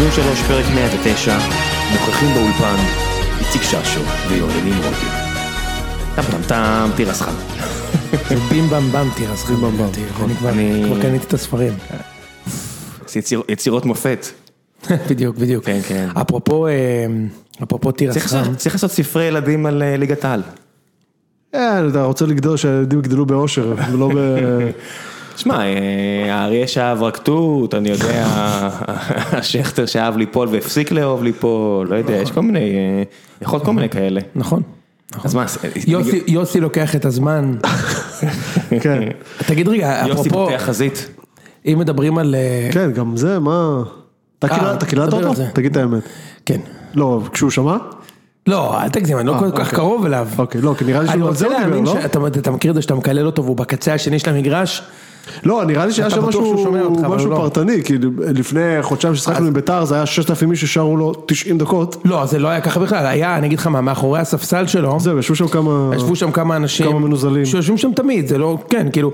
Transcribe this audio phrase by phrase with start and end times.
[0.00, 1.38] ציון שלוש, פרק 109,
[1.92, 2.76] נוכחים באולפן,
[3.40, 5.06] איציק ששו ויוני נמרודי.
[6.16, 7.32] טם טם טם, תירס חם.
[8.28, 9.54] זה בים במ במ תירס חם.
[9.54, 10.30] בים במ, לדעתי, נכון.
[10.46, 11.72] אני כבר- קניתי את הספרים.
[13.16, 14.26] יציר- יצירות מופת.
[15.10, 15.64] בדיוק, בדיוק.
[15.64, 16.08] כן, כן.
[16.20, 16.72] אפרופו, אה,
[17.62, 18.54] אפרופו תירס חם.
[18.54, 20.42] צריך לעשות ספרי ילדים על אה, ליגת העל.
[21.54, 24.18] אה, אתה רוצה לגדול, שהילדים יגדלו באושר, ולא ב...
[25.40, 25.74] שמע, אה,
[26.34, 28.26] האריה שאהב רק תות, אני יודע,
[29.38, 33.02] השכטר שאהב ליפול והפסיק לאהוב ליפול, לא יודע, יש כל מיני, אה,
[33.42, 34.20] יכול להיות כל מיני כאלה.
[34.34, 34.62] נכון.
[35.24, 35.44] אז מה,
[35.86, 37.54] יוסי- יוסי לוקח את הזמן.
[38.82, 39.02] כן,
[39.46, 41.08] תגיד רגע, יוסי אפרופו, פותח חזית.
[41.66, 42.34] אם מדברים על...
[42.34, 43.82] אה, כן, גם זה, מה...
[44.38, 45.32] אתה אה, קיללת- אותו?
[45.54, 46.02] תגיד את האמת.
[46.46, 46.60] כן.
[46.94, 47.76] לא, כשהוא שמע?
[48.46, 49.76] לא, אל תגזים, אני לא כל כך אוקיי.
[49.78, 50.28] קרוב אליו.
[50.38, 52.02] אוקיי, לא, כי נראה לי שהוא על רוצה זה הוא להאמין דיבר, לא?
[52.02, 54.82] שאתה אתה מכיר את זה שאתה מקלל אותו והוא בקצה השני של המגרש.
[55.44, 57.36] לא, נראה לי שהיה שם משהו אותך, משהו לא.
[57.36, 61.96] פרטני, כי לפני חודשיים ששחקנו עם ביתר, זה היה 6,000 איש ששרו לו 90 דקות.
[62.04, 65.18] לא, זה לא היה ככה בכלל, היה, אני אגיד לך מה, מאחורי הספסל שלו, זהו,
[65.18, 65.90] ישבו שם כמה...
[65.96, 67.44] ישבו שם כמה אנשים, כמה מנוזלים.
[67.44, 69.12] שיושבים שם תמיד, זה לא, כן, כאילו,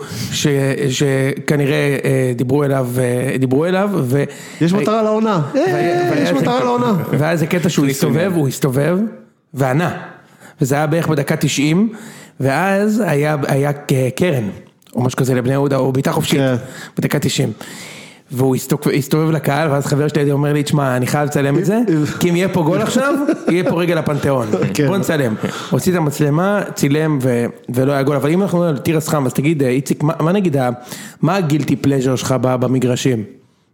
[0.90, 4.24] שכנראה אה, דיברו אליו, אה, דיברו אליו, ו...
[4.60, 5.40] יש מטרה לעונה.
[5.56, 6.94] אה, יש מטרה לעונה.
[7.10, 8.98] והיה איזה קטע שהוא הסתובב, הוא הסתובב,
[9.54, 9.90] וענה.
[10.60, 11.92] וזה היה בערך בדקה 90,
[12.40, 13.72] ואז היה,
[14.16, 14.48] קרן,
[14.96, 16.56] או משהו כזה לבני יהודה, או בעיטה חופשית, כן.
[16.98, 17.52] בדקה 90.
[18.30, 18.56] והוא
[18.96, 21.80] הסתובב לקהל, ואז חבר שלי אומר לי, תשמע, אני חייב לצלם את זה,
[22.20, 23.14] כי אם יהיה פה גול עכשיו,
[23.50, 24.46] יהיה פה רגע לפנתיאון.
[24.74, 24.86] כן.
[24.86, 25.34] בוא נצלם.
[25.70, 28.16] הוציא את המצלמה, צילם, ו- ולא היה גול.
[28.16, 30.56] אבל אם אנחנו מדברים על תירס חם, אז תגיד, אה, איציק, מה מה נגיד,
[31.22, 33.24] מה הגילטי פלז'ר שלך במגרשים?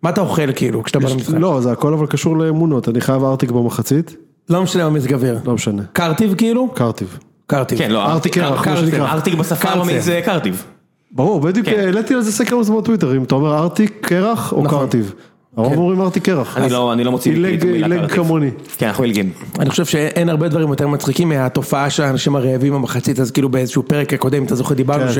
[0.02, 1.34] מה אתה אוכל כאילו, כשאתה בא למשחק?
[1.38, 4.16] לא, זה הכל אבל קשור לאמונות, אני חייב ארטיק במחצית,
[4.50, 5.38] לא משנה במזג אוויר.
[5.44, 5.82] לא משנה.
[5.92, 6.68] קרטיב כאילו?
[6.74, 7.18] קרטיב.
[7.46, 7.78] קרטיב.
[7.78, 9.12] כן, לא, ארטיק שנקרא.
[9.12, 9.68] ארטיק בשפה.
[9.68, 10.64] העממית זה קרטיב.
[11.12, 11.80] ברור, בדיוק כן.
[11.80, 14.78] העליתי על זה סקר מזמן בטוויטר, אם אתה אומר ארטיק קרח או נכון.
[14.78, 15.12] קרטיב.
[15.56, 16.56] הרוב אומרים ארטיק קרח.
[16.58, 18.16] אני לא אני לא מוציא עילג- את המילה עילג קרטיב.
[18.24, 18.50] כמוני.
[18.78, 19.30] כן, אנחנו עילגים.
[19.58, 23.82] אני חושב שאין הרבה דברים יותר מצחיקים מהתופעה של האנשים הרעבים במחצית, אז כאילו באיזשהו
[23.82, 25.12] פרק הקודם, אתה זוכר, דיברנו כן.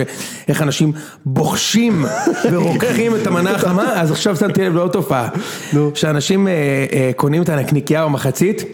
[0.46, 0.92] שאיך אנשים
[1.26, 2.04] בוחשים
[2.52, 5.28] ורוקחים את המנה החמה, אז עכשיו שמתי לב לעוד תופעה.
[5.94, 6.52] שאנשים אה,
[6.92, 8.64] אה, קונים את הנקניקייה במחצית.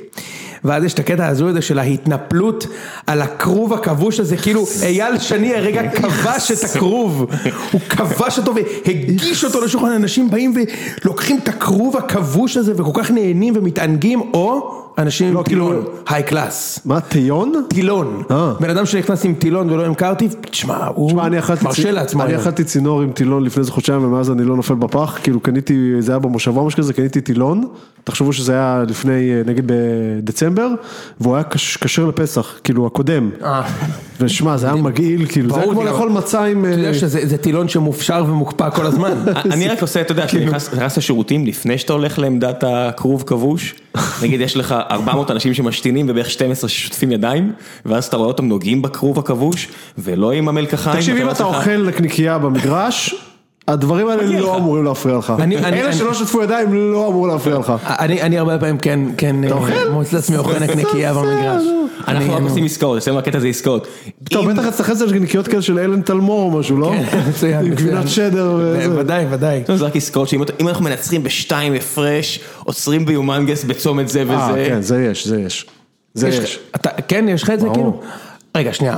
[0.65, 2.67] ואז יש את הקטע ההזוי הזה של ההתנפלות
[3.07, 7.27] על הכרוב הכבוש הזה, כאילו אייל שני הרגע כבש את הכרוב,
[7.73, 10.55] הוא כבש אותו והגיש אותו לשולחן, אנשים באים
[11.05, 15.85] ולוקחים את הכרוב הכבוש הזה וכל כך נהנים ומתענגים, או אנשים לא, עם כאילו- טילון,
[16.09, 17.53] היי קלאס, מה, טיון?
[17.69, 18.53] טילון, אה.
[18.61, 22.23] בן אדם שנכנס עם טילון ולא עם קרטיב, תשמע, הוא תשמע, אני אכלתי מרשה לעצמו,
[22.23, 22.37] אני.
[22.37, 26.13] אכלתי צינור עם טילון לפני איזה חודשיים ומאז אני לא נופל בפח, כאילו קניתי, זה
[26.13, 27.65] היה במושבה או משהו כזה, קניתי טילון,
[28.05, 30.69] תחשבו שזה היה לפני, אה, נגיד בדצמבר,
[31.21, 33.63] והוא היה קש- כשר לפסח, כאילו הקודם, אה.
[34.21, 36.65] ושמע, זה היה מגעיל, כאילו, זה היה כמו כאילו, לאכול מצה עם...
[36.65, 39.13] אתה יודע שזה זה טילון שמופשר ומוקפא כל הזמן,
[39.53, 43.75] אני רק עושה, אתה יודע, כשאתה נכנס נכנס לשירותים לפני שאתה הולך לעמדת הכרוב כבוש,
[44.23, 47.53] נגיד יש לך 400 אנשים שמשתינים ובערך 12 ששוטפים ידיים,
[47.87, 50.97] ואז אתה רואה אותם נוגעים בכרוב הכבוש, ולא עם המלקחיים.
[50.97, 53.15] תקשיב, אם אתה אוכל נקניקייה במגרש,
[53.69, 54.57] הדברים האלה לא.
[54.57, 55.33] אמורים להפריע לך.
[55.65, 57.73] אלה שלא שטפו ידיים לא אמור להפריע לך.
[57.87, 59.91] אני אני הרבה פעמים כן, כן, אה?
[59.93, 61.63] מוצא את עצמי אוכל נקניקייה במגרש.
[62.09, 63.87] אנחנו רק עושים עסקאות, אצלנו הקטע זה עסקאות.
[64.31, 66.93] טוב, בטח אצלך זה נקניקיות כאלה של אלן תלמור או משהו, לא?
[67.11, 67.75] כן, מצוין, עם.
[67.75, 68.99] גבינת שדר וזה.
[69.01, 69.63] ודאי, ודאי.
[69.77, 74.65] זה רק עסקאות שאם אם אנחנו מנצחים בשתיים הפרש, עוצרים ביומנגס בצומת זה אה, וזה.
[74.69, 75.67] כן, זה יש, זה יש.
[76.15, 76.59] זה יש-
[77.09, 77.69] כן, יש לך את זה.
[77.75, 78.01] כאילו?
[78.57, 78.97] רגע, שנייה.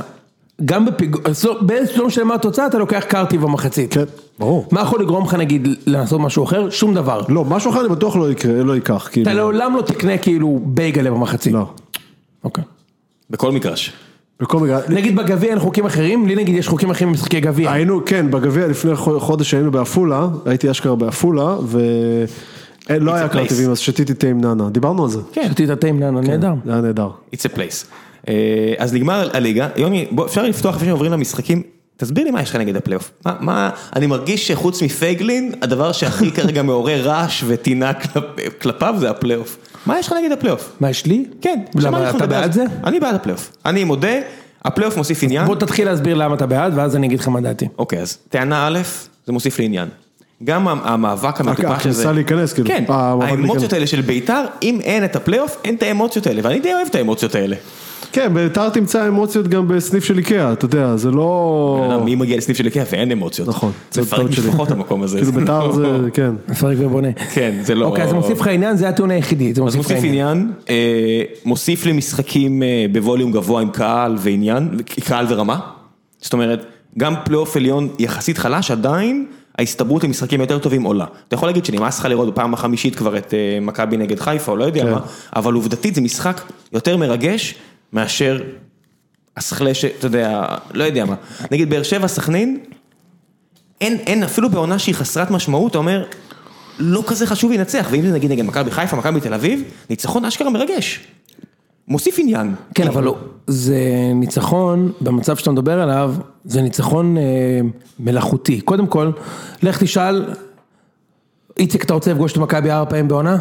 [0.65, 1.21] גם בפיגור,
[1.61, 3.93] באיזה לא משנה מה התוצאה, אתה לוקח קרטיב במחצית.
[3.93, 4.03] כן,
[4.39, 4.67] ברור.
[4.71, 6.69] מה יכול לגרום לך נגיד לעשות משהו אחר?
[6.69, 7.21] שום דבר.
[7.29, 9.23] לא, משהו אחר אני בטוח לא יקרה, לא ייקח, כאילו.
[9.31, 11.53] אתה לעולם לא תקנה כאילו בייגלה במחצית.
[11.53, 11.65] לא.
[12.43, 12.63] אוקיי.
[13.29, 13.93] בכל מגרש.
[14.39, 17.71] בכל מקרה, נגיד בגביע אין חוקים אחרים, לי נגיד יש חוקים אחרים במשחקי גביע.
[17.71, 23.29] היינו, כן, בגביע לפני חו- חודש היינו בעפולה, הייתי אשכרה בעפולה, ולא היה place.
[23.29, 25.19] קרטיבים, אז שתיתי תה עם נאנה, דיברנו על זה.
[25.33, 25.47] כן.
[25.51, 26.53] שתית תה עם נאנה, נהדר.
[26.65, 27.09] זה היה נהדר.
[27.35, 27.85] It's a place.
[28.27, 28.33] אה,
[28.77, 31.63] אז נגמר הליגה, יוני, בוא, אפשר לפתוח לפני שעוברים למשחקים,
[31.97, 33.11] תסביר לי מה יש לך נגד הפלייאוף.
[33.25, 38.23] מה, מה, אני מרגיש שחוץ מפייגלין, הדבר שהכי כרגע מעורר רעש וטינה כלפ,
[38.61, 39.57] כלפיו זה הפלייאוף.
[39.85, 40.71] מה יש לך נגד הפלייאוף?
[40.79, 41.25] מה יש לי?
[41.41, 42.63] כן, למה, אתה בעד זה?
[42.83, 43.51] אני בעד הפלייאוף.
[43.65, 44.19] אני מודה,
[44.65, 45.45] הפלייאוף מוסיף עניין.
[45.45, 47.67] בוא תתחיל להסביר למה אתה בעד, ואז אני אגיד לך מה דעתי.
[47.77, 48.79] אוקיי, אז טענה א',
[49.27, 49.89] זה מוסיף לי עניין.
[50.43, 52.67] גם המאבק המטופש הזה, הכניסה להיכנס, כאילו.
[52.67, 53.73] כן, אה, האמוציות.
[53.73, 56.95] האלה של בית"ר, אם אין את הפלייאוף, אין את האמוציות האלה, ואני די אוהב את
[56.95, 57.55] האמוציות האלה.
[58.11, 62.01] כן, בית"ר תמצא אמוציות גם בסניף של איקאה, אתה יודע, זה לא...
[62.05, 63.47] מי מגיע לסניף של איקאה ואין אמוציות.
[63.47, 64.29] נכון, זה מפרק.
[64.29, 65.17] משפחות המקום הזה.
[65.17, 66.31] כאילו זה בית"ר זה, כן.
[66.49, 67.07] מפרק ובונה.
[67.33, 67.85] כן, זה לא...
[67.85, 69.53] אוקיי, אז מוסיף לך עניין, זה הטיעון היחידי.
[69.53, 70.51] זה אז מוסיף עניין.
[70.69, 75.59] אה, מוסיף לי משחקים אה, בווליום גבוה עם קהל ועניין, קהל ורמה.
[76.21, 76.65] זאת אומרת,
[76.97, 79.25] גם פלייאוף עליון יחסית חלש, עדיין
[79.59, 81.05] ההסתברות למשחקים יותר טובים עולה.
[81.27, 84.57] אתה יכול להגיד שנמאס לך לראות בפעם החמישית כבר את אה, מכבי נגד חיפה, או
[84.57, 84.91] לא יודע כן.
[84.91, 84.99] מה,
[85.35, 86.41] אבל עובדתית זה משחק
[86.73, 87.55] יותר מרגש
[87.93, 88.41] מאשר
[89.37, 91.15] הסכלה אתה יודע, לא יודע מה.
[91.51, 92.59] נגיד באר שבע, סכנין,
[93.81, 96.05] אין, אין, אפילו בעונה שהיא חסרת משמעות, אתה אומר,
[96.79, 100.49] לא כזה חשוב לנצח, ואם זה נגיד נגד מכבי חיפה, מכבי תל אביב, ניצחון אשכרה
[100.49, 100.99] מרגש.
[101.87, 102.55] מוסיף עניין.
[102.75, 103.15] כן, אבל לא,
[103.47, 103.79] זה
[104.15, 106.15] ניצחון, במצב שאתה מדבר עליו,
[106.45, 107.23] זה ניצחון אה,
[107.99, 108.61] מלאכותי.
[108.61, 109.11] קודם כל,
[109.63, 110.25] לך תשאל,
[111.57, 113.37] איציק, אתה רוצה לפגוש את מכבי ארבע פעמים בעונה?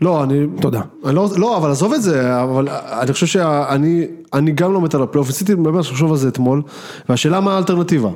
[0.00, 0.46] לא, אני...
[0.60, 0.80] תודה.
[1.04, 2.68] אני לא, לא, אבל עזוב את זה, אבל
[3.02, 6.62] אני חושב שאני אני גם לא מת על הפלייאוף, ניסיתי באמת לחשוב על זה אתמול,
[7.08, 8.10] והשאלה מה האלטרנטיבה.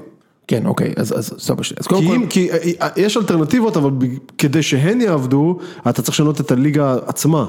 [0.49, 1.77] כן, אוקיי, אז אז סבבה שלי.
[1.81, 2.49] אז קודם כי, כל, אם, כי
[2.97, 4.05] יש אלטרנטיבות, אבל ב-
[4.39, 7.47] כדי שהן יעבדו, אתה צריך לשנות את הליגה עצמה,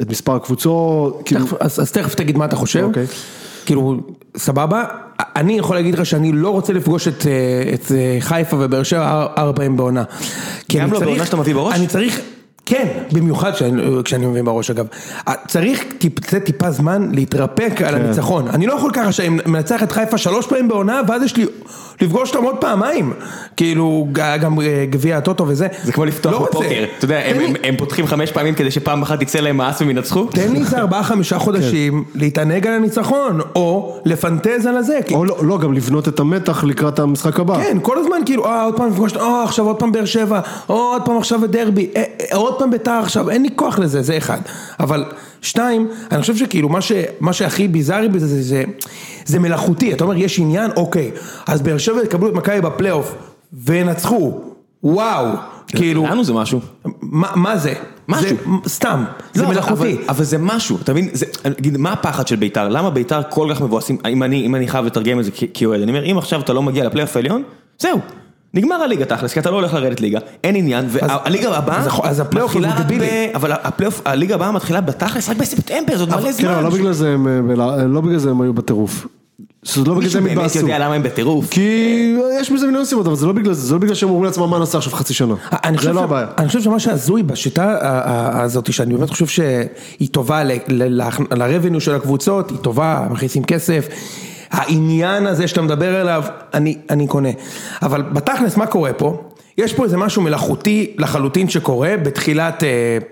[0.00, 2.82] את מספר הקבוצות, כאילו, תכף- אז אז תכף תגיד מה אתה חושב.
[2.82, 3.06] אוקיי.
[3.66, 3.96] כאילו,
[4.36, 4.84] סבבה,
[5.36, 9.10] אני יכול להגיד לך שאני לא רוצה לפגוש את, אה, את אה, חיפה ובאר שבע
[9.12, 10.02] אר- ארבע פעמים בעונה.
[10.68, 11.74] כי גם אני לא צריך- בעונה שאתה מביא בראש?
[11.74, 12.20] אני צריך,
[12.66, 14.86] כן, במיוחד כשאני, כשאני מבין בראש אגב.
[15.28, 15.84] אה, צריך
[16.44, 17.84] טיפה זמן להתרפק כן.
[17.84, 18.48] על הניצחון.
[18.48, 21.46] אני לא יכול ככה שאני מנצח את חיפה שלוש פעמים בעונה, ואז יש לי
[22.00, 23.12] לפגוש אותם עוד פעמיים.
[23.56, 25.66] כאילו, גם אה, גביע הטוטו וזה.
[25.84, 26.38] זה כמו לפתוח לא.
[26.46, 29.56] בפוקר, אתה יודע, הם- לי- הם- הם פותחים חמש פעמים כדי שפעם אחת יצא להם
[29.56, 30.24] מאס והם ינצחו?
[30.24, 34.98] תן לי איזה ארבעה חמישה חודשים להתענג על הניצחון, או לפנטז על הזה.
[35.06, 37.54] כי- או לא, לא, גם לבנות את המתח לקראת המשחק הבא.
[37.62, 40.74] כן, כל הזמן כאילו, אה, עוד פעם לפגוש, אה, עכשיו עוד פעם באר שבע, או
[40.74, 44.16] עוד פעם עכשיו דרבי, אה, אה, עוד פעם ביתר עכשיו, אין לי כוח לזה, זה
[44.16, 44.38] אחד.
[44.80, 45.04] אבל
[45.42, 48.64] שתיים, אני חושב שכאילו מה, ש, מה שהכי ביזארי בזה, זה, זה,
[49.24, 51.10] זה מלאכותי, אתה אומר, יש עניין, אוקיי,
[51.46, 53.14] אז באר שבע יקבלו את מכבי בפלייאוף,
[53.52, 54.40] וינצחו,
[54.82, 55.26] וואו,
[55.68, 56.60] כאילו, לנו זה משהו.
[57.02, 57.74] מה, מה זה?
[58.08, 58.28] משהו.
[58.28, 58.34] זה,
[58.68, 59.92] סתם, זה לא, אבל- מלאכותי.
[59.94, 61.08] אבל, אבל זה משהו, אתה מבין?
[61.12, 61.26] זה,
[61.58, 62.68] נגיד, מה הפחד של ביתר?
[62.68, 63.98] למה ביתר כל כך מבואסים?
[64.08, 66.62] אם אני, אם אני חייב לתרגם את זה כאוהד, אני אומר, אם עכשיו אתה לא
[66.62, 67.42] מגיע לפלייאוף העליון,
[67.78, 67.98] זהו.
[68.54, 72.06] נגמר הליגה תכלס, כי אתה לא הולך לרדת ליגה, אין עניין, והליגה הבאה, אז יכול-
[72.08, 73.06] אז הפלייאוף הוא מתחילה רק דבילי.
[73.06, 76.48] ב- אבל הפלייאוף, הליגה הבאה מתחילה בתכלס רק בספטמבר, זאת מלא כן, זמן.
[76.48, 79.06] אבל לא בגלל זה הם, אה, לא בגלל זה הם היו בטירוף.
[79.62, 80.66] זאת לא בגלל זה מישהו הם באמת התבאסו.
[80.66, 81.50] יודע למה הם בטירוף.
[81.50, 81.60] כי
[82.40, 84.50] יש בזה מיליון סיבות, אבל זה לא בגלל זה, זה לא בגלל שהם אומרים לעצמם
[84.50, 85.34] מה נעשה עכשיו חצי שנה.
[85.52, 86.26] אני חושב זה לא הבעיה.
[86.38, 87.78] אני חושב שמה שהזוי בשיטה
[88.42, 93.86] הזאת, שאני באמת חושב שהיא טובה ל-revenue של הקבוצות, היא טובה, מכניסים כסף,
[94.52, 97.28] העניין הזה שאתה מדבר עליו, אני, אני קונה.
[97.82, 99.31] אבל בתכלס, מה קורה פה?
[99.58, 102.68] יש פה איזה משהו מלאכותי לחלוטין שקורה בתחילת אה,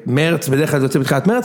[0.07, 1.45] מרץ, בדרך כלל זה יוצא בתחילת מרץ,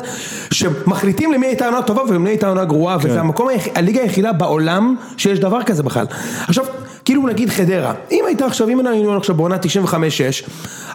[0.51, 4.95] שמחליטים למי הייתה עונה טובה ולמי הייתה עונה גרועה, וזה המקום, היח- הליגה היחידה בעולם
[5.17, 6.05] שיש דבר כזה בכלל.
[6.47, 6.65] עכשיו,
[7.05, 10.49] כאילו נגיד חדרה, אם הייתה עכשיו, אם היינו עכשיו בעונה 95-6,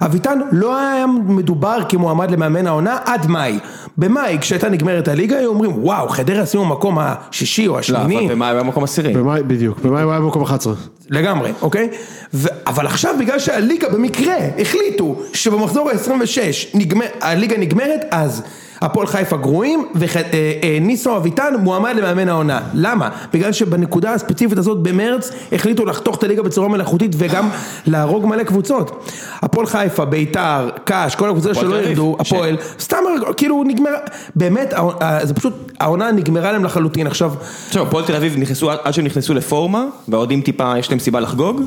[0.04, 3.58] אביטן לא היה מדובר כמועמד למאמן העונה עד מאי.
[3.98, 8.18] במאי, כשהייתה נגמרת הליגה, היו אומרים, וואו, חדרה שימו במקום השישי או לא, השמיני.
[8.26, 9.12] אבל במה היה במקום עשירי?
[9.12, 10.74] במאי, בדיוק, במאי הוא היה במקום 11.
[11.10, 11.88] לגמרי, אוקיי?
[12.34, 16.38] ו- אבל עכשיו בגלל שהליגה במקרה החליטו שבמחזור ה-26
[16.74, 18.42] נגמר, הליגה נגמרת, אז
[18.82, 22.60] הפועל חיפה גרועים וניסו אביטן מועמד למאמן העונה.
[22.74, 23.08] למה?
[23.32, 27.48] בגלל שבנקודה הספציפית הזאת במרץ החליטו לחתוך את הליגה בצורה מלאכותית וגם
[27.86, 29.10] להרוג מלא קבוצות.
[29.42, 32.96] הפועל חיפה, ביתר, קאש, כל הקבוצות שלא ירדו, הפועל, סתם
[33.36, 33.90] כאילו נגמר,
[34.36, 37.32] באמת, הא- זה פשוט, העונה נגמרה להם לחלוטין עכשיו.
[37.66, 41.62] עכשיו, הפועל תל אביב נכנסו, עד שהם נכנסו לפורמה, והאוהדים טיפה, יש להם סיבה לחגוג,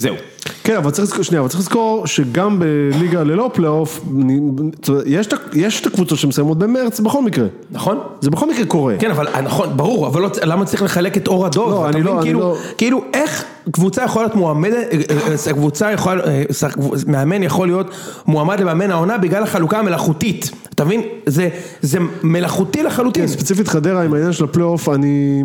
[0.00, 0.14] זהו.
[0.64, 4.00] כן, אבל צריך לזכור, שנייה, אבל צריך לזכור שגם בליגה ללא פלייאוף,
[5.54, 7.46] יש את הקבוצות שמסיימות במרץ בכל מקרה.
[7.70, 7.98] נכון?
[8.20, 8.94] זה בכל מקרה קורה.
[8.98, 11.70] כן, אבל נכון, ברור, אבל לא, למה צריך לחלק את אור הדוב?
[11.70, 12.06] לא, אני מבין?
[12.06, 14.98] לא- אני כאילו, לא- כאילו, איך קבוצה יכולה להיות מועמדת, אה,
[15.48, 16.42] אה, קבוצה יכולה, אה,
[17.06, 17.86] מאמן יכול להיות
[18.26, 20.50] מועמד למאמן העונה בגלל החלוקה המלאכותית.
[20.74, 21.02] אתה מבין?
[21.26, 21.48] זה,
[21.82, 23.22] זה מלאכותי לחלוטין.
[23.26, 25.42] כן, ספציפית חדרה עם העניין של הפלייאוף, אני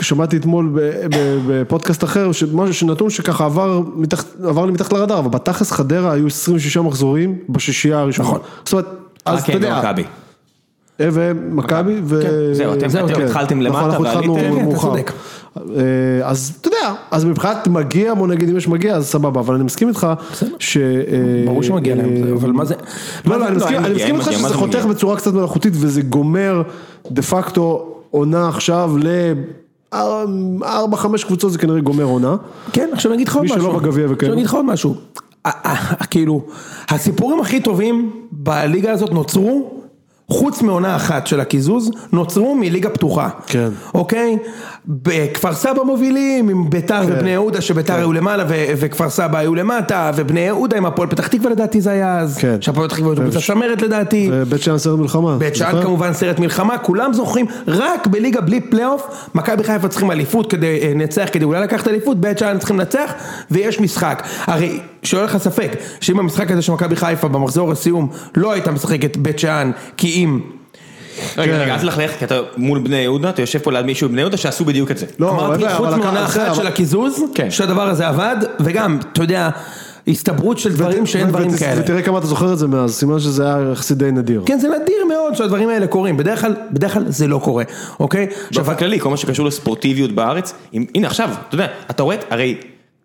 [0.00, 0.78] שמעתי אתמול ב-
[1.16, 6.12] ב- בפודקאסט אחר, שמשהו שנתון שככה עבר מתחת- עבר לי מתחת לרדאר, אבל בתכלס חדרה
[6.12, 8.28] היו 26 מחזורים בשישייה הראשונה.
[8.28, 8.40] נכון.
[8.64, 8.86] זאת אומרת,
[9.24, 10.02] אז רק אתה הם יודע, ומכבי.
[11.00, 12.20] אה, ומכבי, ו...
[12.54, 13.22] זהו, אתם- זהו, אתם כן.
[13.22, 14.50] התחלתם נכון, למטה אנחנו התחלנו ועליתם.
[14.54, 14.88] כן, אתה מאוחר.
[14.88, 15.12] צודק.
[15.56, 15.62] אה,
[16.22, 16.78] אז אתה יודע,
[17.10, 20.06] אז מבחינת מגיע, בוא נגיד אם יש מגיע, אז סבבה, אבל אני מסכים איתך
[20.58, 20.76] ש...
[20.76, 20.82] אה,
[21.46, 22.74] ברור שמגיע להם, אה, אבל מה זה...
[23.26, 24.84] לא, לא, אני מסכים, איתך שזה זה חותך?
[24.84, 26.62] בצורה קצת מלאכותית וזה גומר
[27.10, 28.92] דה פקטו עונה עכשיו
[29.92, 32.36] לארבע, חמש קבוצות זה כנראה גומר עונה.
[32.72, 33.62] כן, עכשיו אני אגיד לך עוד מי משהו.
[33.62, 34.14] שלא בגביע וכאלה.
[34.14, 34.94] עכשיו אני אגיד לך עוד משהו.
[36.10, 36.42] כאילו,
[36.88, 39.70] הסיפורים הכי טובים בליגה הזאת נוצרו,
[40.28, 43.28] חוץ מעונה אחת של הקיזוז, נוצרו מליגה פתוחה.
[43.46, 43.68] כן.
[43.94, 44.38] אוקיי?
[44.86, 50.40] בכפר סבא מובילים, עם ביתר ובני יהודה, שביתר היו למעלה וכפר סבא היו למטה, ובני
[50.40, 52.56] יהודה עם הפועל פתח תקווה לדעתי זה היה אז, כן.
[52.62, 54.30] שהפועל פתח תקווה בקבוצה צמרת לדעתי.
[54.48, 55.36] בית שאן סרט מלחמה.
[55.38, 55.82] בית שאן זוכר?
[55.82, 60.90] כמובן סרט מלחמה, כולם זוכרים, רק בליגה בלי פלייאוף, מכבי חיפה צריכים אליפות כדי אה,
[60.94, 63.12] לנצח, כדי אולי לקחת אליפות, בית שאן צריכים לנצח,
[63.50, 64.22] ויש משחק.
[64.46, 69.16] הרי, שלא לך ספק, שאם המשחק הזה של מכבי חיפה במחזור הסיום לא הייתה משחקת
[69.16, 70.40] בית שאן, כי אם...
[71.38, 74.20] רגע, רגע, אל תלכלך, כי אתה מול בני יהודה, אתה יושב פה ליד מישהו בבני
[74.20, 75.06] יהודה שעשו בדיוק את זה.
[75.18, 77.50] לא, אמרתי, אבל- חוץ אבל מעונה אחת של הקיזוז, כן.
[77.50, 79.50] שהדבר הזה עבד, וגם, אתה יודע,
[80.08, 81.80] הסתברות של דברים שאין דברים כאלה.
[81.80, 84.42] ותראה כמה אתה זוכר את זה מאז, סימן שזה היה יחסית די נדיר.
[84.46, 87.64] כן, זה נדיר מאוד שהדברים האלה קורים, בדרך כלל, בדרך כלל זה לא קורה,
[88.00, 88.26] אוקיי?
[88.48, 90.54] עכשיו, באופן כללי, כל מה שקשור לספורטיביות בארץ,
[90.94, 92.56] הנה עכשיו, אתה יודע, אתה רואה, הרי,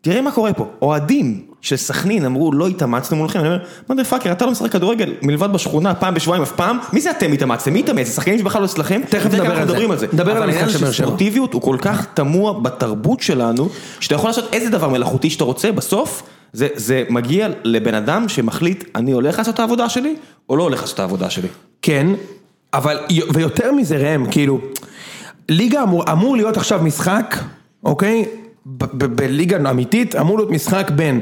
[0.01, 4.31] תראה מה קורה פה, אוהדים של סכנין אמרו לא התאמצנו מולכם, אני אומר, מודר פאקר,
[4.31, 7.79] אתה לא משחק כדורגל מלבד בשכונה פעם בשבועיים אף פעם, מי זה אתם התאמצתם, מי
[7.79, 10.07] התאמץ, זה שחקנים שבכלל לא אצלכם, תכף נדבר על זה.
[10.13, 11.05] נדבר על אבל המשחק העניין של באר שבע.
[11.05, 15.71] ספורטיביות הוא כל כך תמוה בתרבות שלנו, שאתה יכול לעשות איזה דבר מלאכותי שאתה רוצה,
[15.71, 16.23] בסוף
[16.53, 20.15] זה, זה מגיע לבן אדם שמחליט, אני הולך לעשות את העבודה שלי,
[20.49, 21.47] או לא הולך לעשות את העבודה שלי.
[21.81, 22.07] כן,
[22.73, 22.97] אבל,
[23.33, 24.59] ויותר מזה ראם, כאילו,
[25.49, 27.35] ליגה אמור, אמור להיות עכשיו משחק,
[27.83, 28.25] אוקיי?
[28.67, 31.19] בליגה אמיתית אמור להיות משחק בין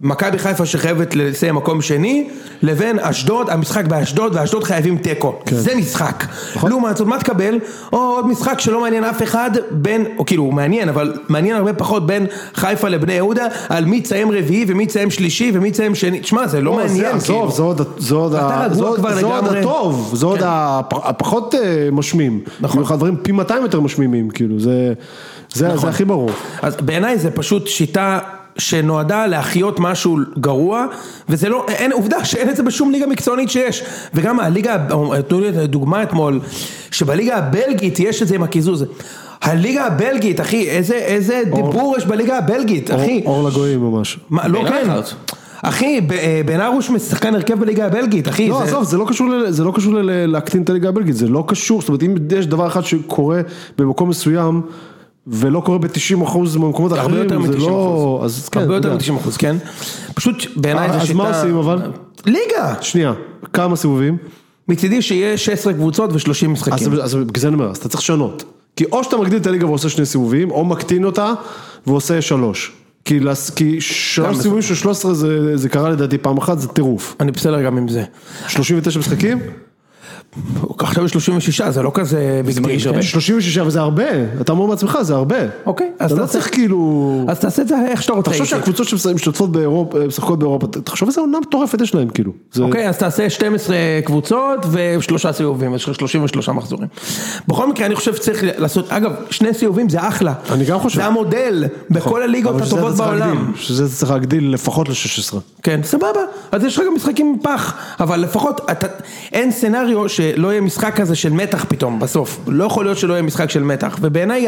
[0.00, 2.28] מכבי חיפה שחייבת לסיים מקום שני,
[2.62, 5.38] לבין אשדוד, המשחק באשדוד, ואשדוד חייבים תיקו.
[5.50, 6.24] זה משחק.
[6.64, 7.58] לעומת זאת, מה תקבל?
[7.92, 11.72] או עוד משחק שלא מעניין אף אחד בין, או כאילו, הוא מעניין, אבל מעניין הרבה
[11.72, 16.20] פחות בין חיפה לבני יהודה, על מי תסיים רביעי ומי תסיים שלישי ומי תסיים שני.
[16.20, 18.74] תשמע, זה לא זה- מעניין, עזוב, זה עוד- זה עוד אתה ה- רגוע
[19.14, 19.60] זה עוד- זה.
[19.60, 21.60] הטוב, זה עוד הפ- הפחות אה,
[21.92, 22.40] משמים.
[22.60, 22.82] נכון.
[22.96, 24.92] דברים פי 200 יותר משמימים, כאילו, זה
[25.54, 25.78] זה נכון.
[25.78, 26.30] זה הכי ברור.
[26.62, 28.18] אז בעיניי זה פשוט שיטה
[28.58, 30.86] שנועדה להחיות משהו גרוע,
[31.28, 33.84] וזה לא, אין, עובדה שאין את זה בשום ליגה מקצוענית שיש.
[34.14, 34.76] וגם הליגה,
[35.18, 36.40] נתנו לי דוגמה אתמול,
[36.90, 38.84] שבליגה הבלגית יש את זה עם הקיזוז.
[39.42, 43.22] הליגה הבלגית, אחי, איזה, איזה דיבור יש בליגה הבלגית, אחי.
[43.26, 44.18] אור אור לגויים ממש.
[44.30, 44.90] מה, לא כן.
[44.90, 45.14] ארוש.
[45.62, 48.48] אחי, אה, בן ארוש משחקן הרכב בליגה הבלגית, אחי.
[48.48, 51.44] לא, עזוב, זה לא קשור זה לא קשור ל- להקטין את הליגה הבלגית, זה לא
[51.48, 53.40] קשור, זאת אומרת, אם יש דבר אחד שקורה
[53.78, 54.62] במקום מסוים,
[55.26, 56.16] ולא קורה ב-90%
[56.58, 58.20] מהמקומות הרבה האחרים, יותר זה מ-90 לא...
[58.24, 59.12] אז כן, הרבה יותר יודע.
[59.12, 59.56] מ-90 אחוז, כן?
[60.14, 61.18] פשוט בעיניי זה אז שיטה...
[61.18, 61.78] מה עושים אבל?
[62.26, 62.74] ליגה!
[62.80, 63.12] שנייה,
[63.52, 64.16] כמה סיבובים?
[64.68, 66.92] מצידי שיהיה 16 קבוצות ו-30 אז משחקים.
[67.02, 68.44] אז בגלל זה אני אומר, אז אתה צריך לשנות.
[68.76, 71.32] כי או שאתה מגדיל את הליגה ועושה שני סיבובים, או מקטין אותה
[71.86, 72.72] ועושה שלוש.
[73.04, 74.36] כי לס- כי שלוש.
[74.38, 77.16] סיבובים של 13 זה זה קרה לדעתי פעם אחת, זה טירוף.
[77.20, 78.04] אני בסדר גם עם זה.
[78.48, 79.38] 39 משחקים?
[80.78, 82.40] עכשיו יש 36, זה לא כזה...
[82.46, 82.98] ביג מרגיש הרבה.
[82.98, 83.02] כן?
[83.06, 84.04] 36 וזה הרבה,
[84.40, 85.36] אתה אומר בעצמך, זה הרבה.
[85.66, 87.24] אוקיי, אז אתה לא צריך כאילו...
[87.28, 88.30] אז תעשה את זה איך שאתה רוצה.
[88.30, 88.46] תחשוב.
[88.46, 92.32] שהקבוצות שמשתתפות באירופה, משחקות באירופה, תחשוב איזה עונה מטורפת יש להם כאילו.
[92.52, 96.88] זה- אוקיי, אז תעשה 12 קבוצות ושלושה סיבובים, יש לך 33 מחזורים.
[97.48, 100.32] בכל מקרה, אני חושב שצריך לעשות, אגב, שני סיבובים זה אחלה.
[100.52, 100.96] אני גם חושב.
[100.96, 103.52] זה המודל בכל הליגות אבל שזה הטובות בעולם.
[103.56, 105.36] שזה צריך להגדיל לפחות ל-16.
[105.62, 106.20] כן, סבבה,
[106.52, 108.60] אז יש לך גם משחקים עם פח, אבל לפחות
[109.32, 113.22] אין סצנריו שלא יהיה משחק כזה של מתח פתאום בסוף, לא יכול להיות שלא יהיה
[113.22, 114.46] משחק של מתח, ובעיניי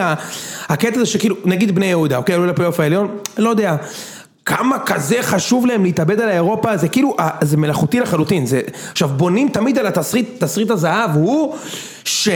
[0.68, 3.76] הקטע זה שכאילו, נגיד בני יהודה, אוקיי, עלו לפלייאוף העליון, לא יודע.
[4.44, 8.60] כמה כזה חשוב להם להתאבד על האירופה, זה כאילו, אה, זה מלאכותי לחלוטין, זה,
[8.90, 11.56] עכשיו בונים תמיד על התסריט, תסריט הזהב הוא
[12.04, 12.28] ש...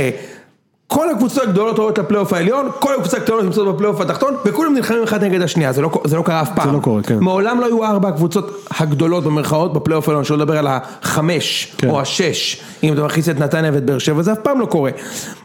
[0.92, 5.24] כל הקבוצות הגדולות עולות לפלייאוף העליון, כל הקבוצות הקטנות נמצאות בפלייאוף התחתון, וכולם נלחמים אחד
[5.24, 6.74] נגד השנייה, זה לא, זה לא קרה אף פעם.
[6.74, 7.18] לא קורה, כן.
[7.18, 11.88] מעולם לא היו ארבע הקבוצות הגדולות במרכאות בפלייאוף העליון, שלא לדבר על החמש כן.
[11.90, 14.90] או השש, אם אתה מכניס את נתניה ואת באר שבע, זה אף פעם לא קורה.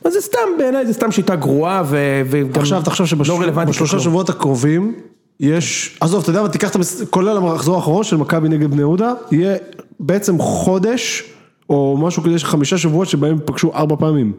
[0.05, 1.83] אז זה סתם, בעיניי זה סתם שיטה גרועה
[2.29, 4.03] וגם עכשיו תחשוב לא שבשלושה לכלום.
[4.03, 4.93] שבועות הקרובים
[5.39, 7.01] יש, עזוב, אתה יודע מה, תיקח את המס...
[7.09, 9.55] כולל המחזור האחרון של מכבי נגד בני יהודה, יהיה
[9.99, 11.23] בעצם חודש,
[11.69, 14.33] או משהו כזה, יש חמישה שבועות שבהם פגשו ארבע פעמים.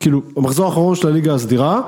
[0.00, 1.80] כאילו, המחזור האחרון של הליגה הסדירה,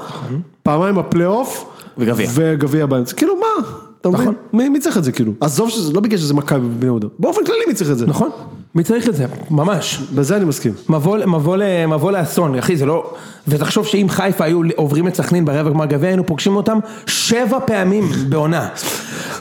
[0.63, 1.65] פעמיים בפלייאוף,
[1.99, 2.27] וגביע.
[2.35, 3.69] וגביע באמצע, כאילו מה,
[4.01, 4.21] אתה מבין?
[4.21, 4.35] נכון.
[4.53, 5.33] מי מי צריך את זה כאילו?
[5.41, 8.07] עזוב שזה, לא בגלל שזה מכבי בני יהודה, באופן כללי מי צריך את זה?
[8.07, 8.31] נכון,
[8.75, 9.27] מי צריך את זה?
[9.51, 10.03] ממש.
[10.15, 10.73] בזה אני מסכים.
[10.89, 11.57] מבוא, מבוא,
[11.89, 13.15] מבוא לאסון, אחי, זה לא...
[13.49, 18.05] ותחשוב שאם חיפה היו עוברים את סכנין ברבע גמר גביע, היינו פוגשים אותם שבע פעמים
[18.29, 18.69] בעונה.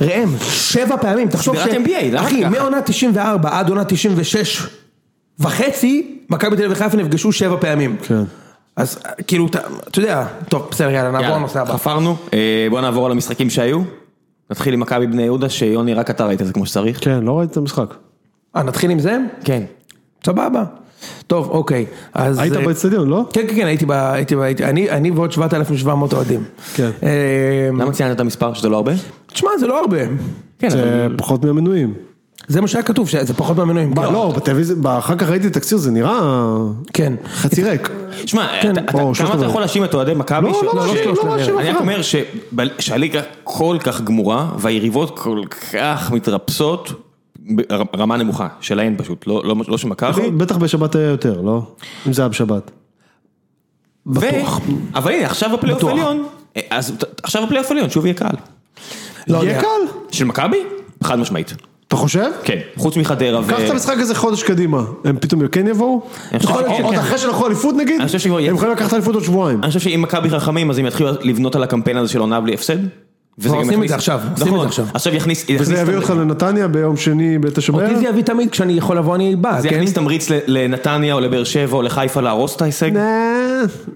[0.02, 2.50] ראם, שבע פעמים, תחשוב סדרת NBA, אחי, ככה?
[2.50, 4.68] מעונה 94 עד עונה 96
[5.40, 7.96] וחצי, מכבי תל אביב וחיפה נפגשו שבע פעמים.
[8.04, 8.24] כן.
[8.76, 11.74] אז כאילו, אתה אתה יודע, טוב, בסדר, יאללה, נעבור לנושא הבא.
[11.74, 13.82] חפרנו, אה, בוא נעבור על המשחקים שהיו.
[14.52, 17.04] נתחיל עם מכבי בני יהודה, שיוני רק אתה ראית את זה כמו שצריך.
[17.04, 17.94] כן, לא ראיתי את המשחק.
[18.56, 19.18] אה, נתחיל עם זה?
[19.44, 19.64] כן.
[20.26, 20.64] סבבה.
[21.28, 21.86] טוב, אוקיי.
[22.14, 22.40] אז...
[22.40, 23.26] היית אה, באצטדיון, לא?
[23.34, 23.92] כן, כן, כן, הייתי ב...
[23.92, 24.40] הייתי ב...
[24.40, 24.66] הייתי...
[24.66, 26.44] אני, אני ועוד 7,700 אוהדים.
[26.74, 26.90] כן.
[27.04, 28.92] אה, למה ציינת את המספר שזה לא הרבה?
[29.28, 29.98] תשמע, זה לא הרבה.
[30.60, 31.94] כן, זה פחות מהמנויים.
[32.48, 33.94] זה מה שהיה כתוב, שזה פחות מהמנויים.
[33.96, 36.20] מה, לא, בטלוויזיה, אחר כך ראיתי את התקציר, זה נראה
[36.94, 37.14] כן.
[37.34, 37.90] חצי ריק.
[38.26, 38.74] שמע, כן.
[38.86, 39.46] כמה אתה.
[39.46, 40.48] יכול להאשים את אוהדי מכבי?
[40.52, 41.26] לא, לא, לא, לא.
[41.26, 41.80] מאשים אני רק.
[41.80, 42.02] אומר
[42.80, 45.42] שהליגה כל כך גמורה והיריבות כל
[45.74, 46.92] כך מתרפסות
[47.94, 50.32] ברמה נמוכה, שלהן פשוט, לא- לא לא של מכבי.
[50.32, 51.62] בטח בשבת היה יותר, לא?
[52.08, 52.72] אם זה היה בשבת.
[54.08, 54.20] ו-
[54.96, 55.92] אבל הנה, עכשיו הפלייאוף בטוח.
[55.92, 56.26] העליון,
[56.58, 56.94] אה, אז
[57.24, 58.26] עכשיו הפלייאוף העליון, שוב יהיה קל.
[59.28, 59.62] לא יהיה.
[59.62, 59.68] קל?
[60.12, 60.58] של מכבי?
[61.04, 61.54] חד משמעית.
[61.92, 62.32] אתה חושב?
[62.44, 63.48] כן, חוץ מחדרה ו...
[63.48, 66.02] קח את המשחק הזה חודש קדימה, הם פתאום כן יבואו?
[66.48, 66.94] עוד.
[66.96, 68.02] אחרי שלקחו אליפות נגיד?
[68.02, 69.60] הם יכולים לקחת אליפות עוד שבועיים.
[69.60, 72.54] אני חושב שאם מכבי חכמים אז הם יתחילו לבנות על הקמפיין הזה של עונה בלי
[72.54, 72.78] הפסד.
[73.42, 74.86] כבר עושים את זה עכשיו, עושים את נכון, זה עכשיו.
[74.94, 75.46] עכשיו יכניס...
[75.60, 78.00] וזה יביא אותך לנתניה ביום שני בתשע אותי בערב?
[78.00, 79.76] זה יביא תמיד, כשאני יכול לבוא אני בא, זה כן?
[79.76, 82.92] יכניס תמריץ לנתניה או לבאר שבע או לחיפה להרוס את ההישג.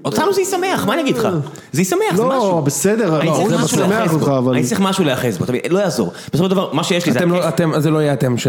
[0.06, 1.28] אותנו זה ישמח, מה אני אגיד לך?
[1.72, 2.62] זה ישמח, זה לא, משהו.
[2.62, 4.54] בסדר, אני לא, צריך זה משמח אותך, אבל...
[4.54, 5.46] אני צריך משהו להיאחז בו?
[5.70, 6.14] לא יעזור.
[6.34, 8.48] בסופו של דבר, מה שיש לי זה אתם לא, זה לא יהיה אתם ש...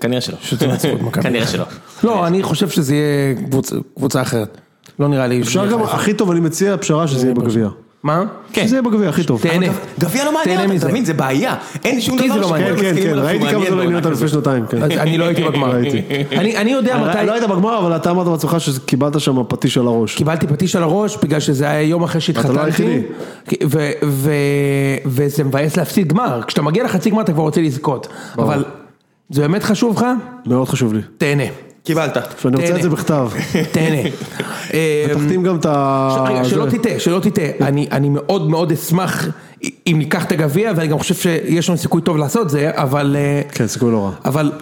[0.00, 0.36] כנראה שלא.
[1.22, 1.64] כנראה שלא.
[2.04, 4.58] לא, אני חושב שזה יהיה קבוצ- קבוצה אחרת.
[4.98, 5.40] לא נראה לי...
[5.42, 7.68] אפשר גם, הכי טוב, אני מציע פשרה שזה יהיה בגביע.
[8.04, 8.24] מה?
[8.52, 8.66] כן.
[8.70, 9.40] יהיה בגביע הכי טוב.
[9.40, 9.66] תהנה.
[10.00, 10.76] גביע לא מעניין אותם.
[10.76, 11.04] אתה מבין?
[11.04, 11.54] זה בעיה.
[11.84, 12.60] אין שום זה דבר לא שכולם.
[12.60, 14.28] כן, כן, מסכימים כן, עליו ראיתי כמה זה לא עניין אותם לפני.
[14.28, 14.82] שנתיים, כן.
[14.82, 15.76] אני לא הייתי בגמר.
[16.32, 17.26] אני אני יודע מתי...
[17.26, 20.14] לא היית בגמר, אבל אתה אמרת בעצמך שקיבלת שם פטיש על הראש.
[20.16, 22.60] קיבלתי פטיש על הראש בגלל שזה היה יום אחרי לא שהתחתנתי.
[22.60, 23.02] היחידי.
[23.64, 24.30] ו- ו-
[25.06, 26.40] וזה מבאס להפסיד גמר.
[26.46, 28.08] כשאתה מגיע לחצי גמר אתה כבר רוצה לזכות.
[28.38, 28.64] אבל
[29.30, 30.06] זה באמת חשוב לך?
[30.46, 31.00] מאוד חשוב לי.
[31.18, 31.44] תהנה.
[31.84, 32.16] קיבלת.
[32.42, 32.76] שאני רוצה.
[32.76, 33.28] את זה בכתב.
[33.72, 33.96] תהנה.
[34.74, 36.24] אה, תחתים גם את ה...
[36.28, 36.66] רגע, שלא.
[36.70, 39.28] תטעה, שלא תטעה, אני, אני מאוד מאוד אשמח
[39.86, 43.42] אם ניקח את הגביע, ואני גם חושב שיש לנו סיכוי טוב לעשות זה, אבל, אה,
[43.52, 44.10] כן, סיכוי לא רע.
[44.24, 44.52] אבל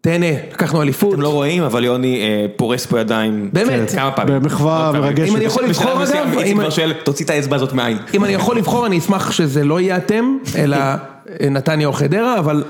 [0.00, 3.50] תהנה, לקחנו אליפות, אתם לא רואים, אבל יוני אה, פורס פה ידיים.
[3.52, 3.90] באמת.
[3.90, 4.34] כמה פעמים.
[4.42, 5.02] במחווה עוד פעמים.
[5.02, 5.30] מרגשת.
[5.30, 7.72] אם אני יכול בשלב לבחור, מסוים אגב, איציק אם- כבר שואל, תוציא את האצבע הזאת
[7.72, 7.98] מהעין.
[8.14, 10.76] אם אני יכול לבחור אני אשמח שזה לא יהיה אתם, אלא
[11.50, 12.64] נתניה או חדרה, אבל,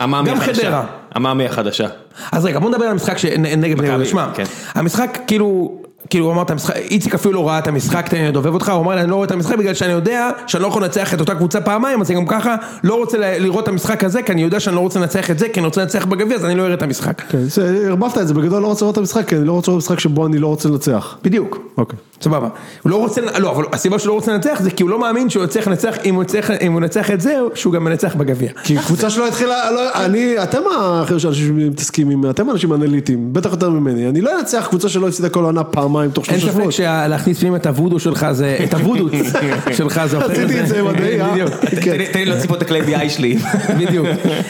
[0.00, 0.40] המאמי גם.
[0.40, 0.84] חדרה.
[1.14, 1.88] המאמי החדשה.
[2.32, 4.44] אז רגע בוא נדבר על המשחק שנגד בני יהודה, שמע, כן.
[4.74, 5.77] המשחק כאילו,
[6.10, 8.94] כאילו אמרת, המשחק- איציק אפילו לא ראה את המשחק, תן לי לדובב אותך, הוא אמר
[8.94, 11.34] לי אני לא רואה את המשחק בגלל שאני יודע שאני לא יכול לנצח את אותה
[11.34, 14.60] קבוצה פעמיים, אז אני גם ככה לא רוצה לראות את המשחק הזה, כי אני יודע
[14.60, 16.74] שאני לא רוצה לנצח את זה, כי אני רוצה לנצח בגביע, אז אני לא אראה
[16.74, 17.22] את המשחק.
[17.28, 17.38] כן,
[17.86, 20.00] ערבבת את זה, בגדול לא רוצה לראות את המשחק, כי אני לא רוצה לראות משחק
[20.00, 21.16] שבו אני לא רוצה לנצח.
[21.24, 21.58] בדיוק.
[21.78, 21.98] אוקיי.
[22.22, 22.48] סבבה.
[22.82, 25.30] הוא לא רוצה, לא, אבל הסיבה שהוא לא רוצה לנצח זה כי הוא לא מאמין
[25.30, 26.24] שהוא יצליח לנצח, אם הוא
[26.68, 28.50] הוא ינצח את זה, שהוא גם מנצח בגביע.
[28.64, 33.70] כי קבוצה שלא התחילה, לא, אני, אתם האחרים שמתעסקים עם, אתם אנשים אנליטיים, בטח יותר
[33.70, 36.72] ממני, אני לא אנצח קבוצה שלא הפסידה כל העונה פעמיים תוך אין שלושה ספק שבועות.
[36.72, 39.08] שלהכניס פנימה את הוודו שלך זה, את הוודו
[39.78, 41.28] שלך זה עשיתי את זה מדעי, אה?
[41.32, 41.50] בדיוק.
[41.80, 42.04] כן.
[42.12, 43.38] תן לי- להוציא פה את הכלי BI שלי.
[43.80, 44.06] בדיוק.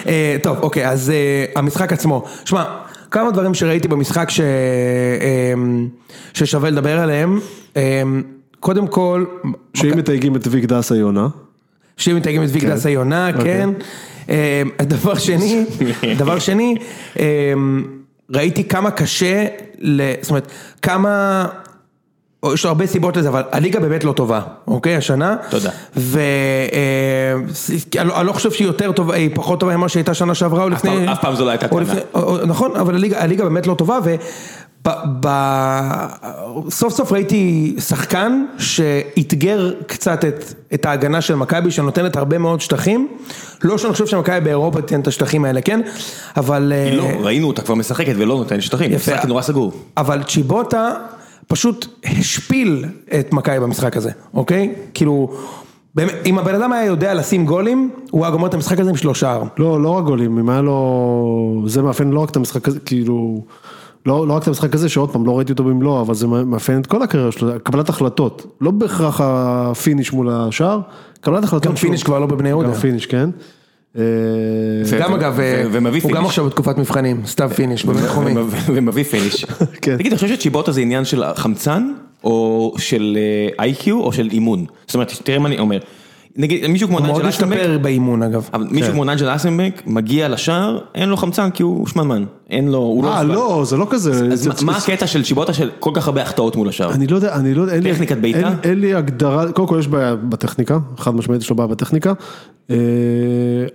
[0.07, 2.25] אה, טוב, אוקיי, אז אה, המשחק עצמו.
[2.45, 2.65] שמע,
[3.11, 4.29] כמה דברים שראיתי במשחק.
[4.41, 4.45] אה,
[6.35, 7.39] ששווה לדבר עליהם.
[7.77, 8.03] אה,
[8.61, 9.25] קודם כל,
[9.75, 11.29] שאם מתייגים את ויק דסה יונה,
[11.97, 12.71] שאם מתייגים את ויק כן.
[12.71, 13.45] דסה יונה, אוקיי.
[13.45, 13.69] כן.
[14.31, 15.65] אה, דבר שני,
[16.19, 16.75] דבר שני,
[18.35, 19.47] ראיתי כמה קשה,
[19.79, 20.49] ל- זאת אומרת,
[20.83, 21.47] כמה...
[22.43, 25.37] או, יש לו הרבה סיבות לזה, אבל הליגה באמת לא טובה, אוקיי, השנה.
[25.51, 25.71] תודה.
[25.97, 27.47] ואני
[28.27, 31.13] לא חושב שהיא יותר טובה, היא פחות טובה ממה שהייתה שנה שעברה או לפני...
[31.13, 31.95] אף פעם זו לא הייתה טענה.
[32.47, 33.99] נכון, אבל הליגה הליגה באמת לא טובה,
[36.67, 43.09] וסוף סוף ראיתי שחקן שאתגר קצת את, את ההגנה של מכבי, שנותנת הרבה מאוד שטחים.
[43.65, 45.81] לא שאני חושב שמכבי באירופה תיתן את השטחים האלה, כן?
[46.37, 46.73] אבל...
[46.75, 48.93] אה, לא, ראינו אותה כבר משחקת ולא נותן שטחים.
[48.93, 49.13] יפה.
[49.13, 49.73] משחק נורא סגור.
[49.97, 50.91] אבל צ'יבוטה
[51.47, 52.85] פשוט השפיל
[53.21, 54.75] את מכבי במשחק הזה, אוקיי?
[54.95, 55.31] כאילו,
[56.27, 59.39] אם הבן אדם היה יודע לשים גולים, הוא היה גומר את המשחק הזה עם שלושה.
[59.59, 63.45] לא, לא רק גולים, אם היה לו, זה מאפיין לא רק את המשחק הזה, כאילו,
[64.09, 66.81] לא, לא רק את המשחק הזה, שעוד פעם, לא ראיתי אותו במלואו, אבל זה מאפיין
[66.81, 70.81] את כל הקריירה שלו, קבלת החלטות, לא בהכרח הפיניש מול השער,
[71.21, 71.67] קבלת החלטות.
[71.67, 72.07] גם finish שלו.
[72.07, 72.69] כבר לא בבני יהודה.
[72.69, 73.31] גם finish, כן.
[73.99, 74.03] אה,
[75.01, 76.25] גם אגב, ו- ומביא הוא גם.
[76.25, 78.31] עכשיו בתקופת מבחנים, סתיו finish, בבינתחומי.
[78.33, 79.45] ומב- ומביא פיניש.
[79.83, 79.97] כן.
[79.97, 81.93] תגיד, אתה חושב שצ'יבוטה זה עניין של חמצן,
[82.25, 83.19] או של
[83.61, 84.65] IQ, או של אימון?
[84.87, 85.79] זאת אומרת, תראה מה אני אומר.
[86.39, 88.49] נגיד, מישהו כמו הוא מאוד נג'ל אסנבק, השתפר באימון אגב.
[88.71, 88.93] מישהו כן.
[88.93, 92.25] כמו נג'ל אסנבק מגיע לשער, אין לו חמצן כי הוא שמנמן.
[92.51, 93.09] אין לו, הוא לא...
[93.17, 93.23] אה.
[93.23, 94.29] לא, זה לא כזה.
[94.33, 96.93] אז זה- מה- הקטע של צ'יבוטה של כל כך הרבה החטאות מול השער?
[96.93, 98.53] אני לא יודע, אני לא יודע, אין לי, טכניקת בעיטה?
[98.63, 102.13] אין, לי הגדרה, קודם כל יש בעיה בטכניקה, חד משמעית יש לו בעיה בטכניקה,
[102.71, 102.77] אה,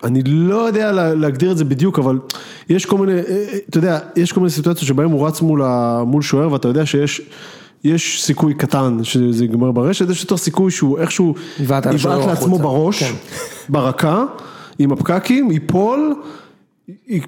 [0.03, 2.19] אני לא יודע לה, להגדיר את זה בדיוק, אבל
[2.69, 5.41] יש כל מיני, אה, אה, אתה יודע, יש כל מיני סיטואציות שבהם הוא רץ
[6.05, 7.21] מול שוער ואתה יודע שיש,
[7.83, 12.63] יש סיכוי קטן שזה ייגמר ברשת, יש יותר סיכוי שהוא איכשהו יבעט לעצמו החוצה.
[12.63, 13.13] בראש, כן.
[13.69, 14.23] ברקה,
[14.79, 16.15] עם הפקקים, ייפול,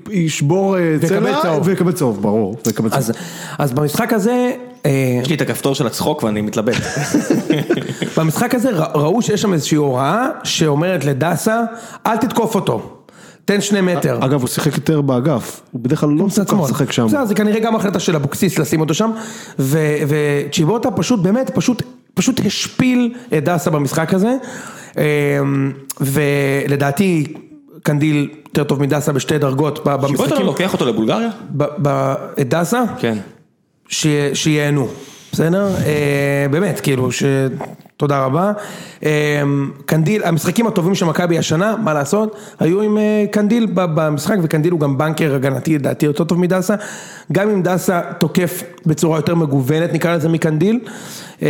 [0.09, 1.59] ישבור אה, צלע.
[1.63, 2.99] ויקבל צהוב, ברור, ויקבל צהוב.
[2.99, 3.11] אז,
[3.57, 4.51] אז במשחק הזה,
[4.85, 6.75] אה, יש לי את הכפתור של הצחוק ואני מתלבט.
[8.17, 11.61] במשחק הזה ראו שיש שם איזושהי הוראה שאומרת לדסה,
[12.05, 12.94] אל תתקוף אותו.
[13.45, 14.25] תן שני מטר.
[14.25, 16.63] אגב, הוא שיחק יותר באגף, הוא בדרך כלל לא מצד כל כך שמאל.
[16.63, 17.05] משחק שם.
[17.05, 19.12] בסדר, זה כנראה גם החלטה של אבוקסיס לשים אותו שם,
[19.60, 21.81] ו- וצ'יבוטה פשוט, באמת, פשוט,
[22.13, 24.36] פשוט השפיל את דסה במשחק הזה,
[24.97, 25.01] אמ,
[26.01, 27.34] ולדעתי
[27.84, 31.29] קנדיל יותר טוב מדסה בשתי דרגות ב- שיבוטה לא במשחקים, לוקח אותו לבולגריה?
[32.41, 33.17] את דסה, כן.
[33.88, 34.88] ש- שיהנו,
[35.31, 35.67] בסדר?
[35.86, 37.23] אה, באמת, כאילו, ש...
[37.97, 38.51] תודה רבה.
[39.05, 39.41] אה,
[39.86, 44.79] קנדיל, המשחקים הטובים של מכבי השנה, מה לעשות, היו עם אה, קנדיל במשחק, וקנדיל הוא
[44.79, 46.75] גם בונקר הגנתי, לדעתי יותר טוב מדסה.
[47.31, 50.79] גם אם דסה תוקף בצורה יותר מגוונת, נקרא לזה מקנדיל,
[51.41, 51.47] אה,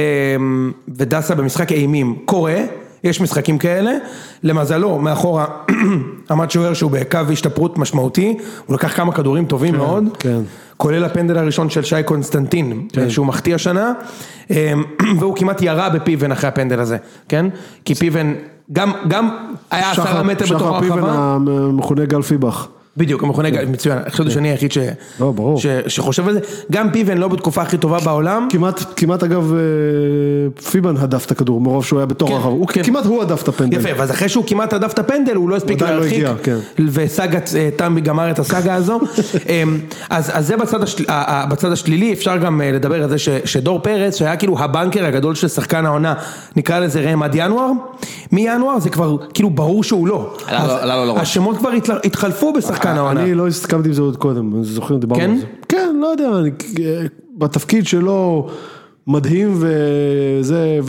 [0.87, 2.57] ודסה במשחק אימים קורה.
[3.05, 3.91] יש משחקים כאלה,
[4.43, 5.45] למזלו, מאחורה
[6.31, 10.41] עמד שוער שהוא בקו השתפרות משמעותי, הוא לקח כמה כדורים טובים מאוד, כן.
[10.77, 13.93] כולל הפנדל הראשון של שי קונסטנטין, שהוא מחטיא השנה,
[14.49, 14.83] אמ,
[15.19, 16.97] והוא כמעט ירה בפיבן אחרי הפנדל הזה,
[17.29, 17.45] כן?
[17.85, 18.33] כי פיבן
[18.73, 19.29] גם, גם
[19.71, 22.67] היה עשרה מטר בתוך שחר פיבן הרחבה, המכונה גל פיבח.
[22.97, 24.77] בדיוק, המכונה גל, מצוין, חשבתי שאני היחיד ש-
[25.19, 25.59] לא, ברור.
[25.59, 26.39] ש- שחושב על זה,
[26.71, 28.47] גם פיבן לא בתקופה הכי טובה בעולם,
[28.95, 29.59] כמעט, אגב, אה,
[30.71, 32.49] פיבן הדף את הכדור מרוב שהוא היה בתוך כן, הרחבה.
[32.51, 32.83] הוא- כן.
[32.83, 33.77] כמעט הוא הדף את הפנדל.
[33.79, 36.57] יפה, ואז אחרי שהוא כמעט הדף את הפנדל, הוא לא הספיק לא להרחיק, כן.
[36.91, 38.99] וסאגת אה, תמי גמר את הסאגה הזו.
[39.49, 39.79] אמ,
[40.09, 40.55] אז אז זה
[41.49, 45.35] בצד השלילי, אפשר גם אה, לדבר על זה ש- שדור פרץ, שהיה כאילו הבנקר הגדול
[45.35, 46.13] של שחקן העונה,
[46.55, 47.69] נקרא לזה ראם עד ינואר,
[48.31, 50.37] מינואר זה כבר כאילו ברור שהוא לא.
[51.17, 51.69] השמות כבר
[52.03, 53.23] התחלפו בשחקן העונה.
[53.23, 55.29] אני לא הסכמתי עם זה עוד קודם, אני זוכר, דיברנו כן?
[55.31, 55.45] על זה.
[55.69, 56.29] כן, לא יודע,
[57.37, 58.49] בתפקיד שלו
[59.07, 60.79] מדהים וזה,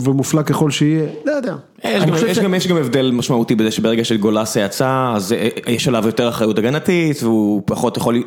[0.00, 1.54] ומופלא ככל שיהיה, לא יודע.
[1.84, 5.32] יש גם- חושב יש ש- גם- יש גם הבדל משמעותי בזה שברגע שגולסה יצא, אז
[5.32, 8.22] אה, יש עליו יותר אחריות הגנתית, והוא פחות יכול,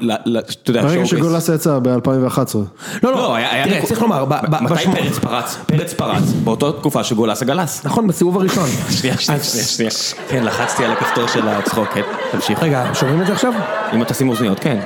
[0.64, 1.06] אתה יודע, ברגע.
[1.06, 2.56] שגולסה יצא ב-2011.
[3.04, 4.26] לא, לא, תראה, צריך לומר,
[4.62, 5.58] מתי פרץ פרץ?
[5.68, 7.86] פרץ פרץ, באותה תקופה שגולסה גלס.
[7.86, 8.68] נכון, בסיבוב הראשון.
[9.00, 9.92] שנייה, שנייה, שנייה.
[10.30, 12.02] כן, לחצתי על הכפתור של הצחוק, כן,
[12.32, 12.64] תמשיך.
[12.64, 13.54] רגע, שומעים את זה עכשיו?
[13.94, 14.80] אם אתה שים אוזניות, כן.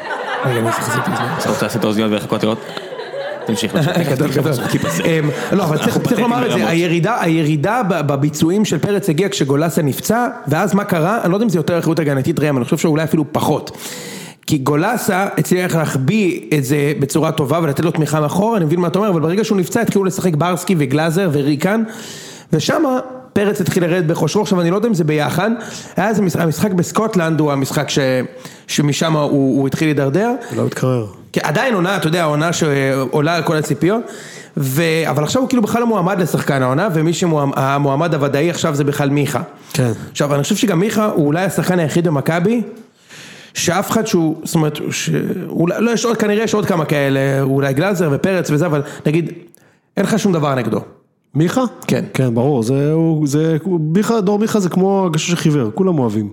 [0.46, 1.24] רגע, אני צריך את זה.
[1.40, 2.58] אתה רוצה לעשות את האוזניות ולחכות לראות?
[3.48, 3.76] תמשיך.
[5.06, 9.82] אמ, לא אבל צריך- לומר את זה, הירידה הירידה ב- בביצועים של פרץ הגיעה כשגולסה
[9.82, 12.78] נפצע ואז מה קרה, אני לא יודע אם זה יותר אחריות הגנתית ראם, אני חושב
[12.78, 13.78] שאולי אפילו פחות.
[14.48, 18.88] כי גולסה הצליח להחביא את זה בצורה טובה ולתת לו תמיכה מאחור, אני מבין מה
[18.88, 21.84] אתה אומר, אבל ברגע שהוא נפצע התחילו לשחק ברסקי וגלאזר וריקן
[22.54, 23.00] ושמה
[23.34, 25.52] פרץ התחיל לרדת בכושרו, עכשיו אני לא יודע אם זה ביחד,
[25.98, 28.00] היה איזה משחק, המשחק בסקוטלנד הוא המשחק ש,
[28.68, 31.06] שמשם הוא, הוא התחיל להידרדר, לא מתקרר.
[31.36, 34.04] כי עדיין עונה, אתה יודע, עונה שעולה על כל הציפיות,
[34.58, 34.84] ו...
[35.10, 39.10] אבל עכשיו הוא כאילו בכלל לא מועמד לשחקן העונה, ומי שהמועמד הוודאי עכשיו זה בכלל
[39.10, 39.42] מיכה.
[39.74, 39.92] כן.
[40.12, 42.62] עכשיו, אני חושב שגם מיכה הוא אולי השחקן היחיד במכבי,
[43.54, 45.10] שאף אחד שהוא, זאת אומרת, ש...
[45.48, 49.32] אולי, לא, יש עוד, כנראה יש עוד כמה כאלה, אולי גלאזר ופרץ וזה, אבל נגיד,
[49.98, 50.80] אין לך שום דבר נגדו.
[51.34, 51.64] מיכה?
[51.88, 52.06] כן.
[52.14, 56.30] כן, ברור, זה, הוא, זה, מיכה, דור מיכה זה כמו הגשש החיוור, כולם אוהבים.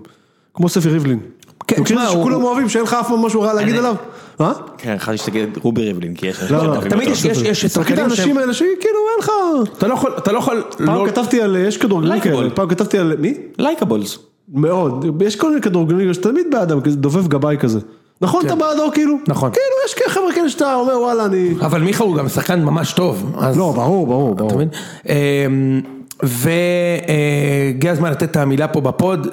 [0.53, 1.19] כמו ספי ריבלין.
[1.67, 3.95] כן, תשמע, הוא- שכולם אוהבים, שאין לך אף פעם משהו רע להגיד עליו?
[4.41, 4.51] אה?
[4.77, 6.51] כן, חשבתי שתגיד רובי ריבלין, כי יש...
[6.51, 7.09] לא, לא, תמיד.
[7.09, 9.31] יש, יש, יש תסתכל שחקנים על האנשים האלה שכאילו אין לך...
[9.77, 12.43] אתה לא יכול, אתה לא יכול, פעם לא, כתבתי על, יש כדורגלנים likeable.
[12.43, 13.33] כאלה, פעם כתבתי על, מי?
[13.57, 14.17] likeables.
[14.53, 17.79] מאוד, יש כל מיני כדורגלנים שתמיד בעדם, כזה דובב גבאי כזה.
[18.21, 19.15] נכון, אתה בעדו כאילו?
[19.27, 19.51] נכון.
[19.51, 21.49] כאילו, יש חבר'ה כאלה שאתה אומר וואלה אני...
[21.61, 23.57] אבל מיכה הוא גם שחקן ממש טוב, אז...
[23.57, 24.49] לא, ברור, ברור, ברור.
[24.49, 24.69] אתה מבין?
[25.09, 25.81] אמ,
[26.23, 29.27] והגיע הזמן לתת את המילה פה בפוד,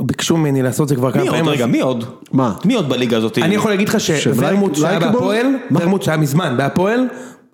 [0.00, 1.36] ביקשו ממני לעשות זה כבר כמה מי עוד?
[1.36, 1.52] פעמים.
[1.52, 2.04] רגע, מי עוד?
[2.32, 2.52] מה?
[2.64, 3.38] מי עוד בליגה הזאת?
[3.38, 4.98] אני יכול להגיד לך שוורמוט שהיה?
[4.98, 7.06] בהפועל, ורמוט שהיה מזמן בהפועל,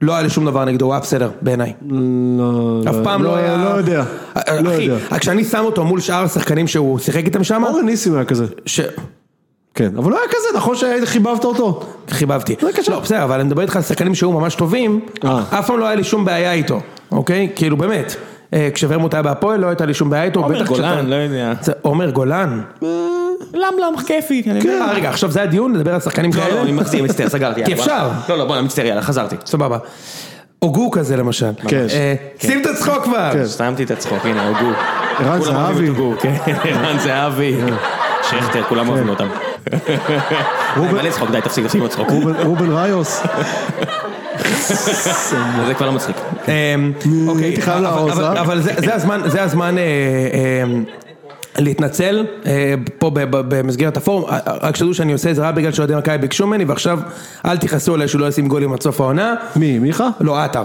[0.02, 1.72] לא היה לי שום דבר נגדו, הוא היה בסדר בעיניי.
[2.38, 3.56] לא, אף פעם לא היה...
[3.56, 4.04] לא יודע,
[4.36, 5.18] לא אחי, יודע.
[5.18, 8.44] כשאני שם אותו מול שאר השחקנים שהוא שיחק איתם שם, אורן ניסים היה כזה.
[9.74, 11.82] כן, אבל לא היה כזה, נכון שחיבבת אותו?
[12.10, 12.54] חיבבתי.
[12.88, 15.42] לא, בסדר, אבל אני מדבר איתך על שחקנים שהיו ממש טובים, אה.
[15.50, 16.80] אף פעם לא היה לי שום בעיה איתו,
[17.12, 17.48] אוקיי?
[17.56, 18.16] כאילו באמת.
[18.54, 21.52] אה, כשוורמוט היה בהפועל לא הייתה לי שום בעיה איתו, עומר גולן, לא יודע.
[21.60, 22.60] זה- עומר גולן.
[23.54, 24.42] למלם כיפי.
[24.50, 24.80] אני יודע.
[24.86, 26.54] אה, רגע, עכשיו זה הדיון, לדבר על שחקנים לא, כאלה?
[26.54, 27.64] לא, אני מחזיר, מצטער, סגרתי.
[27.66, 28.08] כי אפשר.
[28.28, 29.36] לא, לא, בוא, אני מצטער, יאללה, חזרתי.
[29.46, 29.78] סבבה.
[30.58, 31.50] הוגו כזה למשל.
[31.68, 31.86] כן.
[31.90, 33.30] אה, שים את הצחוק כבר.
[33.32, 33.46] כן.
[33.46, 34.70] סתמתי את הצחוק, הנה, הוגו.
[35.18, 35.90] ערן זהבי.
[36.20, 37.56] כן, ערן זהבי.
[38.22, 39.26] שכטר, כולם אוהבים אותם.
[40.76, 42.08] מלא צחוק, די, תפסיק, תפסיק עם הצחוק.
[42.10, 43.22] רובן- רובן ראיוס.
[45.66, 46.16] זה כבר לא מצחיק.
[46.48, 46.92] אמ,
[47.28, 48.40] אוקיי, הייתי חייב אבל- להרוס, אבל- אה?
[48.40, 50.64] אבל זה הזמן, זה הזמן אה, אה,
[51.58, 52.26] להתנצל
[52.98, 54.24] פה במסגרת הפורום,
[54.62, 56.98] רק שתדעו שאני עושה את זה רק בגלל שאוהדי מכבי ביקשו ממני ועכשיו
[57.46, 60.08] אל תכעסו עליי שהוא לא ישים גולים עד סוף העונה, מי, מיכה?
[60.20, 60.64] לא עטר,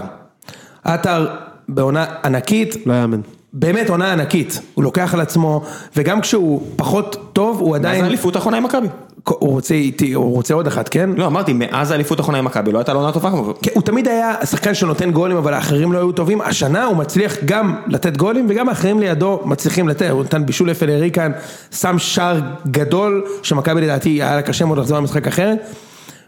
[0.84, 1.26] עטר
[1.68, 3.20] בעונה ענקית, לא יאמן.
[3.52, 5.62] באמת עונה ענקית, הוא לוקח על עצמו,
[5.96, 8.86] וגם כשהוא פחות טוב, הוא מאז עדיין, האליפות האחרונה עם מכבי.
[9.24, 11.10] הוא רוצה איתי, הוא רוצה עוד אחת, כן?
[11.16, 13.54] לא, אמרתי, מאז האליפות האחרונה עם מכבי, לא הייתה לו עונה טובה כמו...
[13.62, 17.36] כן, הוא תמיד היה שחקן שנותן גולים אבל האחרים לא היו טובים, השנה הוא מצליח
[17.44, 21.32] גם לתת גולים וגם האחרים לידו מצליחים לתת, הוא נתן בישול יפה לאריקן,
[21.70, 25.58] שם שער גדול שמכבי לדעתי היה לה קשה מאוד לחזור למשחק אחרת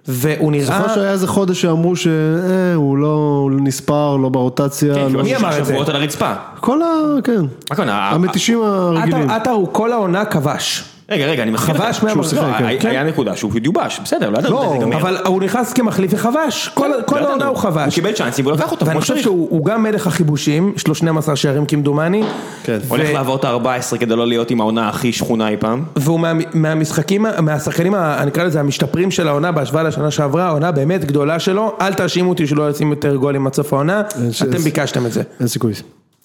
[0.09, 3.07] והוא נראה, זוכר שהיה איזה חודש שאמרו שהוא לא
[3.43, 5.71] הוא נספר, לא ברוטציה, כן, לא- כי מי אמר את זה?
[5.73, 6.33] שבועות על הרצפה.
[6.61, 6.87] כל ה...
[7.25, 7.41] כן.
[7.41, 8.09] מה הכוונה?
[8.11, 9.31] המתישים הרגילים.
[9.31, 12.05] עטר הוא כל העונה כבש, רגע, רגע, אני מכיר חבש לך.
[12.05, 12.65] מהמחזור, שהוא שיחק, כן.
[12.65, 12.89] היה- כן.
[12.89, 14.97] היה נקודה שהוא יובש, בסדר, לא ידענו לא, מתי זה ייגמר.
[14.97, 17.51] אבל הוא נכנס כמחליף וחבש, כל, כל לא העונה ידענו.
[17.51, 19.19] הוא חבש, הוא קיבל צ'אנסים והוא לקח אותם ואני חושב.
[19.19, 22.23] שהוא הוא גם מלך החיבושים, יש לו 12 שערים כמדומני,
[22.63, 22.79] כן.
[22.89, 25.83] הולך ו- לעבור את ה-14 כדי לא להיות עם העונה הכי שכונה אי פעם.
[25.97, 31.05] והוא מה, מהמשחקים, מהשחקנים, אני אקרא לזה המשתפרים של העונה בהשוואה לשנה שעברה, העונה באמת
[31.05, 34.03] גדולה שלו, אל תאשימו אותי שלא ישים יותר גולים עד סוף העונה,
[34.43, 35.23] אתם ביקשתם את זה.
[35.41, 35.73] אין סיכוי.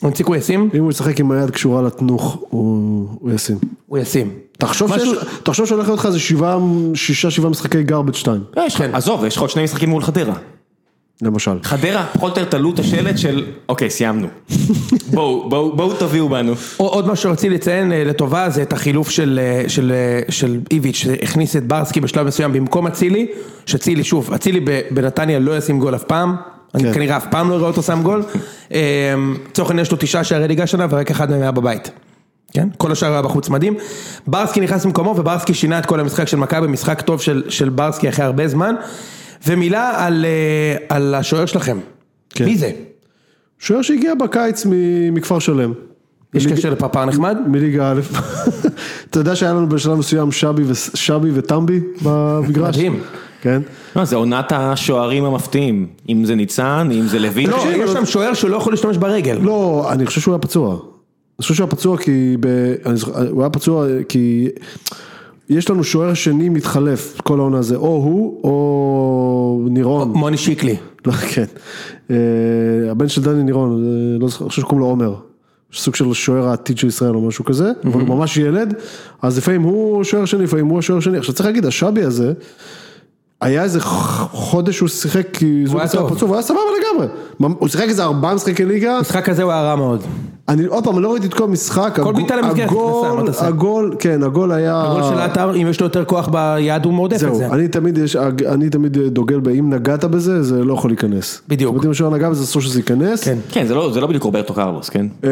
[0.06, 0.70] איציק הוא ישים?
[0.74, 3.58] אם הוא ישחק עם היד קשורה לתנוך, הוא הוא ישים.
[3.88, 4.30] הוא ישים.
[4.58, 6.58] תחשוב משהו- שיש- תחשוב שהולך להיות לך איזה שבעה,
[6.94, 10.34] שישה, שבעה משחקי garbage 2, יש לך- עזוב, יש לך עוד שני משחקים מול חדרה.
[11.22, 11.52] למשל.
[11.64, 14.28] חדרה, פחות או יותר תלו את השלט של, אוקיי, סיימנו.
[15.14, 16.54] בואו, בואו, בואו תביאו בנו.
[16.78, 20.96] עוד מה שרציתי לציין אה, לטובה זה את החילוף של, אה, של, אה, של איביץ'
[20.96, 23.28] שהכניס את ברסקי בשלב מסוים במקום אצילי,
[23.66, 26.36] שאצילי שוב, אצילי ב- בנתניה לא ישים גול אף פעם,
[26.76, 26.94] אני כן.
[26.94, 28.24] כנראה אף פעם לא אראה אותו שם גול,
[28.74, 29.14] אה,
[29.52, 31.92] לצורך העניין יש לו תשעה שערי ליגה שנה ורק אחד מהם היה בבית.
[32.54, 32.68] כן?
[32.78, 33.74] כל השאר היה בחוץ מדהים.
[34.28, 38.10] ברסקי נכנס במקומו וברסקי שינה את כל המשחק של מכבי, משחק טוב של, של ברסקי
[38.10, 38.76] אחרי הרבה זמן.
[39.48, 41.78] ומילה על, אה, על השוער שלכם.
[42.30, 42.46] כן.
[42.46, 42.72] מי זה?
[43.60, 44.64] שוער שהגיע בקיץ
[45.12, 45.74] מכפר שלם.
[46.34, 47.38] יש מליג- קשר לפרפר נחמד?
[47.48, 48.00] מליגה א',
[49.10, 52.76] אתה יודע שהיה לנו בשלב מסוים שבי וס- שבי וטמבי במגרש?
[52.76, 53.00] מדהים.
[53.42, 53.62] כן.
[53.96, 55.88] לא, זה עונת השוערים המפתיעים.
[56.10, 57.50] אם זה ניצן, אם זה לוין.
[57.50, 59.38] לא, יש שם שוער שלא יכול להשתמש ברגל.
[59.42, 60.72] לא, אני חושב שהוא היה פצוע.
[60.74, 62.48] אני חושב שהוא היה פצוע כי, ב...
[62.86, 64.50] אני זוכר, הוא היה פצוע כי
[65.50, 70.12] יש לנו שוער שני מתחלף כל העונה הזה, או הוא או נירון.
[70.12, 70.76] מוני שיקלי.
[71.06, 71.46] לא, כן.
[72.12, 72.16] אה,
[72.92, 75.16] הבן של דני נירון, אה, לא זוכר, אני חושב שקוראים לו עומר.
[75.74, 78.74] סוג של שוער העתיד של ישראל או משהו כזה, אבל הוא ממש ילד,
[79.22, 81.18] אז לפעמים הוא שוער שני, לפעמים הוא השוער שני.
[81.18, 82.34] עכשיו צריך להגיד, השבי הזה,
[83.42, 83.80] היה איזה
[84.32, 86.10] חודש שהוא שיחק כי זוג היה טוב.
[86.16, 87.08] פצוע, והוא היה סבבה לגמרי.
[87.60, 90.02] הוא שיחק איזה ארבעה משחקי ליגה, המשחק הזה הוא היה רע מאוד.
[90.50, 92.70] אני עוד פעם, אני לא ראיתי את כל המשחק, כל הגול- בעיטה למסגרת
[93.40, 97.16] הגול- כן, הגול היה, הגול של עטר, אם יש לו יותר כוח ביד הוא מעודף
[97.16, 97.48] את זהו, זה.
[97.48, 98.16] אני תמיד, יש,
[98.52, 101.42] אני תמיד דוגל באם נגעת בזה, זה לא יכול להיכנס.
[101.48, 101.70] בדיוק.
[101.70, 103.24] זאת אומרת, אם השוער נגע בזה, אסור שזה ייכנס.
[103.24, 103.38] כן.
[103.52, 105.06] כן, זה לא זה לא בדיוק רוברטו קרלוס, כן?
[105.24, 105.30] אה,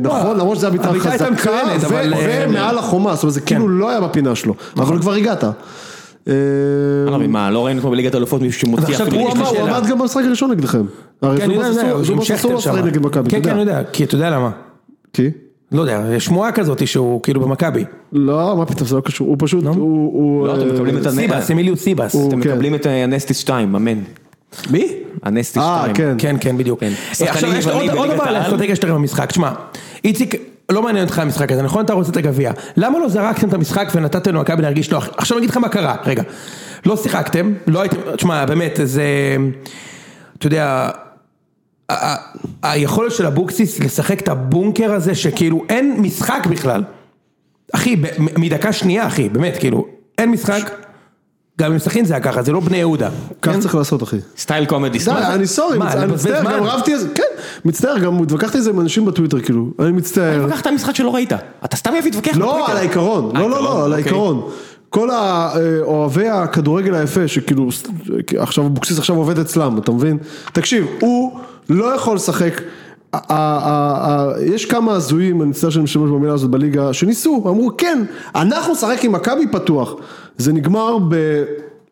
[0.00, 3.68] נכון, למרות שזה היה חזקה, מצוינת, ו- אבל, אה, ומעל החומה, זאת אומרת, זה כאילו
[3.68, 5.44] לא היה בפינה שלו, אבל כבר הגעת.
[6.28, 6.34] אה,
[7.14, 9.22] אני לא מה, לא ראינו כמו בליגת האלופות מישהו שמוציא עכשיו אפילו...
[9.22, 9.68] הוא.
[9.68, 10.82] עמד גם במשחק הראשון נגדכם.
[11.22, 12.76] הרי כן, אני יודע, שם.
[12.86, 13.82] נגד מכבי, כן, כן, אני יודע.
[13.92, 14.50] כי אתה יודע למה.
[15.12, 15.30] כי?
[15.72, 17.84] לא יודע, יש שמועה כזאת שהוא כאילו במכבי.
[18.12, 20.46] לא, מה פתאום, זה לא קשור, הוא פשוט, הוא...
[20.46, 22.14] לא, אתם אה, מקבלים את סיבס, אמיליוס סיבס.
[22.14, 22.50] הוא- אתם כן.
[22.50, 23.98] מקבלים את אה, הנסטיס 2, אמן.
[24.70, 24.92] מי?
[25.22, 25.94] הנסטיס אה, 2.
[25.94, 26.14] כן.
[26.18, 26.80] כן, כן, בדיוק.
[26.80, 26.92] כן.
[27.22, 28.24] אה, עכשיו יש עוד דבר.
[28.28, 29.28] האסטרטגיה שלכם במשחק.
[29.28, 29.50] תשמע,
[30.04, 30.34] איציק,
[30.70, 31.84] לא מעניין אותך המשחק הזה, נכון?
[31.84, 32.52] אתה רוצה את הגביע.
[32.76, 35.08] למה לא זרקתם את המשחק ונתתם למכבי להרגיש נוח?
[35.16, 36.22] עכשיו אני אגיד לך מה קרה, רגע.
[36.86, 39.36] לא שיחקתם, לא הייתם, תשמע, באמת, זה...
[40.38, 40.90] אתה יודע...
[42.62, 46.84] היכולת של אבוקסיס לשחק את הבונקר הזה שכאילו אין משחק בכלל.
[47.72, 49.86] אחי, מדקה שנייה אחי, באמת, כאילו,
[50.18, 50.85] אין משחק.
[51.60, 53.08] גם עם סכין זה היה ככה, זה לא בני יהודה.
[53.42, 53.60] כך כן?
[53.60, 54.16] צריך לעשות, אחי.
[54.38, 54.98] סטייל קומדי.
[54.98, 56.42] די, אני סורי, אני מצטער?
[56.42, 57.22] גם רבתי על זה, כן,
[57.64, 60.46] מצטער, גם התווכחתי על זה עם אנשים בטוויטר, כאילו, אני מצטער.
[60.46, 61.32] לקחת משחק שלא ראית.
[61.64, 62.70] אתה סתם אוהב להתווכח לא, בטוויטר.
[62.70, 63.94] על העיקרון, אה, לא, לא, לא, על אוקיי.
[63.94, 64.50] העיקרון.
[64.90, 67.68] כל האוהבי הכדורגל היפה, שכאילו,
[68.38, 70.18] עכשיו אבוקסיס עכשיו עובד אצלם, אתה מבין?
[70.52, 71.38] תקשיב, הוא
[71.68, 72.60] לא יכול לשחק.
[74.46, 79.04] יש כמה הזויים, אני מצטער שאני משתמש במילה הזאת בליגה, שניסו, אמרו כן, אנחנו נשחק
[79.04, 79.94] עם מכבי פתוח.
[80.38, 81.44] זה נגמר ב...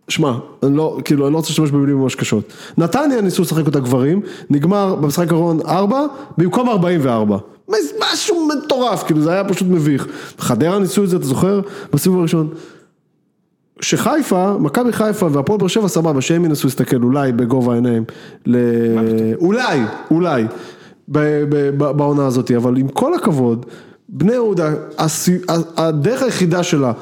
[0.08, 0.32] שמע,
[0.62, 2.52] אני לא, כאילו, אני לא רוצה להשתמש במילים ממש קשות.
[2.78, 6.06] נתניה ניסו לשחק אותה גברים, נגמר במשחק האחרון 4,
[6.38, 7.38] במקום 44.
[7.68, 10.06] משהו מטורף, כאילו, זה היה פשוט מביך.
[10.38, 11.60] חדרה ניסו את זה, אתה זוכר?
[11.92, 12.48] בסיבוב הראשון.
[13.80, 18.04] שחיפה, מכבי חיפה והפועל באר שבע סבבה, שהם ינסו להסתכל אולי בגובה העיניים,
[18.46, 18.56] ל...
[19.34, 20.44] אולי, אולי,
[21.08, 23.66] בעונה הזאת, אבל עם כל הכבוד,
[24.08, 24.74] בני יהודה,
[25.76, 26.92] הדרך היחידה שלה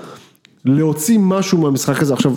[0.65, 2.35] להוציא משהו מהמשחק הזה, עכשיו,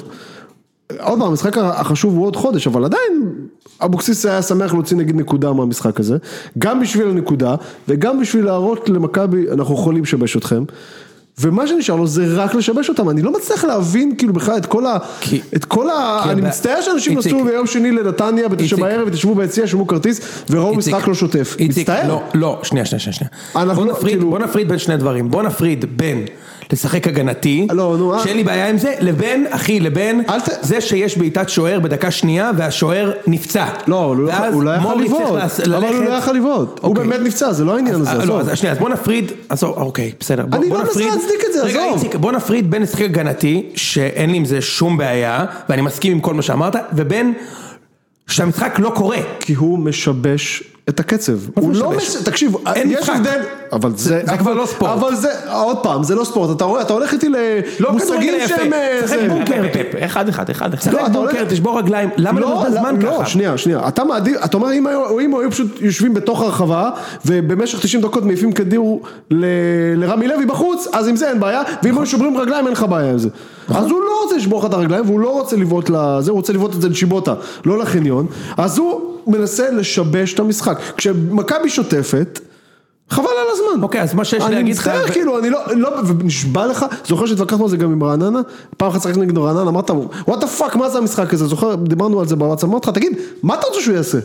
[1.00, 3.36] עוד פעם, המשחק החשוב הוא עוד חודש, אבל עדיין
[3.82, 6.18] אבוקסיס היה שמח להוציא נגיד נקודה מהמשחק הזה,
[6.58, 7.56] גם בשביל הנקודה
[7.88, 10.64] וגם בשביל להראות למכבי, אנחנו יכולים לשבש אתכם.
[11.40, 14.86] ומה שנשאר לו זה רק לשבש אותם, אני לא מצליח להבין כאילו בכלל את כל
[14.86, 14.98] ה...
[15.22, 16.20] כי- את כל ה...
[16.24, 17.34] כי אני הבע- מצטער שאנשים איציק.
[17.34, 18.76] נסעו ביום שני לנתניה בתשע.
[18.76, 21.56] בערב ותשבו ביציע, שילמו כרטיס וראו איציק, משחק לא שוטף.
[21.60, 22.08] איציק, מצטער?
[22.08, 23.30] לא, לא, שנייה, שנייה, שנייה.
[23.76, 25.32] בוא לא, נפריד, כאילו- בוא נפריד בין שני דברים.
[25.32, 26.26] בוא נפריד בין
[26.74, 28.24] לשחק הגנתי, לא, אה.
[28.24, 30.22] שאין לי בעיה עם זה, לבין, אחי, לבין
[30.62, 33.66] זה שיש בעיטת שוער בדקה שנייה והשוער נפצע.
[33.88, 35.40] לא, הוא לא יכול- הוא לא יכול לבעוט,
[35.76, 37.08] אבל הוא לא יכול לבעוט, הוא אוקיי.
[37.08, 38.50] באמת נפצע, זה לא העניין הזה, לא, עזוב.
[38.50, 40.46] אז שנייה, אז בוא נפריד, עזוב, אוקיי, בסדר.
[40.54, 41.94] אני לא מנסה להצדיק את זה, רגע, עזוב.
[41.94, 46.20] איציק, בוא נפריד בין לשחק הגנתי, שאין לי עם זה שום בעיה, ואני מסכים עם
[46.20, 47.34] כל מה שאמרת, ובין
[48.28, 49.18] שהמשחק לא קורה.
[49.40, 51.34] כי הוא משבש את הקצב.
[51.54, 52.16] הוא זה לא משבש?
[52.16, 52.24] מש...
[52.24, 53.10] תקשיב, אין יש.
[53.10, 53.40] הבדל...
[53.72, 54.22] אבל זה...
[54.26, 54.92] זה כבר לא ספורט.
[54.92, 57.38] אבל זה, עוד פעם, זה לא ספורט, אתה רואה, אתה הולך איתי לא
[57.80, 58.74] למושגים כדורגל שהם...
[58.74, 59.64] אה, שחק זה- בונקר.
[60.06, 60.84] אחד אחד אחד אחד.
[60.84, 63.26] שחק לא, אתה בונקר, הולך- תשבור רגליים, למה לא, לבזבז זמן לא, ככה?
[63.26, 66.90] שנייה, שנייה, אתה מעדיף, אתה אומר אם היו, אם היו פשוט יושבים בתוך הרחבה
[67.26, 69.46] ובמשך 90 דקות מעיפים כדור ל-
[69.96, 73.12] לרמי לוי בחוץ, אז עם זה אין בעיה, ואם היו שוברים רגליים אין לך בעיה
[73.12, 73.30] עם זה.
[73.70, 76.54] אז הוא לא רוצה לשבור לך את הרגליים והוא לא רוצה לבעוט לזה, הוא רוצה
[76.54, 77.34] לבעוט את זה לשיבוטה,
[77.66, 78.26] לא לחניון,
[78.58, 80.80] אז הוא מנסה לשבש את המשחק.
[80.98, 82.40] כשמכבי שוטפת,
[83.10, 83.84] חבל על הזמן.
[83.84, 84.88] אוקיי, אז מה שיש לי אני להגיד לך...
[84.88, 88.42] מצטער, ו- כאילו, אני לא, לא, ונשבע לך, זוכר שהתווכחנו על זה גם עם רעננה,
[88.78, 89.90] פעם אחת שחקתי נגד רעננה, אמרת,
[90.28, 93.12] what the fuck, מה זה המשחק הזה, זוכר, דיברנו על זה בוואטסאפ, אמרתי לך, תגיד,
[93.44, 94.18] מה אתה רוצה שהוא יעשה?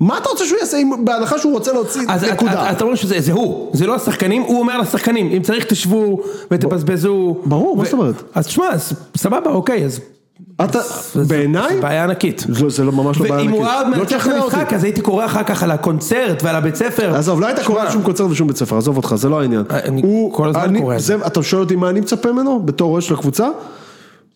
[0.00, 2.52] מה אתה רוצה שהוא יעשה, אם- בהנחה שהוא רוצה להוציא אז נקודה?
[2.52, 6.20] אתה אתה אומר שזה זה הוא, זה לא השחקנים, הוא אומר לשחקנים, אם צריך תשבו
[6.50, 7.36] ותבזבזו.
[7.44, 8.14] ברור, מה זאת אומרת?
[8.34, 10.00] אז תשמע, אז סבבה, אוקיי, אז...
[10.64, 10.78] אתה,
[11.28, 12.44] בעיניי, זה בעיה ענקית.
[12.48, 13.60] זה זה לא ממש לא בעיה ואם ענקית.
[13.60, 14.32] הוא היה לא מנצח את.
[14.32, 17.14] המשחק, אז הייתי קורא אחר כך על הקונצרט ועל הבית ספר.
[17.16, 19.62] עזוב, לא היית קורא שמע, לשום קונצרט ושום בית ספר, עזוב אותך, זה לא העניין.
[19.70, 20.96] אני הוא- כל הזמן אני- קורא.
[21.26, 23.48] אתה שואל אותי מה אני מצפה ממנו, בתור אוהד של הקבוצה?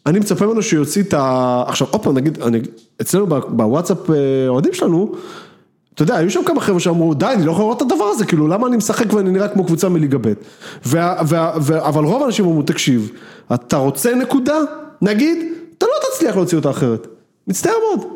[0.07, 1.65] אני מצפה ממנו שיוציא את ה...
[1.67, 2.61] עכשיו, עוד פעם, נגיד, אני-
[3.01, 4.15] אצלנו בוואטסאפ אה,
[4.49, 5.13] אוהדים שלנו,
[5.95, 8.25] אתה יודע, היו שם כמה חבר'ה שאמרו, די, אני לא יכול לראות את הדבר הזה,
[8.27, 10.33] כאילו, למה אני משחק ואני נראה כמו קבוצה מליגה ב'.
[11.79, 13.11] אבל רוב האנשים אמרו, תקשיב,
[13.55, 14.55] אתה רוצה נקודה?
[15.03, 15.39] נגיד,
[15.81, 17.07] אתה לא תצליח להוציא אותה אחרת.
[17.47, 18.07] מצטער מאוד.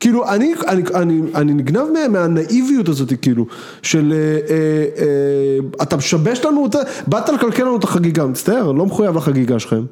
[0.00, 3.46] כאילו, אני, אני, אני, אני נגנב מה, מהנאיביות הזאת, כאילו,
[3.82, 8.86] של אה, אה, אה, אתה משבש לנו אותה, באת לקלקל לנו את החגיגה, מצטער, לא
[8.86, 9.84] מחויב לחגיגה שלכם.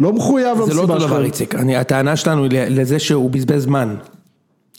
[0.00, 1.24] לא מחויב זה לא למסיבה אותו דבר, שלכם.
[1.24, 1.54] איציק.
[1.54, 3.94] הטענה שלנו היא לזה שהוא בזבז זמן.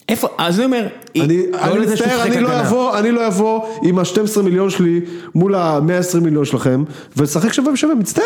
[0.10, 2.62] איפה, אז אני אומר, אני, לא אני מצטער, אני לא.
[2.62, 5.02] אבוא, אני לא אבוא עם ה-12 מיליון שלי
[5.36, 6.84] מול ה-120 מיליון שלכם,
[7.18, 8.26] ולשחק שווה בשווה, מצטער,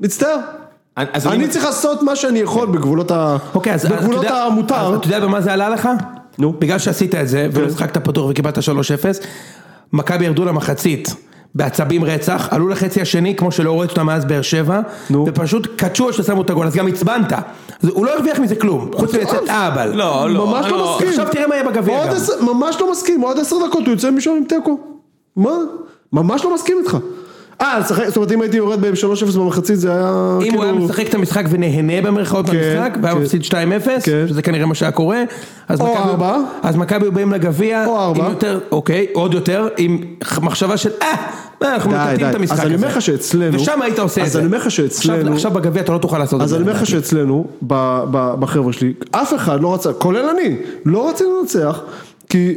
[0.00, 0.38] מצטער.
[0.96, 4.74] אז אני צריך לעשות מה שאני יכול בגבולות ה- אוקיי, אז אתה בגבולות יודע- המותר.
[4.76, 5.88] אז אתה יודע במה זה עלה לך?
[6.38, 6.52] נו.
[6.58, 8.60] בגלל שעשית את זה, ולא שחקת פתוח וקיבלת 3-0,
[9.92, 11.14] מכבי ירדו למחצית.
[11.54, 15.24] בעצבים רצח, עלו לחצי השני כמו שלא ראיתי אותם מאז באר שבע, נו.
[15.28, 17.32] ופשוט קדשו ששמו את הגול, אז גם עצבנת.
[17.82, 19.88] אז הוא לא הרוויח מזה כלום, חוץ מלצאת אהבל.
[19.94, 20.92] לא, לא, ממש לא לא.
[20.94, 21.08] מסכים.
[21.08, 22.12] עכשיו תראה מה יהיה בגביע גם.
[22.16, 24.78] עשר- ממש לא מסכים, עוד עשר דקות הוא יוצא משם עם תיקו.
[25.36, 25.50] מה?
[26.12, 26.96] ממש לא מסכים איתך.
[27.60, 30.00] אה, זאת אומרת אם הייתי יורד ב-3-0 במחצית זה היה
[30.46, 30.86] אם הוא היה כאילו...
[30.86, 33.20] משחק את המשחק ונהנה במרכאות כן, במשחק, והיה כן.
[33.20, 33.52] מפסיד 2-0,
[34.04, 34.24] כן.
[34.28, 35.22] שזה כנראה מה שהיה קורה,
[35.68, 36.36] אז או מכבי- ארבע.
[36.62, 38.24] אז מכבי באים לגביע, או ארבע.
[38.24, 39.98] עם יותר, אוקיי, עוד יותר, עם
[40.42, 41.06] מחשבה של אה,
[41.60, 42.34] מה, אנחנו די, מקטעים את.
[42.34, 42.68] המשחק אז הזה.
[42.68, 43.60] אני אומר לך שאצלנו...
[43.60, 44.38] ושם היית עושה את אז זה.
[44.38, 45.32] אני אומר לך שאצלנו...
[45.32, 46.56] עכשיו- בגביע אתה לא תוכל לעשות את אז זה.
[46.56, 46.86] אני אומר לך.
[46.86, 47.46] שאצלנו,
[48.40, 51.80] בחבר'ה שלי, אף אחד לא רצה, כולל אני, לא רצינו לנצח,
[52.28, 52.54] כי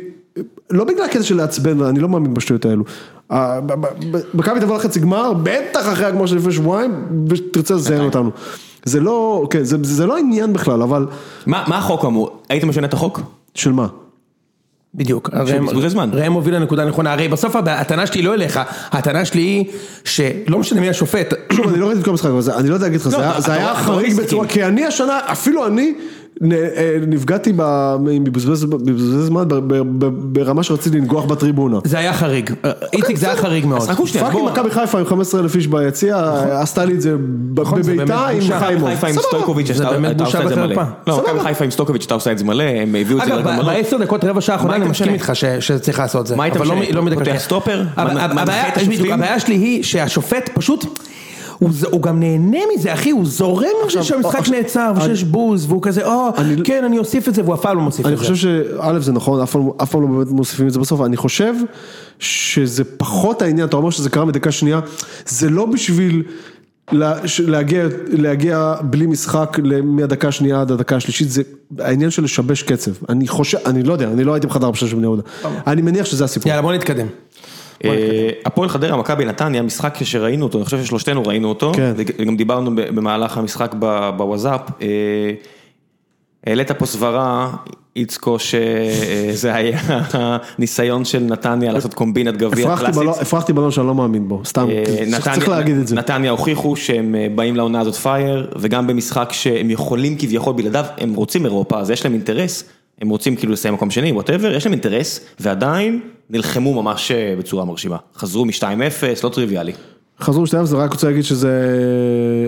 [0.71, 2.83] לא בגלל הקטע של לעצבן, אני לא מאמין בשטויות האלו.
[3.29, 6.91] ה- ב- ב- ב- מכבי תבוא לחצי גמר, בטח אחרי הגמר של לפני שבועיים,
[7.29, 8.31] ותרצה לזיין אותנו.
[8.85, 11.05] זה לא, כן, זה, זה לא עניין בכלל, אבל...
[11.45, 12.41] מה מה החוק אמור?
[12.49, 13.21] היית משנה את החוק?
[13.53, 13.87] של מה?
[14.95, 15.29] בדיוק,
[16.13, 18.59] ראם- מוביל לנקודה נכונה, הרי בסוף הטענה שלי לא אליך,
[18.91, 19.65] הטענה שלי היא
[20.03, 22.85] שלא משנה מי השופט, שוב, אני לא ראיתי את כל המשחק, אבל אני לא יודע
[22.85, 24.47] להגיד לך, זה היה- אתה- זה היה אתה חריג בצורה.
[24.47, 26.03] כי אני השנה, אפילו אני אה,
[27.07, 28.65] נפגעתי ב- מבזבז
[29.25, 29.43] זמן
[30.09, 31.79] ברמה שרציתי לנגוח בטריבונה.
[31.83, 32.49] זה היה חריג,
[32.93, 33.81] איציק זה היה חריג מאוד.
[34.19, 34.49] fucking.
[34.51, 37.15] מכבי חיפה עם 15 אלף איש ביציע, עשתה לי את זה
[37.57, 38.41] נכון, בביתה עם.
[38.59, 38.89] חיימוב.
[38.89, 39.27] חיפה עם סבבה.
[39.27, 40.45] סטויקוביץ', זה באמת בושה את.
[40.51, 40.83] וחרפה.
[41.07, 41.21] לא.
[41.23, 43.57] מכבי חיפה עם סטויקוביץ', אתה עושה את זה מלא, הם הביאו את זה אגב, לרגע
[43.63, 43.73] מלא.
[43.73, 45.13] בעשר דקות רבע שעה האחרונה אני מסכים?
[45.13, 46.35] איתך שצריך לעשות זה.
[46.35, 46.79] מה היית לא משנה?
[46.79, 47.37] לא פותח מדקדק.
[47.37, 47.83] סטופר?
[47.97, 50.85] את הבעיה שלי היא שהשופט פשוט,
[51.91, 55.65] הוא גם נהנה מזה אחי, הוא זורם עם זה שהמשחק עכשיו, נעצר אני- ושיש בוז
[55.69, 58.13] והוא כזה, או, אני- כן אני אוסיף את זה והוא אף פעם לא מוסיף אני
[58.13, 58.23] את זה.
[58.23, 61.17] חושב שא' זה נכון, אף פעם- אף פעם לא באמת מוסיפים את זה בסוף, אני
[61.17, 61.53] חושב
[62.19, 64.79] שזה פחות העניין, אתה אומר שזה קרה מדקה שנייה,
[65.27, 66.23] זה לא בשביל
[67.47, 71.41] להגיע, להגיע בלי משחק מהדקה השנייה עד הדקה השלישית, זה
[71.79, 74.95] העניין של לשבש קצב, אני חושב, אני לא יודע, אני לא הייתי בחדר הפשע של
[74.95, 75.21] בני יהודה,
[75.67, 76.49] אני מניח שזה הסיפור.
[76.49, 77.07] יאללה בוא נתקדם.
[77.83, 77.89] אה,
[78.45, 81.93] הפועל חדרה, מכבי נתניה, משחק שראינו אותו, אני חושב ששלושתנו ראינו אותו, כן.
[81.97, 83.75] וגם דיברנו במהלך המשחק
[84.17, 84.87] בוואזאפ, אה,
[86.47, 87.51] העלית פה סברה
[87.95, 89.79] איצקו שזה היה
[90.59, 93.01] ניסיון של נתניה לעשות קומבינת גביע קלאסית.
[93.21, 94.83] הפרחתי בלון שאני לא מאמין בו, סתם, אה,
[95.21, 95.95] צריך- להגיד את זה.
[95.95, 101.45] נתניה הוכיחו שהם באים לעונה הזאת פייר, וגם במשחק שהם יכולים כביכול בלעדיו, הם רוצים
[101.45, 102.63] אירופה, אז יש להם אינטרס,
[103.01, 107.65] הם רוצים כאילו לסיים מקום שני, ווטאבר, יש להם אינטרס, ועדיין נלחמו ממש אה, בצורה
[107.65, 107.97] מרשימה.
[108.15, 109.73] חזרו מ-2-0, לא טריוויאלי.
[110.21, 111.51] חזרו 2-0, זה רק רוצה להגיד שזה,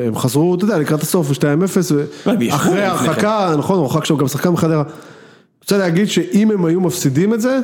[0.08, 3.86] הם חזרו, אתה יודע, לקראת הסוף, 2-0, לא, הם ישבו ואחרי לפני ההרחקה, נכון, הוא
[3.86, 4.84] הרחק שם גם שחקן מחדרה.
[5.62, 7.60] רוצה להגיד שאם הם היו מפסידים את זה,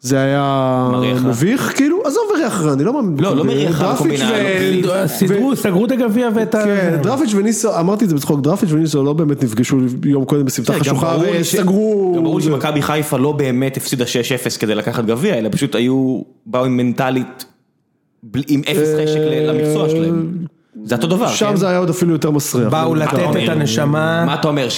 [0.00, 0.90] זה היה.
[1.24, 3.20] מביך, כאילו, עזוב מריח רע, אני לא מאמין.
[3.20, 4.86] לא, לא מריח רע, דרפיץ' קומבינה, ו- פלילית.
[4.86, 6.64] ו- סידרו, סגרו את הגביע ואת ה...
[6.64, 10.72] כן, דרפיץ' וניסו, אמרתי את זה בצחוק, דרפיץ' וניסו לא באמת נפגשו יום קודם בסמטה
[10.72, 12.12] גם חשוכה וסגרו.
[12.16, 16.64] גם ברור שמכבי חיפה לא באמת הפסידה 6-0 כדי לקחת גביע, אלא פשוט היו, באו
[16.64, 17.44] עם מנטלית,
[18.48, 20.32] עם אפס חשק ל- למקצוע שלהם.
[20.84, 21.56] זה אותו דבר, אה, שם כן?
[21.56, 22.68] זה היה עוד אפילו יותר מסריח.
[22.72, 24.72] באו אני- לתת את אומר, הנשמה מה אתה אומר, 6-0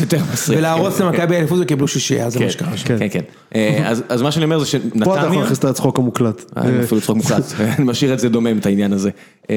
[0.00, 0.58] יותר מסריח.
[0.58, 2.84] ולהרוס למכבי אליפות וקיבלו שישייה, זה מה שקרה שם.
[2.98, 3.20] כן, כן.
[3.54, 6.42] אה, אז- אז מה שאני אומר זה פה אתה יכול שנתניה, להכניס את הצחוק המוקלט.
[6.56, 9.10] אה, אפילו צחוק מוקלט, אני משאיר את זה דומם את העניין הזה.
[9.50, 9.54] אה,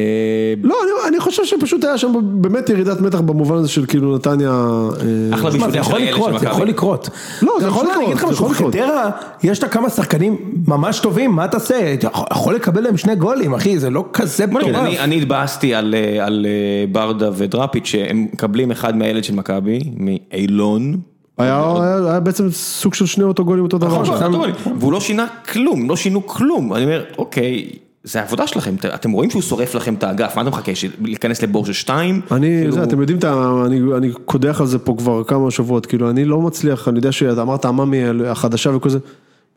[0.64, 4.50] לא, אני, אני חושב שפשוט היה שם באמת ירידת מתח במובן הזה של כאילו נתניה...
[4.50, 6.48] אה, אחלה בישולים זה יכול לקרות, זה.
[6.48, 7.10] יכול לקרות.
[7.42, 8.74] לא, זה יכול שמע, אני לקרות, אגיד לך זה משהו, יכול לקרות.
[8.74, 9.10] חדרה,
[9.44, 10.38] יש לה כמה שחקנים
[10.68, 11.94] ממש טובים, מה תעשה?
[12.32, 14.76] יכול לקבל להם שני גולים, אחי, זה לא כזה מטורף.
[14.76, 19.80] אני- אני התבאסתי על, אה, על אה, ברדה ודראפיץ' שהם מקבלים אחד מהילד של מכבי,
[19.98, 20.98] מאילון.
[21.38, 24.02] היה, בעצם סוג של שני אוטוגולים אותו דבר.
[24.02, 24.52] נכון.
[24.80, 26.74] והוא לא שינה כלום, לא שינו כלום.
[26.74, 27.70] אני אומר, אוקיי,
[28.04, 30.72] זה העבודה שלכם, אתם רואים שהוא שורף לכם את האגף, מה אתה מחכה,
[31.02, 32.22] להיכנס לבור של שתיים?
[32.32, 35.52] אני, כאילו- זה, אתם יודעים, את ה- אני, אני קודח על זה פה כבר כמה
[35.52, 39.00] שבועות, כאילו, אני לא מצליח, אני יודע שאתה אמרת עממי החדשה וכל זה,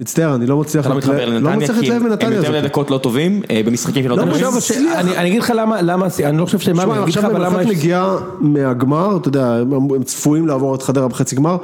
[0.01, 2.49] מצטער, אני לא מצליח, אתה לא מתחבר לא לנתניה, מצליח כי הם הם יותר הזאת.
[2.49, 4.35] מדי דקות לא טובים, אה, במשחקים שלא לא, טובים.
[4.35, 4.99] אני עכשיו, מצליח.
[4.99, 7.25] אני אני אגיד לך למה, למה, אני לא חושב שמה, תשמע, אני הם אגיד לך
[7.25, 7.69] עכשיו אבל למה יש...
[7.69, 11.57] נגיעה מהגמר, אתה יודע, הם הם צפויים לעבור את חדרה בחצי גמר,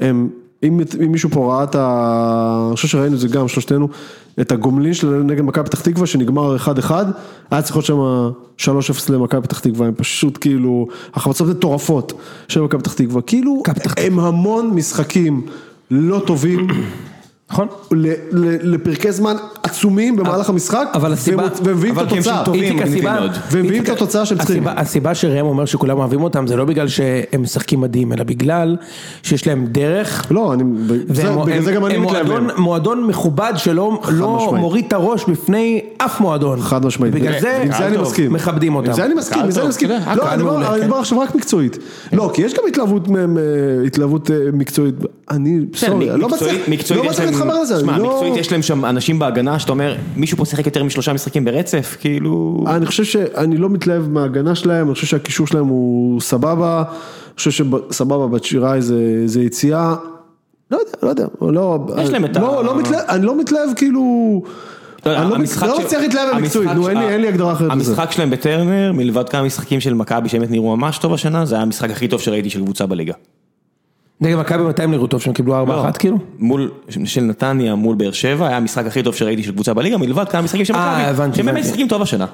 [0.00, 0.28] הם,
[0.62, 2.64] אם אם מישהו פה ראה את ה...
[2.68, 3.88] אני חושב שראינו את זה גם שלושתנו,
[4.40, 6.92] את הגומלין שלהם נגד מכבי פתח תקווה שנגמר 1-1,
[7.50, 8.70] היה צריך להיות שם
[9.08, 12.12] 3-0 למכבי פתח תקווה, הם פשוט כאילו, החמצות מטורפות
[12.48, 13.62] של מכבי פתח תקווה, כאילו,
[13.96, 15.46] הם המון משחקים
[15.90, 16.66] לא טובים.
[17.50, 17.68] נכון?
[17.92, 22.44] ל- ל- לפרקי זמן עצומים במהלך המשחק, אבל הסיבה- והם- ומביאים את הם התוצאה.
[23.52, 24.68] ומביאים את התוצאה שהם צריכים.
[24.68, 28.76] הסיבה- שראם אומר שכולם אוהבים אותם זה לא בגלל שהם משחקים מדהים, אלא בגלל
[29.22, 30.26] שיש להם דרך.
[30.30, 32.60] לא, אני, זה- והם- בגלל זה הם- גם אני הם מתלהב מועדון- מהם.
[32.62, 34.54] מועדון מכובד שלא לא.
[34.58, 36.60] מוריד את הראש בפני אף מועדון.
[36.60, 37.14] חד משמעית.
[37.14, 38.32] בגלל זה עם זה אני טוב, מסכים.
[38.32, 38.88] מכבדים אותם.
[38.90, 39.88] עם זה אני מסכים, עם זה אני מסכים.
[40.04, 40.92] קהל לא, אני מדבר- כן.
[40.92, 41.78] עכשיו רק מקצועית.
[42.12, 43.14] לא, כי יש גם התלהבות אה,
[43.86, 44.94] התלהבות אה, מקצועית.
[45.30, 46.52] אני, סורי, אני לא מצליח
[46.90, 47.80] לא להתחבר לזה.
[47.80, 51.12] שמע, לא- מקצועית יש להם שם אנשים בהגנה שאתה אומר, מישהו פה שיחק יותר משלושה
[51.12, 52.64] משחקים ברצף, כאילו...
[52.66, 57.50] אני חושב שאני לא מתלהב מההגנה שלהם, אני חושב שהקישור שלהם הוא סבבה, אני חושב
[57.90, 59.94] שסבבה בת שיראי זה, זה יציאה,
[60.70, 63.68] לא יודע, לא יודע, לא, יש להם את לא, ה- לא מתלהב, אני לא מתלהב
[63.76, 64.02] כאילו,
[65.06, 65.36] לא אני לא
[65.68, 67.90] לא מצליח להתלהב במקצועית, נו, אין לי הגדרה אחרת לזה.
[67.90, 71.62] המשחק שלהם בטרנר, מלבד כמה משחקים של מכבי שבאמת נראו ממש טוב השנה, זה היה
[71.62, 73.14] המשחק הכי טוב שראיתי של קבוצה בליגה.
[74.20, 76.18] נגד מכבי מתי הם נראו טוב שהם קיבלו 4-1 כאילו?
[76.38, 76.70] מול,
[77.04, 80.42] של נתניה מול באר שבע, היה המשחק הכי טוב שראיתי של קבוצה בליגה, מלבד כמה
[80.42, 81.64] משחקים של אה, מכבי, שהם באמת.
[81.64, 82.26] משחקים טוב השנה.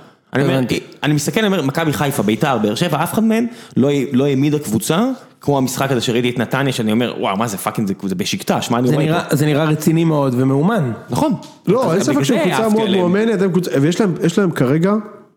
[1.02, 4.58] אני מסתכל, אני אומר, מכבי חיפה, ביתר, באר שבע, אף אחד מהם לא לא העמידה
[4.58, 5.04] קבוצה,
[5.40, 8.62] כמו המשחק הזה שראיתי את נתניה, שאני אומר, וואו, מה זה fucking, זה- זה בשקטה,
[8.62, 9.36] שמע, אני זה רואה פה.
[9.36, 10.92] זה נראה רציני מאוד ומאומן.
[11.10, 11.32] נכון.
[11.66, 12.90] לא, אין אז ספק שהם זה קבוצה מאוד.
[12.90, 13.38] מאומנת,
[13.80, 14.92] ויש להם, יש להם כרגע,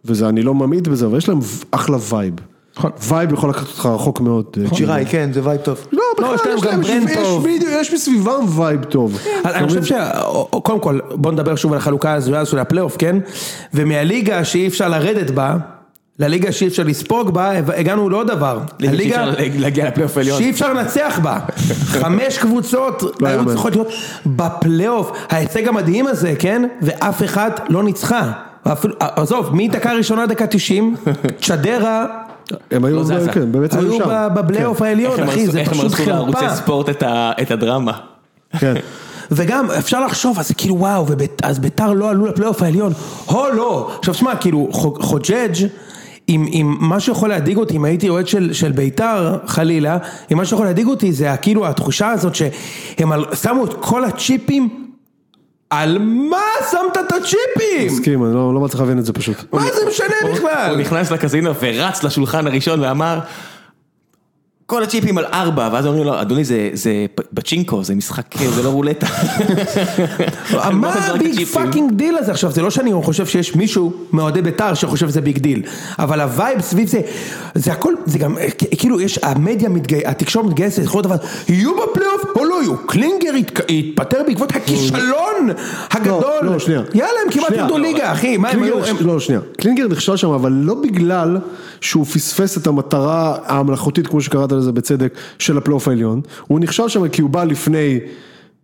[0.06, 1.40] וזה, אני לא ממעיט בזה, אבל יש להם
[1.72, 2.34] אחלה vibe.
[2.78, 2.92] נכון.
[3.08, 4.46] vibe יכול לקחת אותך רחוק מאוד.
[4.64, 5.88] אה, שיראי, כן, זה vibe טוב.
[5.92, 7.44] לא, לא, יש בכלל, יש גם להם, ברנד יש טוב.
[7.44, 9.20] בדיוק, יש מסביבם vibe טוב.
[9.46, 13.16] אני חושב שקודם כל בוא נדבר שוב על החלוקה ההזויה הזו של הפלייאוף כן
[13.74, 15.58] ומהליגה שאי אפשר לרדת בה
[16.20, 20.38] לליגה שאי אפשר לספוג בה הגענו לעוד דבר ליגה שאי אפשר להגיע לפלייאוף העליון.
[20.40, 21.40] שאי אפשר לנצח בה
[22.02, 23.46] חמש קבוצות לא היו.
[23.46, 23.88] צריכות להיות
[24.26, 28.32] בפלייאוף ההישג המדהים הזה כן ואף אחד לא ניצחה
[29.00, 30.96] עזוב מדקה ראשונה דקה 90
[31.46, 32.06] צ'דרה
[32.72, 33.32] הם היו, לא זזה.
[33.32, 33.52] כן,
[34.36, 37.92] בפלייאוף העליון אחי זה איך הם פשוט הרסו לערוצי חרפה ספורט את ה- את הדרמה.
[38.60, 38.74] כן.
[39.32, 42.94] וגם אפשר לחשוב, אז כאילו וואו, ובית- אז ביתר לא עלו לפלייאוף העליון,
[43.26, 45.68] הו לא, עכשיו שמע, כאילו חו- חוג'ג'
[46.28, 49.98] עם, עם מה שיכול להדאיג אותי, אם הייתי אוהד של, של ביתר, חלילה,
[50.32, 53.10] אם מה שיכול להדאיג אותי זה כאילו התחושה הזאת שהם
[53.42, 54.87] שמו את כל הצ'יפים,
[55.70, 56.42] על מה
[56.72, 57.88] שמת את הצ'יפים?
[57.88, 59.38] מסכים, אני לא לא מצליח להבין את זה פשוט.
[59.54, 60.76] מה זה משנה הוא בכלל?
[60.80, 63.20] נכנס לקזינו ורץ לשולחן הראשון ואמר,
[64.68, 68.70] כל הצ'יפים על ארבע, ואז אומרים לו, אדוני זה, זה פצ'ינקו, זה משחק, זה לא
[68.70, 69.08] רולטה.
[70.72, 74.74] מה ה big fucking דיל הזה עכשיו, זה לא שאני חושב שיש מישהו מאוהדי בית"ר
[74.74, 75.64] שחושב שזה big deal,
[76.00, 77.02] אבל הווייב סביב זה,
[77.56, 78.38] זה הכל, זה גם,
[78.78, 81.18] כאילו יש, המדיה מתגייסת, התקשורת מתגייסת, יכול להיות אבל,
[81.50, 83.32] יהיו בפלייאוף או לא יהיו, קלינגר
[83.70, 85.50] התפטר בעקבות הכישלון
[85.92, 86.82] הגדול, לא, לא, שנייה.
[86.94, 87.52] יאללה הם כמעט.
[87.52, 89.42] ירדו ליגה אחי, מה הם היו, לא, שנייה.
[89.58, 91.38] קלינגר נכשל שם, אבל לא בגלל
[91.82, 96.22] שהוא פספס את המטרה המלאכותית, כמו שקראת לזה בצדק, של הפלייאוף העליון.
[96.48, 98.00] הוא נכשל שם כי הוא בא לפני...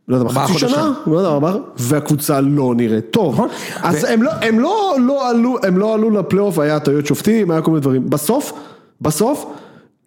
[0.08, 0.60] לא יודע, חצי.
[0.60, 3.34] שנה, לא יודע, ארבעה, והקבוצה לא נראית טוב.
[3.34, 3.50] נכון.
[3.82, 7.62] אז הם לא, הם לא, לא עלו, הם לא עלו לפלייאוף, היה טעויות שופטים, היה
[7.62, 8.10] כל מיני דברים.
[8.10, 8.54] בסוף,
[9.02, 9.46] בסוף,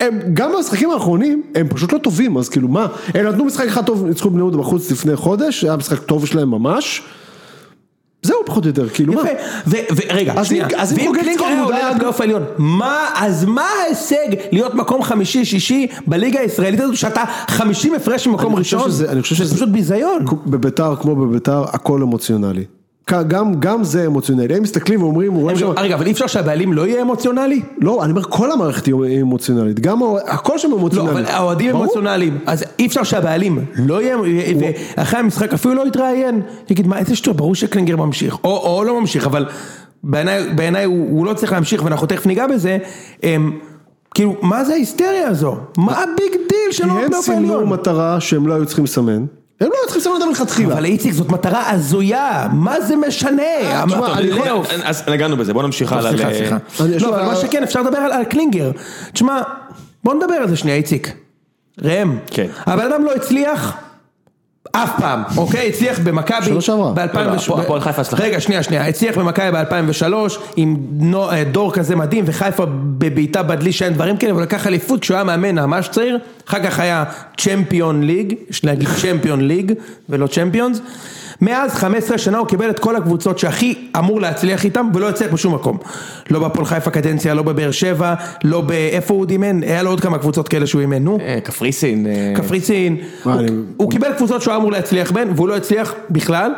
[0.01, 3.85] הם, גם במשחקים האחרונים, הם פשוט לא טובים, אז כאילו מה, הם נתנו משחק אחד
[3.85, 7.03] טוב, ניצחו בני יהודה בחוץ לפני חודש, היה משחק טוב שלהם ממש.
[8.27, 9.21] זהו פחות או יותר, כאילו מה.
[9.21, 14.17] יפה, ורגע, שנייה, אז אם קלינגר היה עולה לפלייאוף העליון, מה, אז מה ההישג
[14.53, 18.81] להיות מקום חמישי, שישי בליגה הישראלית הזו, שאתה 50 הפרש ממקום ראשון?
[19.09, 20.25] אני חושב זה שזה- פשוט ביזיון.
[20.47, 22.65] בביתר, כמו בביתר, הכל אמוציונלי.
[23.11, 26.87] גם, גם זה אמוציונלי, הם מסתכלים ואומרים, רואים שם, רגע, אבל אי אפשר שהבעלים לא
[26.87, 27.63] יהיה אמוציונלי?
[27.81, 31.13] לא, אני אומר, כל המערכת היא אמוציונלית, גם הכל שם לא, אמוציונלי.
[31.13, 31.77] אבל האוהדים.
[31.77, 34.17] אמוציונליים, אז אי אפשר שהבעלים לא יהיה,
[34.97, 39.01] ואחרי המשחק אפילו לא יתראיין, יגיד מה איזה שטות, ברור שקלינגר ממשיך, או או לא
[39.01, 39.47] ממשיך, אבל
[40.57, 42.79] בעיניי הוא הוא לא צריך להמשיך ואנחנו תכף ניגע בזה,
[43.23, 43.59] הם,
[44.15, 45.57] כאילו מה זה ההיסטריה הזו?
[45.77, 47.67] מה ה big deal כי שלו הם בפלייאוף סימנו?
[47.67, 49.25] מטרה שהם לא היו צריכים לסמן,
[49.61, 50.75] הם לא צריכים לסמן אותה מלכתחילה.
[50.75, 53.43] אבל איציק זאת מטרה הזויה, מה זה משנה?
[53.83, 53.95] אני-
[54.33, 54.67] הפלייאוף.
[54.85, 56.11] אז נגענו בזה, בוא נמשיך הלאה.
[56.11, 56.57] סליחה, סליחה.
[57.01, 58.71] לא, אבל מה שכן, אפשר לדבר על על קלינגר.
[59.13, 59.41] תשמע,
[60.05, 61.13] בוא נדבר על זה שנייה, איציק.
[61.83, 62.19] ראם.
[62.27, 62.47] כן.
[62.67, 63.77] הבן אדם לא הצליח
[64.73, 65.69] אף פעם, אוקיי?
[65.69, 66.47] הצליח במכבי.
[66.47, 66.93] שנה שעברה.
[66.93, 67.19] ב-2008.
[67.19, 68.25] לא, הפועל- הפועל חיפה, סליחה.
[68.25, 68.87] רגע, שנייה, שנייה.
[68.89, 70.15] הצליח במכבי ב-2003,
[70.57, 70.77] עם
[71.15, 72.65] אה, דור כזה מדהים, וחיפה
[72.99, 76.19] בבעיטה בדלי שאין דברים כאלה, אבל לקח אליפות כשהוא היה מאמן ממש צעיר.
[76.49, 77.05] אחר כך היה
[77.39, 79.73] צ'מפיון ליג, יש להגיד צ'מפיון ליג,
[80.09, 80.81] ולא צ'מפיונס.
[81.41, 85.55] מאז 15 שנה הוא קיבל את כל הקבוצות שהכי אמור להצליח איתם ולא הצליח בשום
[85.55, 85.79] מקום.
[86.31, 88.15] לא בהפועל חיפה קדנציה, לא בבאר שבע,
[88.45, 91.19] לא באיפה הוא עוד אימן, היה לו עוד כמה קבוצות כאלה שהוא אימן, נו.
[91.21, 92.07] אה, קפריסין.
[92.07, 92.97] אה, קפריסין,
[93.77, 96.53] הוא- קיבל קבוצות שהוא אמור להצליח בהן והוא לא הצליח בכלל.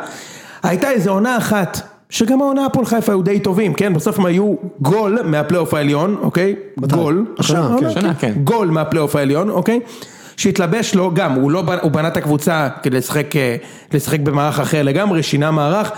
[0.63, 3.93] הייתה איזו עונה אחת, שגם העונה הפועל חיפה היו די טובים, כן?
[3.93, 6.55] בסוף הם היו גול מהפלייאוף העליון, אוקיי?
[6.79, 7.25] גול.
[7.37, 7.85] עכשיו, כן.
[7.85, 8.33] השנה, כן.
[8.43, 9.79] גול מהפלייאוף העליון, אוקיי?
[10.39, 13.55] שהתלבש לו גם, הוא לא, הוא בנה את הקבוצה כדי לשחק, אה,
[13.93, 15.91] לשחק במערך אחר לגמרי, שינה מערך,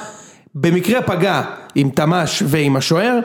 [0.55, 1.41] במקרה פגע
[1.75, 3.19] עם תמ"ש ועם השוער,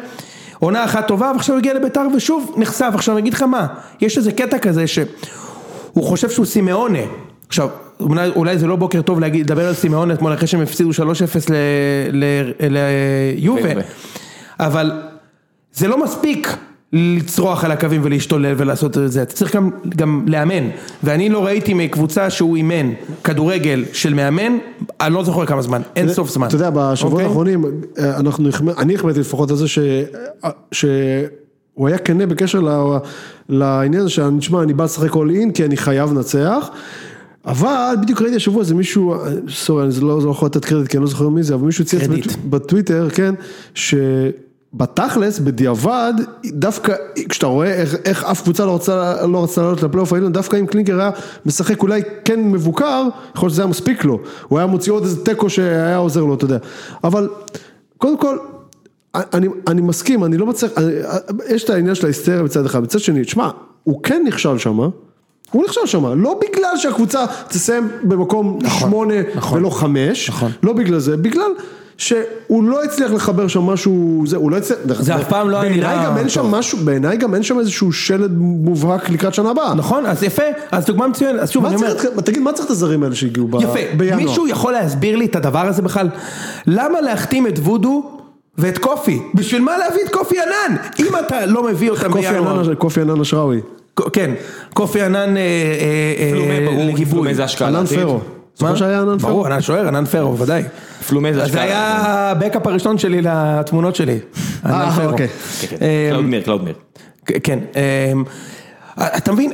[0.59, 3.67] עונה אחת טובה ועכשיו הוא הגיע לביתר ושוב נחשף, עכשיו אני אגיד לך מה,
[4.01, 4.99] יש איזה קטע כזה ש...
[5.93, 6.99] הוא חושב שהוא סימאונה.
[7.49, 7.69] עכשיו,
[8.01, 10.95] אולי, אולי זה לא בוקר טוב להגיד, לדבר על סימאונה אתמול אחרי שהם הפסידו 3-0
[11.51, 11.55] ל-
[12.13, 13.83] ל- ליובה, ליובה.
[14.61, 14.93] אבל
[15.73, 16.57] זה לא מספיק
[16.93, 20.69] לצרוח על הקווים ולהשתולל ולעשות את זה, אתה צריך גם, גם לאמן,
[21.03, 22.93] ואני לא ראיתי מקבוצה שהוא אימן
[23.25, 24.59] כדורגל של מאמן,
[25.01, 26.47] אני לא זוכר כמה זמן, אין סוף זמן.
[26.47, 27.27] אתה יודע, בשבועות אוקיי?
[27.27, 27.65] האחרונים,
[27.99, 29.79] אה, אנחנו, אני החמאתי לפחות על זה ש-
[30.45, 32.61] אה, שהוא היה כנה בקשר
[33.49, 35.17] לעניין הזה תשמע, אני בא לשחק all
[35.49, 36.71] in כי אני חייב לנצח,
[37.47, 39.19] אבל בדיוק ראיתי השבוע איזה מישהו, אה,
[39.49, 41.85] סורי, אני לא לא יכול לתת קרדיט כי אני לא זוכר מי זה, אבל מישהו
[42.01, 42.33] קרדיט.
[42.51, 43.35] בטוויטר, כן,
[44.77, 46.15] שבתכלס, בדיעבד,
[46.47, 46.95] דווקא
[47.29, 50.67] כשאתה רואה איך, איך אף קבוצה לא רוצה, לא רצתה לעלות לפלייאוף העליון, דווקא אם
[50.67, 51.11] קלינגר היה
[51.47, 53.03] משחק אולי כן מבוקר,
[53.37, 56.35] יכול להיות שזה היה מספיק לו, הוא היה מוציא עוד איזה תיקו שהיה עוזר לו,
[56.35, 56.59] אתה יודע,
[57.05, 57.29] אבל
[57.99, 58.39] קודם כל,
[59.15, 60.93] אני, אני מסכים, אני לא מצליח, אני,
[61.49, 63.51] יש את העניין של ההיסטריה מצד אחד, מצד שני, תשמע,
[63.85, 64.79] הוא כן נכשל שם,
[65.51, 69.59] הוא נכשל שם, לא בגלל שהקבוצה תסיים במקום שמונה נכון.
[69.59, 70.53] ולא חמש, נכון.
[70.63, 71.51] לא בגלל זה, בגלל
[71.99, 75.71] שהוא לא הצליח לחבר שם משהו, זה, הוא לא הצליח, זה אף פעם לא היה
[75.71, 76.47] בעיניי נראה גם אין שם.
[76.47, 79.75] משהו, בעיניי גם אין שם איזשהו שלד מובהק לקראת שנה הבאה.
[79.75, 80.43] נכון, אז יפה,
[80.73, 83.15] אז דוגמה מצוינת, אז שוב מה אני אומר, צריך, תגיד, מה צריך את הזרים האלה
[83.15, 84.17] שהגיעו ב- יפה, בינואר?
[84.17, 86.09] מישהו יכול להסביר לי את הדבר הזה בכלל?
[86.67, 88.11] למה להחתים את וודו
[88.59, 89.23] ואת קופי?
[89.35, 90.77] בשביל מה להביא את קופי ענן?
[90.99, 93.61] אם אתה לא מביא אותם בינואר, קופי ענן אשראוי,
[94.13, 94.31] כן,
[94.75, 97.33] קופי ענן אה, אה, אה, לגיבוי.
[97.61, 97.87] ענן.
[97.87, 98.21] פרו,
[98.57, 99.31] זוכר שהיה ענן פרו?
[99.31, 100.63] ברור, ענן שוער, ענן פרו, בוודאי,
[101.09, 101.61] זה אז זה.
[101.63, 101.97] היה
[102.31, 104.19] הבקאפ הראשון שלי לתמונות שלי,
[104.65, 105.11] ענן אה, פרו.
[105.11, 105.29] אוקיי.
[105.83, 106.75] אה, קלאודמיר, קלאודמיר.
[107.43, 107.59] כן,
[108.13, 108.25] אמ,
[108.99, 109.53] אתה מבין,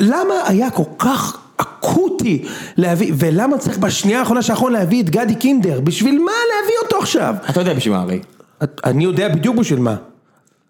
[0.00, 2.44] למה היה כל כך אקוטי
[2.76, 7.34] להביא, ולמה צריך בשנייה האחרונה שהאחרון להביא את גדי קינדר, בשביל מה להביא אותו עכשיו?
[7.50, 8.20] אתה יודע בשביל מה הרי.
[8.84, 9.96] אני יודע בדיוק בשביל מה,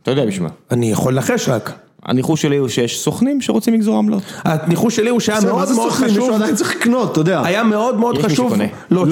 [0.03, 0.53] אתה יודע בשביל מה.
[0.71, 1.73] אני יכול לנחש רק.
[2.07, 4.23] הניחוש שלי הוא שיש סוכנים שרוצים לגזור עמלות.
[4.45, 6.11] הניחוש שלי הוא שהיה מאוד זה מאוד סוכנים?
[6.11, 7.43] חשוב, מישהו עדיין צריך לקנות, אתה יודע.
[7.45, 8.59] היה מאוד מאוד חשוב, את
[8.91, 9.05] לא,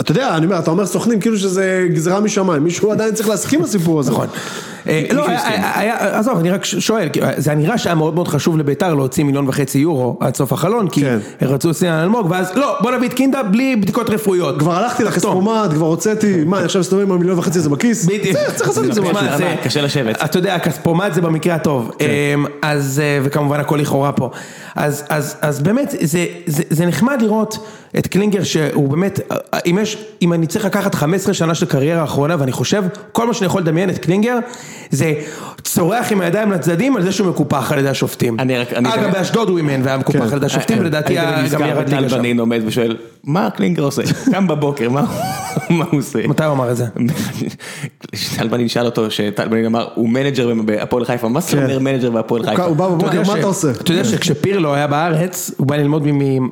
[0.00, 3.62] אתה יודע, אני אומר, אתה אומר סוכנים כאילו שזה גזרה משמיים, מישהו עדיין צריך להסכים
[3.62, 4.10] לסיפור הזה.
[4.10, 4.26] נכון.
[4.88, 5.28] אה, לא.
[5.28, 9.48] היה, היה- עזוב, אני רק שואל, זה נראה שהיה מאוד מאוד חשוב לביתר להוציא מיליון
[9.48, 11.18] וחצי יורו עד סוף החלון, כי כן.
[11.40, 14.58] הם רצו לשים על אלמוג, ואז לא, בוא נביא את קינדה בלי בדיקות רפואיות.
[14.58, 15.04] כבר הלכתי.
[15.04, 18.04] לכספומט, כבר הוצאתי, מה, אני עכשיו מסתובב עם המיליון וחצי הזה בכיס?
[18.06, 18.36] בדיוק.
[18.36, 19.38] צריך- לעשות עם זה תשמע, משהו.
[19.38, 20.22] זה- קשה לשבת.
[20.24, 21.90] אתה יודע, הכספומט זה במקרה הטוב.
[22.00, 24.30] אמ, אז, אה, וכמובן הכל לכאורה פה.
[24.76, 27.58] אז, אז, אז באמת, זה, זה, זה נחמד לראות
[27.98, 29.36] את קלינגר שהוא באמת, אה,
[29.66, 33.34] אם יש, אם אני צריך לקחת 15 שנה של קריירה האחרונה, ואני חושב, כל מה
[33.34, 34.36] שאני יכול לדמיין את קלינגר,
[34.90, 35.12] זה
[35.62, 38.36] צורח עם הידיים לצדדים על זה שהוא מקופח על ידי השופטים.
[38.40, 40.30] אני רק- אני אגב, באשדוד הוא אימן והיה מקופח כן.
[40.30, 42.18] על ידי השופטים, ולדעתי היה- גם ירד ליגה שם.
[42.18, 44.02] בנין עומד ושואל, מה קלינגר עושה?
[44.32, 45.04] קם בבוקר, מה
[45.70, 46.26] מה הוא עושה?
[46.26, 46.84] מתי הוא אמר את זה?
[48.36, 51.64] טל בנין שאל אותו, שטל בנין אמר, הוא מנג'ר בהפועל חיפה, מה כן.
[51.64, 52.64] אומר מנג'ר בהפועל חיפה?
[52.64, 53.70] הוא בא אתה בבוקר, יודע מה אתה עושה?
[53.70, 56.48] אתה יודע שכשפירלו היה בארץ, הוא בא ללמוד מ- מ-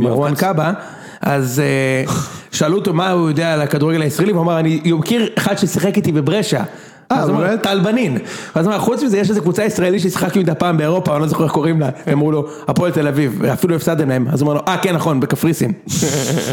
[0.00, 0.72] ממרואן קאבה,
[1.20, 2.12] אז אה,
[2.52, 6.12] שאלו אותו מה הוא יודע על הכדורגל הישראלי, והוא אמר, אני מכיר אחד ששיחק איתי
[6.12, 6.62] בברשע.
[7.12, 7.62] אה, אז באמת?
[7.62, 8.18] טל בנין.
[8.56, 11.26] ואז הוא אמר, חוץ מזה יש איזו קבוצה ישראלית ששיחקנו איתה פעם באירופה, אני לא
[11.28, 14.46] זוכר איך קוראים לה, הם אמרו לו, הפועל תל אביב, ואפילו הפסדתם להם, אז הוא
[14.46, 15.72] אמר לו, אה כן נכון, בקפריסין.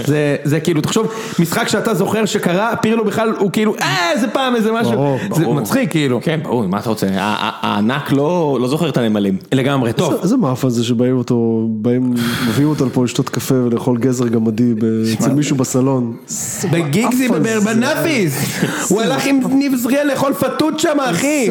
[0.06, 1.08] זה- זה כאילו, תחשוב,
[1.40, 5.48] משחק שאתה זוכר שקרה, פירלו בכלל, הוא כאילו, אה איזה פעם, איזה משהו, ברור, זה.
[5.48, 6.20] מצחיק כאילו.
[6.24, 7.08] כן, ברור, מה אתה רוצה?
[7.08, 8.32] ה- ה- הענק לא
[8.62, 9.38] לא זוכר את הנמלים.
[9.52, 10.14] לגמרי, טוב.
[10.24, 12.14] איזה מאפן זה שבאים אותו, באים,
[12.48, 14.74] מביאים אותו לפה לשתות קפה ולאכול גזר גמדי
[15.14, 16.14] אצל מישהו בסלון.
[16.72, 17.28] בגיגזי.
[17.66, 21.50] בנאפיס, הוא הלך עם ניב זריאן לאכול פתות שם אחי.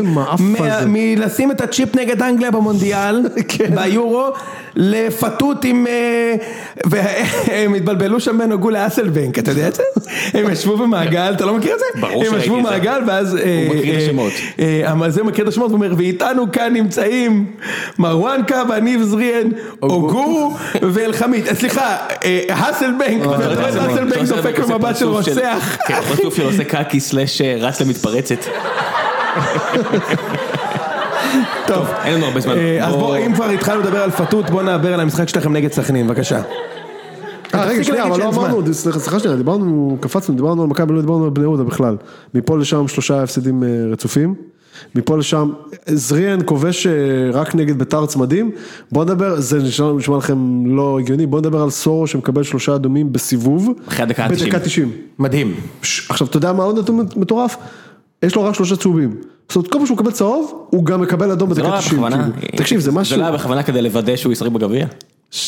[0.87, 3.75] מלשים את הצ'יפ נגד אנגליה במונדיאל, כן.
[3.77, 4.29] ביורו,
[4.77, 6.35] לפתות עם, אה,
[6.87, 9.83] והם התבלבלו שם בין הוגו לאסלבנק, אתה יודע את זה?
[10.35, 12.01] הם ישבו במעגל, אתה לא מכיר את זה?
[12.01, 12.69] ברור הם שראיתי ישבו את זה.
[12.69, 14.33] במעגל ואז, אה, הוא מקריא את אה, השמות.
[14.93, 17.47] אבל זה מקריא את השמות, הוא אומר, ואיתנו כאן נמצאים
[17.99, 19.49] מרואן קאבה, ניב זריאן,
[19.81, 21.97] הוגו ואלחמיד, אה, סליחה,
[22.49, 25.77] האסלבנק, את האסלבנק דופק במבט של רוצח.
[25.87, 28.45] כן, פרצוף של עושה קקי סלאש רץ למתפרצת.
[31.75, 32.53] טוב, אין לנו הרבה זמן.
[32.57, 35.53] אה, אז בוא- בוא, אם כבר התחלנו לדבר על פתות, בוא נעבר על המשחק שלכם
[35.53, 36.43] נגד סכנין, בבקשה.
[37.55, 38.29] אה, רגע, שנייה, אבל לא.
[38.29, 41.97] אמרנו, סליחה, סליחה שנייה, דיברנו, קפצנו, דיברנו על מכבי, לא דיברנו על בני יהודה בכלל.
[42.35, 44.35] מפה לשם שלושה הפסדים אה, רצופים.
[44.95, 45.51] מפה לשם,
[45.87, 46.93] זריאן כובש אה,
[47.33, 48.51] רק נגד ביתר צמדים.
[48.93, 50.37] בוא נדבר, זה נשמע נשמע לכם
[50.77, 53.69] לא הגיוני, בוא נדבר על סורו שמקבל שלושה אדומים בסיבוב.
[53.89, 54.31] אחרי הדקה ה-90.
[54.45, 54.93] בדקה 90.
[55.19, 55.55] מדהים.
[55.83, 57.57] ש- עכשיו, אתה יודע מה עוד נתון מטורף?
[58.23, 59.15] יש לו רק שלושה צהובים.
[59.49, 61.87] זאת אומרת, כל פעם שהוא מקבל צהוב, הוא גם מקבל אדום זה לא בדקה היה
[61.87, 62.03] 90.
[62.03, 62.29] בכוונה.
[62.41, 62.59] כאילו.
[62.59, 63.17] תקשיב, זה משהו...
[63.17, 64.87] זה לא היה בכוונה כדי לוודא שהוא ישחק בגביע?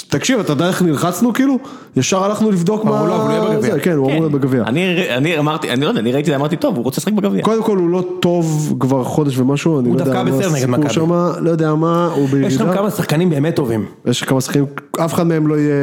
[0.08, 1.58] תקשיב, אתה יודע איך נלחצנו כאילו?
[1.96, 3.00] ישר הלכנו לבדוק מה...
[3.00, 3.74] אבל הוא יהיה בגביע.
[3.74, 4.62] זה, כן, הוא אמור להיות בגביע.
[4.66, 7.42] אני אני אמרתי, אני לא יודע, אני ראיתי זה, אמרתי, טוב, הוא רוצה לשחק בגביע.
[7.42, 10.88] קודם כל הוא לא טוב כבר חודש ומשהו, אני הוא לא יודע מה הסיפור.
[10.88, 12.74] שמה, לא יודע מה, הוא יש שם בירידה.
[12.74, 13.86] כמה שחקנים באמת טובים.
[14.06, 14.66] יש כמה שחקנים,
[15.04, 15.74] אף אחד מהם לא יהיה,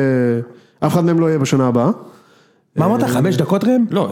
[0.79, 1.89] אף אחד מהם לא יהיה בשנה הבאה.
[2.75, 3.03] מה אמרת?
[3.03, 3.85] חמש דקות ראם?
[3.91, 4.09] לא,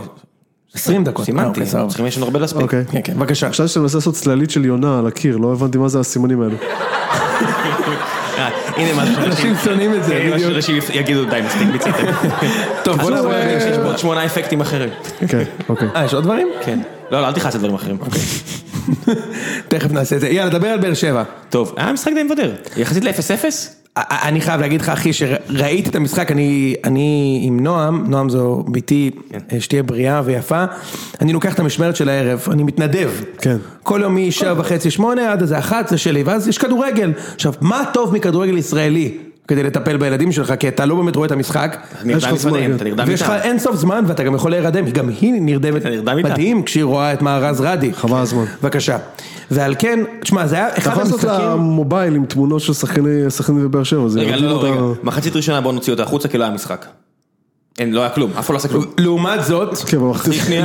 [0.73, 1.19] 20 דקות.
[1.19, 1.87] אה, סימנתי, אוקיי, סבבה.
[1.87, 2.61] צריכים יש לנו הרבה להספיק.
[2.61, 2.85] אוקיי.
[2.91, 3.49] כן, כן, בבקשה.
[3.49, 6.55] חשבתי שאתה מנסה לעשות צללית של יונה על הקיר, לא הבנתי מה זה הסימנים האלו.
[8.37, 10.51] אה, הנה מה אנשים שונאים את זה, בדיוק.
[10.51, 12.05] שאנשים יגידו די מספיק מיציתם.
[12.85, 13.33] טוב, בוא אז נעבור.
[13.33, 14.89] הוא, יש פה עוד שמונה אפקטים אחרים.
[15.27, 15.87] כן, אוקיי.
[15.95, 16.47] אה, יש עוד דברים?
[16.65, 16.79] כן.
[17.11, 17.97] לא, לא, אל תכעס על דברים אחרים.
[19.69, 20.27] תכף נעשה את זה.
[20.29, 21.23] יאללה, דבר על באר שבע.
[21.49, 22.55] טוב, היה משחק די מבדר.
[22.77, 23.43] יחסית ל-0-0?
[24.09, 29.11] אני חייב להגיד לך אחי שראיתי את המשחק, אני, אני עם נועם, נועם זו ביתי,
[29.59, 30.65] שתהיה בריאה ויפה,
[31.21, 33.11] אני לוקח את המשמרת של הערב, אני מתנדב.
[33.37, 33.57] כן.
[33.83, 37.11] כל יום משבע וחצי שמונה עד איזה אחת זה שלי, ואז יש כדורגל.
[37.35, 39.17] עכשיו, מה טוב מכדורגל ישראלי
[39.47, 41.77] כדי לטפל בילדים שלך, כי אתה לא באמת רואה את המשחק.
[42.01, 42.75] אתה יש לך נרדם לפניהם, כן.
[42.75, 43.47] אתה נרדם ויש לך איתם.
[43.47, 46.17] אין סוף זמן ואתה גם יכול להירדם, גם היא נרדמת אתה נרדם.
[46.17, 47.93] מדהים כשהיא רואה את מארז רדי.
[47.93, 48.45] חבל הזמן.
[48.61, 48.97] בבקשה.
[49.51, 51.45] ועל כן, תשמע, זה היה אתה אחד יכול לעשות המשחקים...
[51.49, 54.81] למובייל עם תמונות של שחקני סכנין ובאר שבע, זה רגע, לא, אותה- רגע.
[55.03, 56.85] מחצית ראשונה בוא נוציא אותה החוצה כי לא היה משחק.
[57.79, 58.85] אין, לא היה כלום, אף אחד לא עשה כלום.
[58.97, 59.97] לעומת זאת, כן.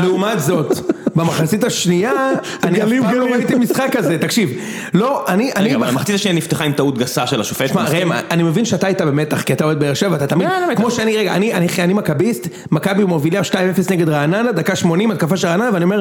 [0.04, 0.78] לעומת זאת,
[1.16, 2.12] במחצית השנייה,
[2.64, 3.24] אני אף פעם לא.
[3.24, 4.50] ראיתי משחק כזה, תקשיב,
[4.94, 7.66] לא, אני, אני, רגע, אבל המחצית השנייה נפתחה עם טעות גסה של השופט.
[7.66, 10.66] תשמע ראם, אני מבין שאתה היית במתח, כי אתה אוהד באר שבע, אתה תמיד, לא,
[10.68, 10.90] לא, כמו.
[10.90, 13.54] שאני, רגע, אני, אני, אני מכביסט, מכבי מובילה 2-0
[13.90, 16.00] נגד רעננה, דקה 80, התקפה של רעננה, ואני אומר,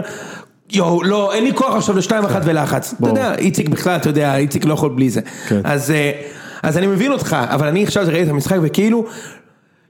[0.72, 2.94] יואו, לא, אין לי כוח עכשיו לשתיים אחת ולחץ.
[3.00, 3.08] אתה.
[3.08, 5.22] יודע, איציק בכלל, אתה יודע, איציק לא יכול בלי זה.
[5.48, 5.62] כן.
[5.64, 6.12] אז, אה,
[6.64, 9.06] אז אני מבין אותך, אבל אני עכשיו ראיתי את המשחק, וכאילו,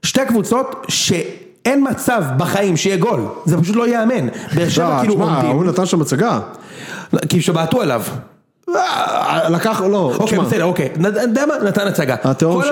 [0.02, 4.28] שתי קבוצות שאין מצב בחיים שיהיה גול, זה פשוט לא ייאמן.
[4.54, 6.40] באר שבע לא, כאילו תשמע, הוא עומדים, נתן שם הצגה.
[7.28, 8.02] כשבעטו עליו.
[9.50, 10.88] לקח, לא, אוקיי, בסדר, אוקיי,
[11.22, 11.54] יודע מה?
[11.68, 12.16] נתן הצגה.
[12.24, 12.62] התהום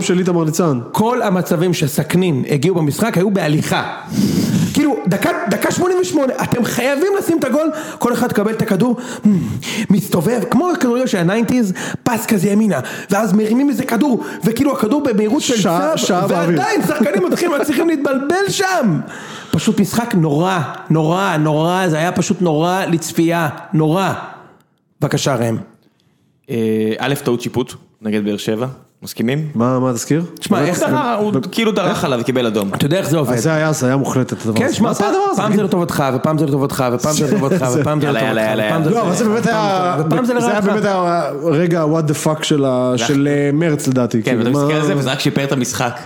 [0.00, 0.78] של- איתמר ניצן.
[0.92, 3.82] כל המצבים שסכנין הגיעו במשחק היו בהליכה.
[4.74, 8.96] כאילו, דקה, דקה 88, אתם חייבים לשים את הגול, כל אחד קבל את הכדור,
[9.26, 9.30] מ,
[9.90, 11.72] מסתובב, כמו הכדורגל של ה nineties,
[12.02, 12.80] פס כזה ימינה,
[13.10, 15.56] ואז מרימים איזה כדור, וכאילו הכדור במהירות של
[16.26, 16.58] באוויר.
[16.58, 19.00] ועדיין שחקנים מתחילים מצליחים להתבלבל שם.
[19.50, 20.58] פשוט משחק נורא,
[20.90, 24.12] נורא, נורא, זה היה פשוט נורא לצפייה, נורא.
[25.00, 25.56] בבקשה ראם.
[26.50, 26.56] אה,
[26.98, 28.66] א', טעות שיפוט נגד באר שבע,
[29.02, 29.48] מסכימים?
[29.54, 30.24] מה, מה תזכיר?
[30.40, 30.86] שמע, איך זה...
[30.86, 32.74] דרך- הוא כאילו דרך עליו וקיבל אדום.
[32.74, 33.36] אתה יודע איך זה עובד.
[33.36, 34.74] זה היה הזיה מוחלטת הדבר כן, הזה.
[34.74, 35.42] שמע, מה זה הדבר הזה?
[35.42, 38.84] פעם זה לטובתך, ופעם זה לטובתך, ופעם זה לטובתך, ופעם זה לטובתך, יאללה, ופעם יאללה.
[38.84, 40.60] זה לא, אבל זה באמת היה, זה זה היה.
[40.60, 42.64] באמת היה רגע what the fuck של
[43.30, 44.22] אה, מרץ לדעתי.
[44.22, 46.00] כן, כאילו, ואתה מסתכל על זה וזה רק שיפר את המשחק.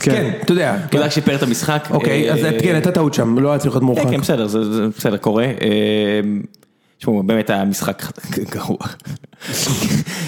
[0.00, 0.76] כן, אתה יודע.
[0.92, 1.88] זה רק שיפר את המשחק.
[1.90, 4.10] אוקיי, אז אה, כן, הייתה טעות שם, לא היה צריך להיות כן, מורחק.
[4.10, 5.46] כן, בסדר, זה זה בסדר, קורה.
[6.96, 8.02] אה, תשמעו, באמת היה משחק
[8.50, 8.76] גרוע.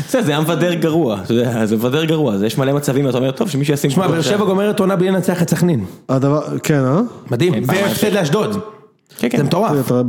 [0.09, 1.21] זה היה מבדר גרוע,
[1.65, 3.91] זה מבדר גרוע, יש מלא מצבים, ואתה אומר, טוב, שמישהו ישים...
[3.91, 5.85] שמע, פה באר עכשיו." שבע גומרת עונה בלי לנצח את סכנין.
[6.09, 7.01] הדבר, כן, אה?
[7.31, 7.55] מדהים.
[7.55, 7.85] כן, פעמיים.
[7.85, 8.78] והפסד לאשדוד.
[9.19, 9.39] כן, כן.
[9.39, 9.87] זה מטורף.
[9.87, 10.03] אתה-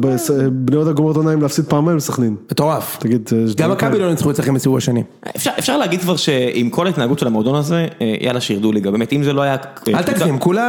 [0.51, 2.35] בני יהודה גומרת עונה עם להפסיד פעמיים לסכנין.
[2.51, 2.97] מטורף.
[2.99, 3.99] תגיד, יש גם מכבי?
[3.99, 5.03] לא ניצחו אצלכם בסיבוב השני.
[5.59, 9.23] אפשר, להגיד כבר שעם כל ההתנהגות של המועדון הזה, אה, יאללה שירדו ליגה, באמת, אם
[9.23, 9.55] זה לא היה...
[9.87, 10.63] אל תגזים, כולה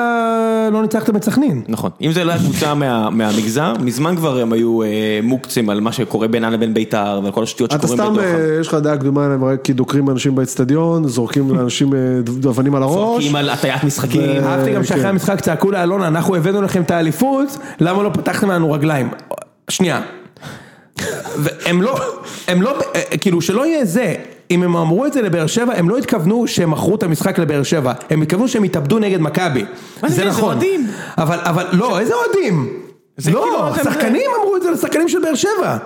[0.72, 1.62] לא ניצחתם את סכנין.
[1.68, 4.88] נכון, אם זה לא היה קבוצה מה, מהמגזר, מזמן כבר הם היו אה,
[5.22, 8.26] מוקצים על מה שקורה בינם לבין בית"ר ועל כל השטויות אתה שקורים סתם, בדוחה.
[8.26, 11.98] אה, יש לך דעה קדומה עליהם, רק כי דוקרים אנשים באצטדיון, זורקים לאנשים אה,
[12.50, 13.14] אבנים על הראש.
[13.24, 14.20] צוחקים על הטיית משחקים.
[14.44, 15.06] אהבתי גם שאחרי.
[15.06, 17.48] המשחק צעקו לאלונה, אנחנו הבאנו לכם את האליפות,
[17.80, 19.10] למה לא פתחתם לנו רגליים?
[19.70, 20.00] שנייה.
[21.36, 22.00] והם לא,
[22.48, 22.78] הם לא,
[23.20, 24.14] כאילו שלא יהיה זה,
[24.50, 27.62] אם הם אמרו את זה לבאר שבע, הם לא התכוונו שהם מכרו את המשחק לבאר
[27.62, 29.64] שבע, הם התכוונו שהם התאבדו נגד מכבי.
[30.02, 30.44] זה, זה זה נכון.
[30.54, 30.86] אוהדים.
[31.18, 32.68] אבל, אבל, לא, איזה אוהדים?
[33.22, 35.76] כאילו, לא, אתם- שחקנים אמרו את זה לשחקנים של באר שבע.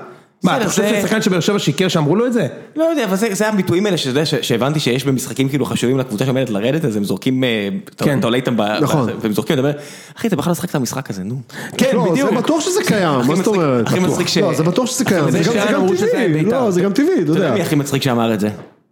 [0.45, 2.47] מה, אתה חושב זה- ששחקן של באר שבע שיקר שאמרו לו את זה?
[2.76, 5.99] לא יודע, אבל זה, זה הביטויים האלה שאתה יודע, ש- שהבנתי שיש במשחקים כאילו חשובים
[5.99, 8.18] לקבוצה שעומדת לרדת, אז הם זורקים, אה, אתה- כן.
[8.18, 9.09] אתה עולה איתם, נכון.
[9.20, 9.76] והם זורקים, אתה אומר,
[10.16, 11.40] אחי אתה בכלל לא שחק את המשחק הזה, נו.
[11.78, 12.30] כן, לא, בדיוק.
[12.30, 13.86] זה בטוח שזה קיים, מה זאת אומרת?
[13.86, 14.01] הכי.
[14.01, 16.64] מצחיק ש- לא, זה בטוח שזה קיים, זה גם- שזה טבעי, בית"ר.
[16.64, 17.55] לא, זה גם טבעי, אתה אתה יודע יודע.
[17.55, 18.49] מי הכי מצחיק שאמר את זה?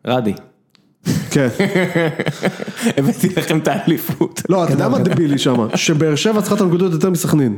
[0.07, 0.33] רדי.
[1.31, 1.49] כן.
[2.99, 4.43] הבאתי לכם את האליפות.
[4.49, 5.57] לא, אתה יודע מה דבילי שם?
[5.75, 7.57] שבאר שבע צריכה את הנקודות יותר מסכנין.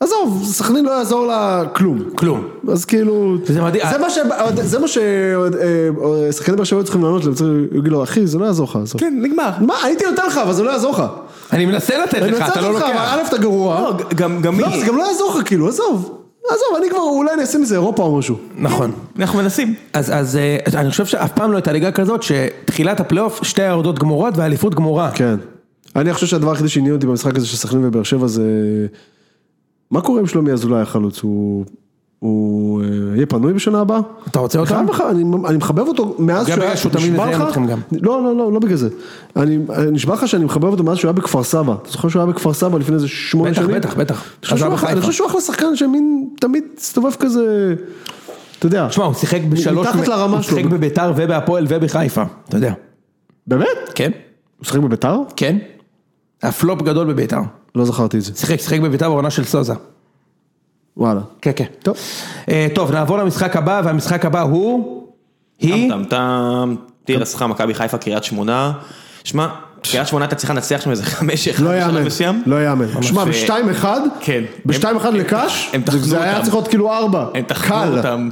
[0.00, 2.02] עזוב, סכנין לא יעזור לה כלום.
[2.14, 2.44] כלום.
[2.68, 3.84] אז כאילו, זה מדהים.
[3.90, 4.18] זה מה ש...
[4.62, 8.44] זה מה ששחקנים באר שבע היו צריכים לענות להם, צריכים להגיד לו, אחי, זה לא
[8.44, 8.78] יעזור לך.
[8.98, 9.50] כן, נגמר.
[9.60, 11.02] מה, הייתי נותן לך, אבל זה לא יעזור לך.
[11.52, 13.14] אני מנסה לתת אני לך, אתה לא אותך, אבל לוקח.
[13.14, 13.80] א' אתה גרוע.
[13.80, 16.18] לא, גם גם לא, מי, זה גם לא יעזור לך, כאילו, עזוב.
[16.50, 18.36] עזוב, אני כבר, אולי אני אשים איזה אירופה או משהו.
[18.58, 18.92] נכון.
[19.18, 19.74] אנחנו מנסים.
[19.92, 23.98] אז, אז אה, אני חושב שאף פעם לא הייתה ליגה כזאת שתחילת הפלייאוף שתי יורדות
[23.98, 25.10] גמורות והאליפות גמורה.
[25.14, 25.36] כן.
[25.96, 28.42] אני חושב שהדבר היחידי שעניין אותי במשחק הזה של סכנין ובאר שבע זה...
[29.94, 31.20] מה קורה עם שלומי אזולאי החלוץ?
[31.20, 31.64] הוא...
[32.18, 34.00] הוא אה, יהיה פנוי בשנה הבאה?
[34.28, 34.74] אתה רוצה אותו?
[34.74, 37.58] חייב לך, אני, אני מחבב אותו מאז בגלל שהוא תמיד נשבע לך-.
[37.92, 38.88] לא, לא, לא, לא בגלל זה.
[39.36, 41.74] אני אני נשבע לך שאני מחבב אותו מאז שהוא היה בכפר סבא.
[41.82, 43.76] אתה זוכר שהוא היה בכפר סבא לפני איזה שמונה בטח, שנים?
[43.76, 44.24] בטח, בטח.
[44.42, 44.88] בחיפה.
[44.88, 47.74] אני חושב שהוא אחלה שחקן שמין תמיד הסתובב כזה,
[48.58, 48.88] אתה יודע.
[48.88, 49.86] תשמע, הוא שיחק בשלוש...
[49.86, 50.56] מתחת לרמה הוא שלו.
[50.56, 52.72] שיחק בביתר ובהפועל ובחיפה, אתה יודע.
[53.46, 53.66] באמת?
[53.94, 54.10] כן.
[54.58, 55.16] הוא שיחק בביתר?
[55.36, 55.58] כן.
[56.44, 57.40] היה פלופ גדול בביתר.
[57.74, 58.32] לא זכרתי את זה.
[58.36, 59.74] שיחק, שיחק בביתר בעונה של סוזה.
[60.96, 61.20] וואלה.
[61.42, 61.64] כן, כן.
[61.82, 61.96] טוב.
[62.48, 65.02] אה, טוב, נעבור למשחק הבא, והמשחק הבא הוא...
[65.58, 65.90] היא...
[65.90, 66.74] טם טם טם,
[67.04, 68.72] תירס חם, מכבי חיפה, קריית שמונה.
[69.24, 69.48] שמע,
[69.82, 72.42] קריית שמונה הייתה צריכה לנצח שם איזה חמש אחד לא בשלב יאמן.
[72.46, 73.02] לא יאמן.
[73.02, 74.44] שמע, ו- בשתיים אחד, כן.
[74.66, 76.42] בשתיים אחד לקאש, הם טחנו זה היה.
[76.42, 77.26] צריך להיות כאילו ארבע.
[77.34, 77.96] הם טחנו קל.
[77.96, 78.28] אותם.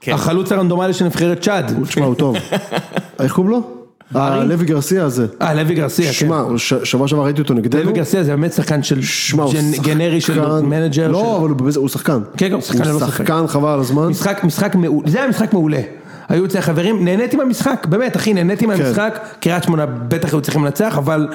[0.00, 0.12] כן.
[0.12, 1.84] החלוץ הרנדומלי של נבחרת צ'אד.
[1.88, 2.36] תשמע, הוא טוב.
[3.20, 3.79] איך קוראים לו?
[4.16, 5.26] אה, לוי גרסיה הזה.
[5.42, 6.12] אה, לוי גרסיה, כן.
[6.12, 6.42] שמע,
[6.84, 7.82] שבוע שעבר ראיתי אותו נגדנו.
[7.82, 11.08] לוי גרסיה זה באמת שחקן של שמע, הוא שחקן- גנרי של מנג'ר.
[11.10, 12.20] לא, אבל הוא שחקן.
[12.36, 13.08] כן, כן, הוא שחקן הוא ספק.
[13.08, 14.08] שחקן חבל על הזמן.
[14.08, 15.80] משחק, משחק מעולה, זה היה משחק מעולה.
[16.28, 18.70] היו אצלי חברים, נהניתי מהמשחק, באמת אחי, נהניתי כן.
[18.70, 21.28] מהמשחק, קריית שמונה בטח היו צריכים לנצח, אבל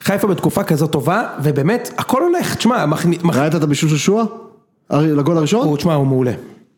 [0.00, 4.24] חיפה בתקופה כזאת טובה, ובאמת, הכל הולך, תשמע, מכני- מכ- ראית את הבישול של שועה?
[4.90, 5.66] לגול הראשון?
[5.66, 6.32] הוא, תשמע, הוא מעולה.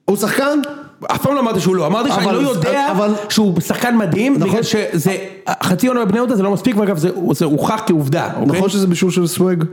[0.05, 0.59] הוא שחקן?
[1.07, 4.49] אף פעם לא אמרתי שהוא לא, אמרתי שאני לא יודע אבל- שהוא שחקן מדהים, נכון.
[4.49, 5.17] בגלל שזה,
[5.63, 8.57] חצי עונה בבני יהודה זה לא מספיק, ואגב זה זה הוכח כעובדה, אוקיי?
[8.59, 9.65] נכון שזה בישול של סוואג?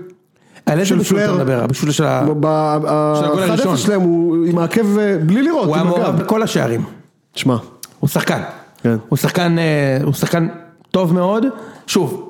[0.66, 1.34] על איזה בישול אתה?
[1.34, 1.64] מדבר?
[1.64, 2.46] הבישול של הגול
[3.44, 3.68] הראשון.
[3.74, 6.16] ה-1-0 שלהם הוא עם העקב אה, בלי לראות, הוא היה מעורב.
[6.22, 6.84] בכל השערים.
[7.32, 7.56] תשמע,
[8.00, 8.42] הוא שחקן.
[8.84, 8.96] כן.
[9.10, 9.64] הוא שחקן, אה,
[10.04, 10.48] הוא שחקן
[10.92, 11.46] טוב מאוד.
[11.88, 12.24] שוב,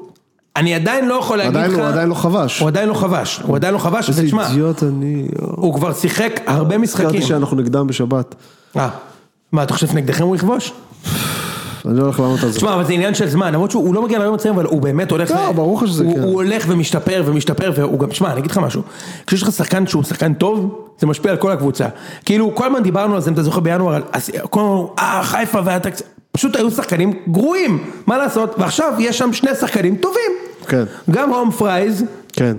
[0.56, 1.78] אני עדיין לא יכול להגיד לך...
[1.78, 2.60] הוא עדיין לא חבש.
[2.60, 3.40] הוא עדיין לא חבש.
[3.44, 5.28] הוא עדיין לא חבש, איזה ותשמע, אידיוט אני...
[5.42, 7.06] הוא כבר שיחק הרבה משחקים.
[7.06, 8.36] הזכרתי שאנחנו נגדם בשבת.
[8.76, 8.90] אה,
[9.52, 10.74] מה, אתה חושב שנגדכם הוא יכבוש?
[11.86, 12.58] אני לא הולך לענות על זה.
[12.58, 15.12] תשמע, אבל זה עניין של זמן, למרות שהוא לא מגיע ליום הצעיר, אבל הוא באמת
[15.12, 15.32] הולך...
[15.32, 16.22] לא, ברור לך שזה כן.
[16.22, 18.82] הוא הולך ומשתפר ומשתפר, והוא גם, תשמע, אני אגיד לך משהו.
[19.28, 21.86] כשיש לך שחקן שהוא שחקן טוב, זה משפיע על כל הקבוצה.
[22.26, 24.02] כאילו, כל הזמן דיברנו על זה, אם אתה זוכר בינואר, על...
[24.50, 25.90] כל הזמן אה, חיפה ואתה...
[26.32, 28.56] פשוט היו שחקנים גרועים, מה לעשות?
[28.58, 30.32] ועכשיו יש שם שני שחקנים טובים.
[30.68, 30.84] כן.
[31.12, 32.04] גם תום פרייז,
[32.34, 32.58] כן.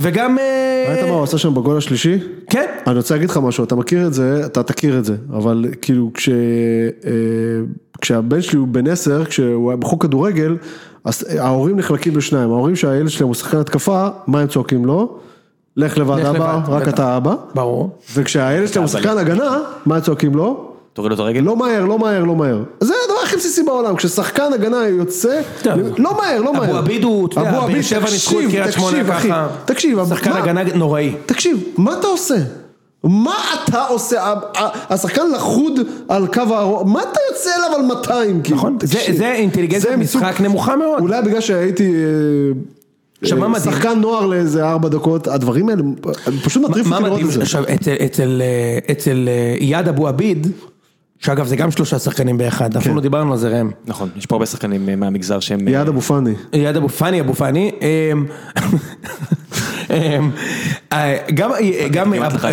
[0.00, 0.38] וגם...
[0.38, 2.18] אה, ראית מה הוא עשה שם בגול השלישי?
[2.50, 2.66] כן.
[2.86, 6.10] אני רוצה להגיד לך משהו, אתה מכיר את זה, אתה תכיר את זה, אבל כאילו
[6.14, 6.28] כש...
[6.28, 7.12] אה,
[8.00, 10.56] כשהבן שלי הוא בן עשר, כשהוא היה בחוג כדורגל,
[11.04, 15.18] אז ההורים נחלקים לשניים, ההורים שהילד שלהם הוא שחקן התקפה, מה הם צועקים לו?
[15.76, 16.88] לך לבד אבא, רק.
[16.88, 17.34] אתה אבא.
[17.54, 17.98] ברור.
[18.14, 20.70] וכשהילד שלהם הוא שחקן הגנה, מה צועקים לו?
[20.92, 21.40] תוריד לו את הרגל.
[21.40, 22.62] לא מהר, לא מהר, לא מהר.
[22.80, 25.40] זה הדבר הכי בסיסי בעולם, כששחקן הגנה יוצא.
[25.98, 26.64] לא מהר, לא מהר.
[26.64, 29.48] אבו עביד הוא, אתה יודע, באר שבע ניצחו את תקשיב, קריית שמונה ככה.
[29.64, 31.14] תקשיב, שחקן הגנה נוראי.
[31.26, 32.34] תקשיב, מה אתה עושה?
[33.04, 34.34] מה אתה עושה?
[34.90, 35.72] השחקן לחוד
[36.08, 38.42] על קו הארוך, מה אתה יוצא אליו על 200?
[38.42, 38.56] כאילו?
[38.58, 38.98] נכון, זה-
[39.96, 41.00] מסוג- משחק נמוכה מאוד.
[41.00, 42.60] אולי בגלל שהייתי אה,
[43.22, 43.72] עכשיו, מה אה, מדהים?
[43.72, 45.82] שחקן נוער לאיזה ארבע דקות, הדברים האלה,
[46.44, 47.42] פשוט מטריף מה אותי לראות את זה.
[47.42, 49.28] עכשיו אצל- אצל אה, אצל
[49.60, 50.46] אייד אבו עביד,
[51.20, 53.70] שאגב זה גם שלושה שחקנים באחד, אפילו לא דיברנו על זה ראם.
[53.86, 55.68] נכון, יש פה הרבה שחקנים אה, מהמגזר שהם...
[55.68, 56.34] יעד אבו פאני.
[56.52, 58.26] אייד אבו פאני, אבו פאני, אמ,
[59.90, 60.30] אמ,
[61.34, 62.50] גם, אה, גם אה, כפתור,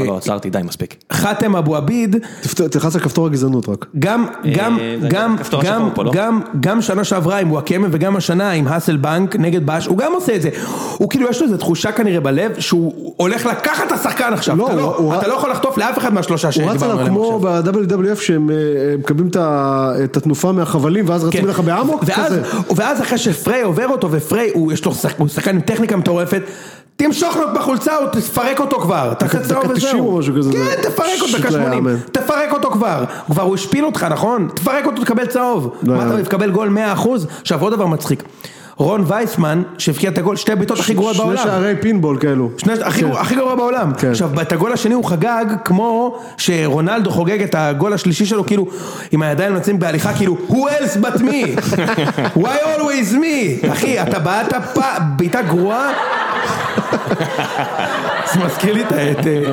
[0.00, 0.96] אבל לא עצרתי, די, מספיק.
[1.12, 3.86] חאתם אבו עביד, תפת- תלחץ על כפתור הגזענות רק.
[3.98, 6.12] גם, גם, גם, גם, לא?
[6.14, 10.12] גם, גם שנה שעברה עם וואקמה וגם השנה עם האסל בנק נגד בש, הוא גם
[10.12, 10.50] עושה את זה.
[10.98, 14.56] הוא כאילו יש לו איזו תחושה כנראה בלב שהוא הולך לקחת את השחקן עכשיו.
[14.56, 17.14] לא, אתה, לא, אתה לא יכול לחטוף לאף אחד מהשלושה הוא רץ שדיברנו עליו עליהם
[17.14, 17.72] כמו עכשיו.
[17.72, 19.30] ב-WWF שהם אה, אה, מקבלים
[20.04, 21.46] את התנופה מהחבלים ואז רצים כן.
[21.48, 22.04] לך באמוק
[22.76, 26.42] ואז, אחרי שפריי עובר אותו ופריי הוא יש לו שחק- הוא שחקן עם טכניקה מטורפת
[26.96, 31.38] תמשוך לו בחולצה או תפרק אותו כבר, תעשה דקה צהוב 90 וזהו, כן תפרק אותו
[31.38, 31.96] דקה לא 80, יאמן.
[32.12, 34.48] תפרק אותו כבר, כבר הוא השפיל אותך נכון?
[34.54, 36.22] תפרק אותו תקבל צהוב, לא מה אתה יאמן.
[36.24, 37.08] תקבל גול 100%,
[37.40, 38.22] עכשיו עוד דבר מצחיק,
[38.76, 42.50] רון וייסמן שהבקיע את הגול, שתי הבעיטות הכי גרועות שני בעולם, שערי פינבול כאלו.
[42.58, 43.10] שני, הכי, כן.
[43.12, 43.92] הכי גרוע בעולם.
[43.98, 44.10] כן.
[44.10, 48.66] עכשיו, את הגול השני הוא חגג כמו שרונלדו חוגג את הגול השלישי שלו, כאילו,
[49.12, 51.60] עם הידיים יוצאים בהליכה, כאילו, who else but me?
[52.38, 52.46] why
[52.78, 53.72] always me?
[53.72, 54.80] אחי, אתה בעטת פ-
[55.16, 55.92] בעיטה גרועה?
[58.32, 58.92] זה מזכיר לי את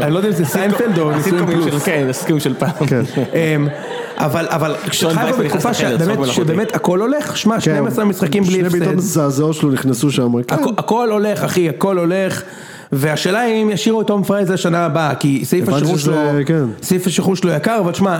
[0.04, 1.66] אני לא יודע אם זה סיינפלד או ניסויים פלוס.
[1.66, 2.72] של- כן, הסיטקומים של פעם.
[4.22, 4.26] כן.
[4.26, 4.76] אבל, אבל
[5.12, 5.74] נכנס בתקופה
[6.34, 8.70] שבאמת, הכל הולך, שמע, 12 משחקים בלי כן.
[8.70, 8.98] שני בעיטות הפסד.
[8.98, 10.42] מזעזעות שלו נכנסו שם.
[10.44, 10.56] כן.
[10.56, 12.42] הכ- הכל הולך אחי, הכל הולך
[12.92, 16.16] והשאלה היא אם ישאירו את תום פרייז לשנה הבאה כי סעיף השחרור שלו,
[16.46, 16.64] כן.
[16.84, 18.20] סעיף השחרור שלו יקר אבל שמע,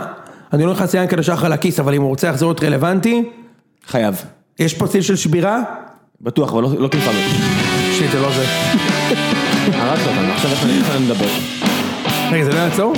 [0.54, 3.24] אני לא נכנס ליענקל'ה שחר לכיס אבל אם הוא רוצה לחזור להיות רלוונטי,
[3.88, 4.16] חייב.
[4.60, 5.60] יש פה ציל של שבירה?
[6.22, 7.12] בטוח, אבל לא- לא כנפנו.
[7.92, 8.46] שיט זה לא זה.
[9.80, 11.28] הרגת אותנו, עכשיו איך אני- איך אני מדבר?
[12.32, 12.94] רגע זה לא יעצור?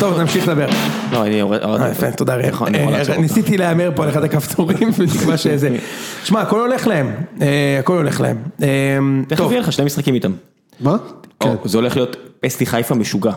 [0.00, 0.66] טוב נמשיך לדבר.
[1.12, 1.60] לא, אני יורד...
[1.60, 3.16] אה, יפה, תודה יכול אה, לעצור.
[3.16, 5.76] ניסיתי להמר פה על אחד הכפתורים בתקווה שזה.
[6.24, 8.36] שמע הכל הולך להם, אה, הכל הולך להם.
[8.62, 10.32] אה, תכף טוב, יהיה לך שני משחקים איתם.
[10.80, 10.96] מה?
[11.40, 11.54] כן.
[11.64, 13.32] זה הולך להיות פסטי חיפה משוגע.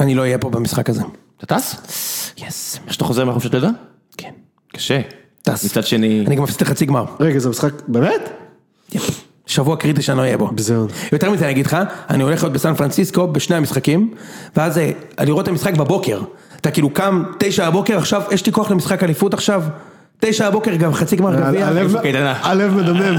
[0.00, 1.02] אני לא אהיה פה במשחק הזה.
[1.44, 1.76] אתה טס?
[2.38, 2.80] יס.
[2.84, 3.70] איך שאתה חוזר מהחופשת לידה?
[4.16, 4.30] כן.
[4.72, 5.00] קשה.
[5.42, 5.64] טס.
[5.64, 6.24] מצד שני...
[6.26, 7.04] אני גם מפסיד לחצי גמר.
[7.20, 8.30] רגע, זה משחק, באמת?
[9.46, 10.46] שבוע קריטי שאני לא אהיה בו.
[10.52, 10.86] ביזיון.
[11.12, 11.76] יותר מזה אני אגיד לך,
[12.10, 14.10] אני הולך להיות בסן פרנסיסקו בשני המשחקים,
[14.56, 16.20] ואז אה, אני רואה את המשחק בבוקר.
[16.60, 19.62] אתה כאילו קם תשע בבוקר, עכשיו יש לי כוח למשחק אליפות עכשיו,
[20.20, 21.66] תשע בבוקר גם חצי גמר גביע.
[21.66, 22.34] הלב- קייטנה.
[22.42, 23.16] הלב מדמם.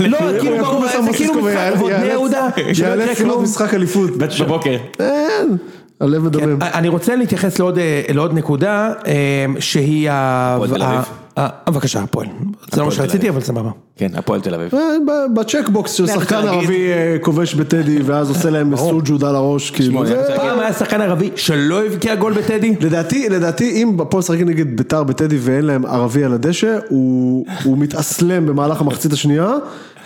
[0.00, 3.42] לא, כאילו ברור, זה כאילו משחק ויאלץ- עבוד בני יהודה, שלא יקרה כלום.
[3.42, 4.10] משחק אליפות.
[4.40, 4.76] בבוקר.
[5.00, 5.56] אין,
[6.00, 6.58] הלב מדמם.
[6.62, 8.02] אני רוצה להתייחס לעוד, אה,
[8.32, 9.12] נקודה, אה,
[9.60, 10.54] שהיא ה...
[10.54, 11.00] הפועל תל אביב.
[11.36, 12.26] ה- ה- בבקשה, הפועל.
[12.72, 13.28] זה לא מה שרציתי.
[13.28, 13.70] אבל סבבה.
[13.96, 14.74] כן, הפועל תל אביב.
[14.74, 19.70] אה, ב- בצ'קבוקס של שחקן ערבי אה, כובש בטדי ואז עושה להם סוג'וד על הראש,
[19.70, 20.02] כאילו.
[20.36, 22.74] פעם היה שחקן ערבי שלא הבקיע גול בטדי?
[22.80, 27.44] לדעתי, לדעתי אם הפועל משחקים נגד ביתר בטדי ואין להם ערבי על הדשא, הוא
[27.78, 29.52] מתאסלם במהלך המחצית השנייה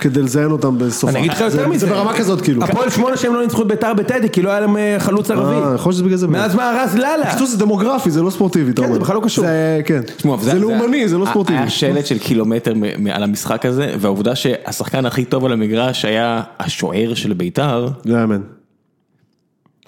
[0.01, 1.11] כדי לזיין אותם בסופה.
[1.13, 1.87] אני אגיד לך יותר זה- מזה.
[1.87, 2.65] זה ברמה כזאת כאילו.
[2.65, 5.55] הפועל שמונה שהם לא ניצחו את ביתר בטדי, כי לא היה להם אה, חלוץ ערבי.
[5.55, 6.27] אה, יכול להיות שזה בגלל זה.
[6.29, 7.25] מאז מארז לאללה.
[7.27, 8.95] בקיצור זה דמוגרפי, זה לא ספורטיבי, אתה כן, אומר.
[8.95, 9.45] זה בכלל לא קשור.
[9.45, 10.01] זה, כן.
[10.41, 11.59] זה לאומני, זה לא ספורטיבי.
[11.59, 17.15] היה שלט של קילומטר מעל המשחק הזה, והעובדה שהשחקן הכי טוב על המגרש היה השוער
[17.15, 18.41] של ביתר, לא יאמן.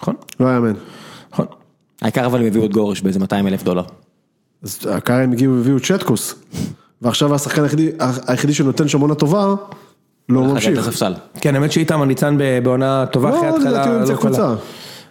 [0.01, 0.73] נכון, לא יאמן.
[1.33, 1.45] נכון.
[2.01, 3.83] העיקר אבל הם הביאו את גורש באיזה 200 אלף דולר.
[4.63, 6.35] אז הקהל הם הגיעו והביאו צ'טקוס.
[7.01, 7.89] ועכשיו השחקן היחידי,
[8.27, 9.55] היחידי שנותן שם עונה טובה,
[10.29, 10.89] לא ממשיך.
[11.41, 13.69] כן, האמת שאיתמר ניצן ב- בעונה טובה אחרי לא, ההתחלה.
[13.71, 14.17] לדעתי הוא ימצא לא.
[14.17, 14.53] קבוצה.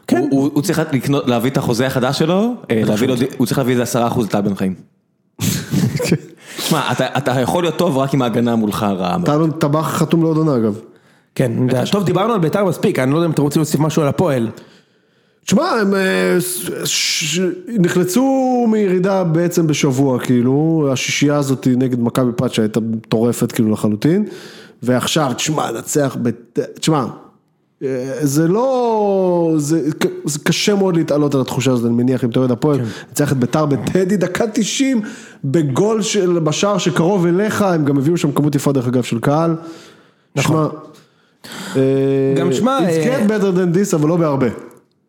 [0.06, 0.16] כן.
[0.16, 3.58] הוא- הוא הוא צריך לקנות, להביא את החוזה החדש שלו, אה, להביא לו- הוא צריך
[3.58, 4.74] להביא איזה 10% לטל בן חיים.
[6.58, 9.16] שמע, אתה- אתה יכול להיות טוב רק אם ההגנה מולך רעה.
[9.24, 10.78] טלון טבח חתום לעוד עונה אגב.
[11.34, 11.52] כן.
[11.92, 14.48] טוב, דיברנו על ביתר מספיק, אני לא יודע אם אתם רוצים להוסיף משהו על הפועל.
[15.46, 16.36] תשמע, הם אה,
[17.78, 18.22] נחלצו
[18.72, 24.24] מירידה בעצם בשבוע, כאילו, השישייה הזאת נגד מכבי פת שהייתה מטורפת כאילו לחלוטין,
[24.82, 26.30] ועכשיו, תשמע, לנצח, ב-
[26.80, 27.04] תשמע,
[28.20, 29.88] זה לא, זה,
[30.24, 33.36] זה קשה מאוד להתעלות על התחושה הזאת, אני מניח, אם אתה אוהד הפועל, לנצח את
[33.36, 35.00] ביתר בטדי, דקה 90,
[35.44, 39.54] בגול של, בשער שקרוב אליך, הם גם הביאו שם כמות יפה דרך אגב של קהל.
[40.38, 40.66] שמע,
[41.76, 41.82] אה,
[42.36, 44.46] גם שמע, It אה, gets better than this, אבל לא בהרבה.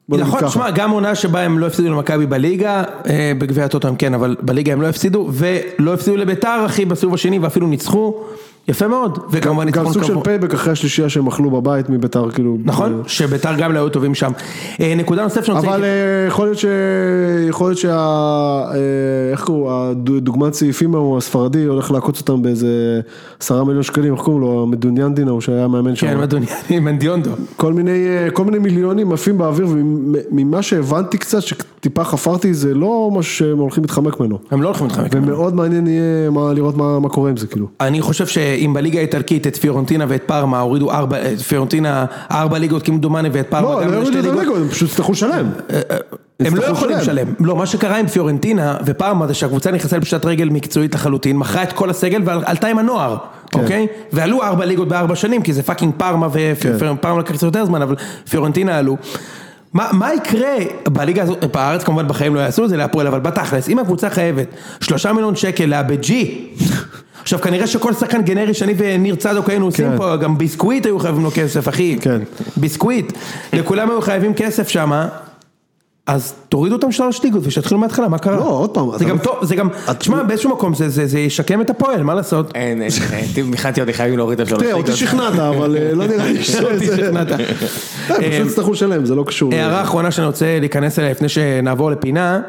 [0.09, 0.47] נכון.
[0.47, 4.36] תשמע, גם עונה שבה הם לא הפסידו למכבי בליגה, אה, בגביע הטוטו הם כן, אבל
[4.41, 8.24] בליגה הם לא הפסידו, ולא הפסידו לביתר אחי בסיבוב השני ואפילו ניצחו.
[8.68, 10.24] יפה מאוד, וכמובן גם ניצחון סוג של.
[10.24, 12.57] פייבק אחרי השלישייה שהם אכלו בבית מביתר, כאילו.
[12.63, 14.32] נכון, שביתר גם לא היו טובים שם.
[14.82, 15.70] אה, נקודה נוספת שאני רוצה...
[15.70, 15.89] אבל אה,
[16.28, 16.65] יכול להיות ש...
[17.49, 17.89] יכול להיות שה...
[17.89, 19.68] אה, איך קוראים?
[19.68, 23.01] הדוגמת סעיפים ההוא הספרדי הולך לעקוץ אותם באיזה
[23.39, 24.63] עשרה מיליון שקלים, איך קוראים לו?
[24.63, 26.07] המדוניאנדינה הוא שהיה מאמן שם.
[26.07, 26.45] כן, אדוני,
[26.82, 27.32] מנדיונדו.
[27.55, 33.09] כל מיני, אה, כל מיני מיליונים עפים באוויר, וממה שהבנתי קצת, שטיפה חפרתי, זה לא
[33.13, 34.39] משהו שהם הולכים להתחמק ממנו.
[34.51, 35.11] הם לא הולכים להתחמק.
[35.11, 37.68] ומאוד מעניין יהיה לראות מה, קורה עם זה, כאילו.
[37.82, 38.26] אני חושב
[38.58, 43.47] שאם בליגה האיטלקית את פיורנטינה ואת פארמה הורידו ארבע, את פיורנטינה ארבע ליגות כמדומני ואת
[43.49, 44.39] פארמה לא, גם לא לשתי יורידו את ליגות.
[44.39, 45.49] הליגות, הם פשוט יצטרכו לשלם.
[46.39, 47.28] הם לא יכולים לשלם.
[47.39, 51.74] לא, מה שקרה עם פיורנטינה ופארמה זה שהקבוצה נכנסה לפשיטת רגל מקצועית לחלוטין, מכרה את
[51.74, 53.18] כל הסגל ועלתה עם הנוער,
[53.51, 53.60] כן.
[53.60, 53.88] אוקיי?
[54.14, 57.95] ועלו ארבע ליגות בארבע שנים, כי זה פאקינג פארמה ופארמה לקח קצת יותר זמן, אבל
[58.30, 58.97] פיורנטינה עלו.
[59.74, 60.55] מה, מה יקרה
[60.89, 64.47] בליגה הזאת, בארץ כמובן בחיים לא יעשו את זה להפועל, אבל בתכלס, אם הקבוצה חייבת
[64.82, 66.47] שלושה מיליון שקל לאבד ג'י,
[67.22, 69.97] עכשיו כנראה שכל שחקן גנרי שאני וניר צדוק היינו עושים כן.
[69.97, 71.97] פה, גם ביסקוויט היו חייבים לו כסף, אחי.
[72.01, 72.22] כן.
[72.57, 73.13] ביסקוויט.
[73.53, 75.07] לכולם היו חייבים כסף שמה.
[76.08, 78.36] אז תורידו אותם שלוש ליגות ושיתחילו מההתחלה, מה קרה?
[78.36, 81.20] לא, עוד פעם, זה גם לא- טוב, זה גם, תשמע, באיזשהו מקום זה- זה זה
[81.20, 82.51] ישקם את הפועל, מה לעשות?
[82.55, 82.91] אין, אין,
[83.38, 84.97] אין, מבחינתי עוד חייבים להוריד את השלוש תראה, אותי ליגות.
[84.99, 86.97] שכנעת, אבל אה, לא נראה לי אותי שזה...
[86.97, 87.32] שכנעת.
[87.32, 87.38] אה,
[88.32, 89.53] פשוט יצטרכו לשלם, זה לא קשור.
[89.53, 92.41] הערה אחרונה שאני רוצה להיכנס אליה לפני שנעבור לפינה,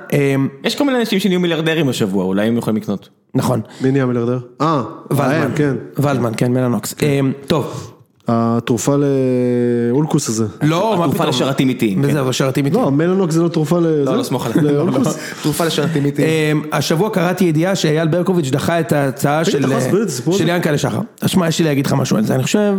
[0.64, 3.08] יש כל מיני אנשים שנהיו מיליארדרים השבוע, אולי הם יכולים לקנות.
[3.34, 4.38] נכון, מי נהיה מיליארדר?
[4.60, 5.74] אה, ולדמן, כן.
[5.98, 7.92] ולדמן, כן, מלנוקס, אמ, טוב,
[8.28, 8.96] התרופה
[9.90, 10.46] לאולקוס הזה.
[10.62, 12.08] לא, מה התרופה פתאום, לשרתים איטיים, כן.
[12.08, 12.76] וזהו, שרתים איתי.
[12.76, 14.04] לא, מלנוק זה לא תרופה לזה?
[14.04, 14.64] לא, לא סמוך עליהם.
[14.64, 15.18] לאולקוס?
[15.42, 16.28] תרופה לשרתים איטיים.
[16.28, 19.64] אמ, השבוע קראתי ידיעה שאייל ברקוביץ' דחה את ההצעה של?
[20.32, 21.00] של ינקלה שחר.
[21.20, 22.74] אז שמע, יש לי להגיד לך משהו על זה, אני חושב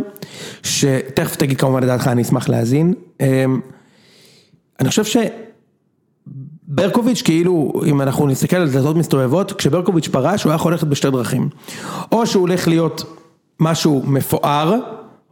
[0.63, 2.93] שתכף תגיד כמובן את דעתך, אני אשמח להאזין.
[3.19, 3.59] אמ,
[4.79, 5.03] אני חושב
[6.67, 11.11] שברקוביץ' כאילו, אם אנחנו נסתכל על דלתות מסתובבות, כשברקוביץ' פרש הוא היה יכול ללכת בשתי
[11.11, 11.49] דרכים.
[12.11, 13.03] או שהוא הולך להיות
[13.59, 14.75] משהו מפואר,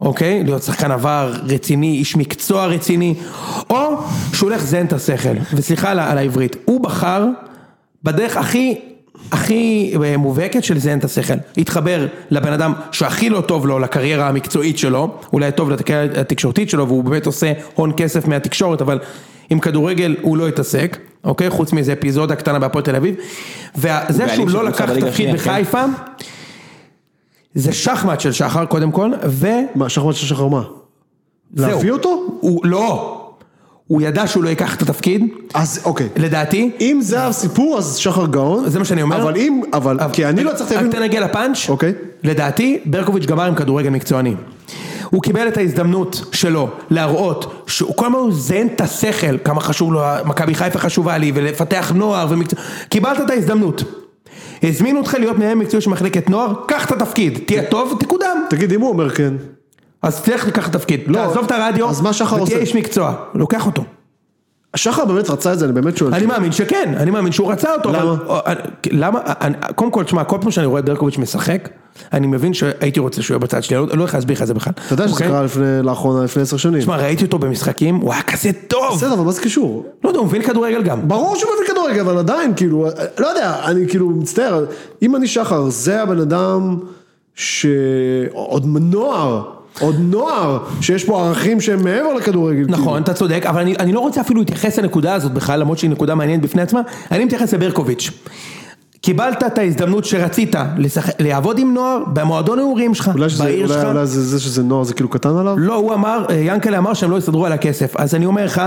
[0.00, 0.44] אוקיי?
[0.44, 3.14] להיות שחקן עבר רציני, איש מקצוע רציני,
[3.70, 3.96] או
[4.32, 7.26] שהוא הולך זן את השכל, וסליחה על, העברית, הוא בחר
[8.04, 8.80] בדרך הכי,
[9.32, 14.28] הכי אה, מובהקת של זיין את השכל, התחבר לבן אדם שהכי לא טוב לו לקריירה
[14.28, 18.98] המקצועית שלו, אולי טוב לקריירה התקשורתית שלו והוא באמת עושה הון כסף מהתקשורת, אבל
[19.50, 21.50] עם כדורגל הוא לא התעסק, אוקיי?
[21.50, 23.14] חוץ מאיזה אפיזודה קטנה בהפועל תל אביב,
[23.76, 25.90] וזה שהוא לא לקח תפקיד השנייה, כן.
[27.54, 29.46] זה שחמט של שחר קודם כל, ו...
[29.74, 30.62] מה, שחמט של שחר מה?
[31.54, 31.70] זהו.
[31.70, 32.38] להביא אותו?
[32.40, 33.14] הוא לא,
[33.86, 36.08] הוא ידע שהוא לא ייקח את התפקיד, אז אוקיי.
[36.16, 38.68] לדעתי, אם זה הסיפור, אז שחר גאון.
[38.68, 39.22] זה מה שאני אומר.
[39.22, 40.92] אבל אם, אבל, כי אני לא הצלחתי רק להבין.
[40.92, 41.92] תן נגיע לפאנץ', אוקיי.
[42.22, 44.34] לדעתי ברקוביץ' גמר עם כדורגל מקצועני.
[45.10, 49.92] הוא קיבל את ההזדמנות שלו להראות שהוא כל הזמן הוא זיין את השכל, כמה חשוב
[49.92, 53.82] לו, מכבי חיפה חשובה לי, ולפתח נוער ומקצוע, קיבלת את ההזדמנות.
[54.62, 58.36] הזמינו אותך להיות מנהל מקצועי של מחלקת נוער, קח את התפקיד, תהיה טוב, תקודם.
[58.50, 59.34] תגיד, אם הוא אומר כן.
[60.02, 62.58] אז תלך לקחת תפקיד, לא, תעזוב את הרדיו, אז מה שחר ותהיה עושה?
[62.58, 63.84] איש מקצוע, לוקח אותו.
[64.76, 66.14] שחר באמת רצה את זה, אני באמת שואל.
[66.14, 68.14] אני מאמין שכן, אני מאמין שהוא רצה אותו, למה?
[68.90, 69.20] למה,
[69.74, 71.68] קודם כל, תשמע, כל פעם שאני רואה את ברקוביץ' משחק,
[72.12, 74.54] אני מבין שהייתי רוצה שהוא יהיה בצד שלי, אני לא הולך להסביר לך את זה
[74.54, 74.72] בכלל.
[74.86, 75.28] אתה יודע שזה אוקיי?
[75.28, 75.44] קרה
[75.82, 76.80] לאחרונה, לפני עשר שנים.
[76.80, 79.86] תשמע, ראיתי אותו במשחקים, הוא היה כזה טוב, בסדר, אבל מה זה קשור?
[80.04, 81.08] לא יודע, הוא מבין כדורגל גם.
[81.08, 82.86] ברור שהוא מבין כדורגל, אבל עדיין, כאילו,
[83.18, 84.64] לא יודע, אני כאילו מצטער,
[85.02, 86.76] אם אני שחר, זה הבן אדם
[87.34, 89.42] שעוד נוער,
[89.80, 92.64] עוד נוער, שיש פה ערכים שהם מעבר לכדורגל.
[92.64, 92.78] כאילו.
[92.78, 95.90] נכון, אתה צודק, אבל אני, אני לא רוצה אפילו להתייחס לנקודה הזאת בכלל, למרות שהיא
[95.90, 96.80] נקודה מעניינת בפני עצמה,
[97.10, 98.10] אני מתייחס לברקוביץ'.
[99.00, 103.28] קיבלת את ההזדמנות שרצית לשחק, לעבוד עם נוער במועדון נעורים שלך, בעיר
[103.66, 103.76] שלך.
[103.76, 105.58] אולי, אולי זה, זה שזה נוער זה כאילו קטן עליו?
[105.58, 108.62] לא, הוא אמר, ינקלה אמר שהם לא יסתדרו על הכסף, אז אני אומר לך,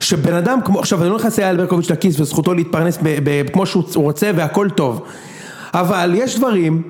[0.00, 3.66] שבן אדם כמו, עכשיו אני לא נכנס לאייל ברקוביץ' לכיס וזכותו להתפרנס ב, ב, כמו
[3.66, 5.02] שהוא רוצה והכל טוב,
[5.74, 6.82] אבל יש דברים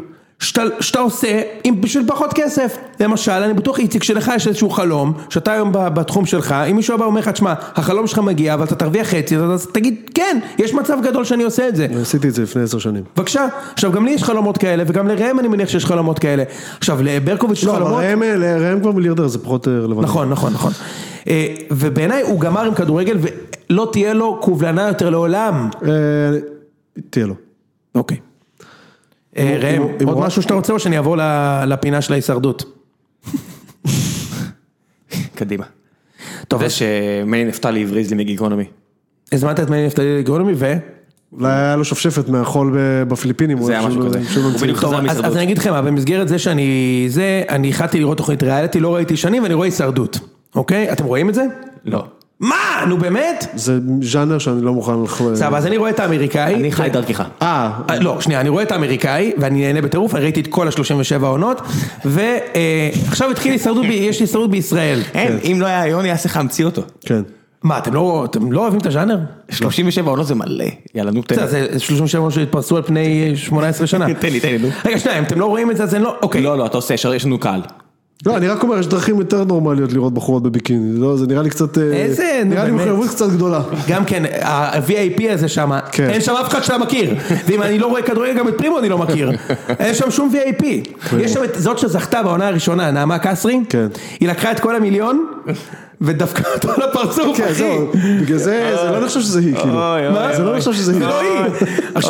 [0.42, 5.52] שאתה, עושה עם בשביל פחות כסף, למשל, אני בטוח איציק שלך יש איזשהו חלום, שאתה
[5.52, 9.06] היום בתחום שלך, אם מישהו בא ואומר לך, תשמע, החלום שלך מגיע, אבל אתה תרוויח
[9.06, 11.86] חצי, אז תגיד, כן, יש מצב גדול שאני עושה את זה.
[12.00, 13.02] עשיתי את זה לפני עשר שנים.
[13.16, 16.42] בבקשה, עכשיו גם לי יש חלומות כאלה, וגם לראם אני מניח שיש חלומות כאלה.
[16.78, 18.02] עכשיו, לברקוביץ' יש לא, חלומות...
[18.04, 18.22] ראם,
[18.60, 20.04] ראם כבר מיליארדר, זה פחות אה, רלוונטי.
[20.04, 20.72] נכון, נכון, נכון.
[21.28, 25.68] אה, ובעיניי הוא גמר עם כדורגל ולא תהיה לו קובלנה יותר לעולם.
[25.84, 25.90] אה,
[27.10, 27.34] תהיה לו.
[27.94, 28.31] אוקיי.
[29.36, 31.16] אה, אם ראם, עוד הוא- משהו שאתה רוצה או שאני אעבור
[31.66, 32.64] לפינה של ההישרדות?
[35.34, 35.64] קדימה.
[36.48, 38.64] טוב, זה אז שמני נפתלי הבריז לי מגיקונומי.
[39.32, 40.72] הזמנת את מני נפתלי לגרונומי ו...
[41.32, 42.76] אולי היה לו שפשפת מהחול
[43.08, 43.62] בפיליפינים.
[43.62, 44.74] זה היה משהו שהוא- כזה.
[44.74, 48.80] חזר אז, אני אגיד לכם, מה, במסגרת זה שאני זה, אני החלטתי לראות תוכנית ריאליטי,
[48.80, 50.18] לא ראיתי שנים ואני רואה הישרדות.
[50.54, 50.92] אוקיי?
[50.92, 51.42] אתם רואים את זה?
[51.84, 52.04] לא.
[52.42, 52.84] מה?
[52.88, 53.46] נו באמת?
[53.54, 55.20] זה ז'אנר שאני לא מוכן לח...
[55.34, 56.54] סבבה, אז אני רואה את האמריקאי.
[56.54, 57.22] אני חי דרכך.
[57.42, 60.68] אה, אה, לא, שנייה, אני רואה את האמריקאי, ואני נהנה בטירוף, אני ראיתי את כל
[60.68, 61.60] ה-37 העונות,
[62.04, 65.00] ועכשיו התחיל הישרדות, ב- יש לי הישרדות בישראל.
[65.14, 66.82] אין, אם לא היה יוני, היה צריך להמציא אותו.
[67.00, 67.22] כן.
[67.62, 69.18] מה, אתם לא לא אוהבים את הז'אנר?
[69.50, 70.64] 37 עונות זה מלא.
[70.94, 71.46] יאללה, נו, תן.
[71.46, 74.06] זה 37 עונות שהתפרסו על פני 18 שנה.
[74.20, 74.68] תן לי, תן לי, נו.
[74.84, 76.42] רגע, שנייה, אם אתם לא רואים את זה, אז אני לא, אוקיי.
[76.42, 77.60] לא, לא, אתה עושה, יש לנו קהל.
[78.26, 81.50] לא, אני רק אומר, יש דרכים יותר נורמליות לראות בחורות בביקיני, לא, זה נראה לי
[81.50, 82.82] קצת, אה, איזה, נו, נראה לי באמת.
[82.82, 83.60] מחויבות קצת גדולה.
[83.88, 86.10] גם כן, ה-VIP הזה שם, כן.
[86.10, 87.14] אין שם אף אחד שאתה מכיר,
[87.46, 89.32] ואם אני לא רואה כדורגל גם את פרימו אני לא מכיר,
[89.78, 90.64] אין שם שום VIP,
[91.18, 93.86] יש שם את זאת שזכתה בעונה הראשונה, נעמה קסרי, כן.
[94.20, 95.26] היא לקחה את כל המיליון,
[96.04, 99.74] ודפקה אותו על הפרצוף, כן, אחי, זהו, בגלל זה, זה לא נחשב שזה היא, כאילו.
[99.74, 100.56] אוי, אוי, זה לא.
[100.56, 101.00] נחשב שזה היא.
[101.00, 101.28] זה לא היא.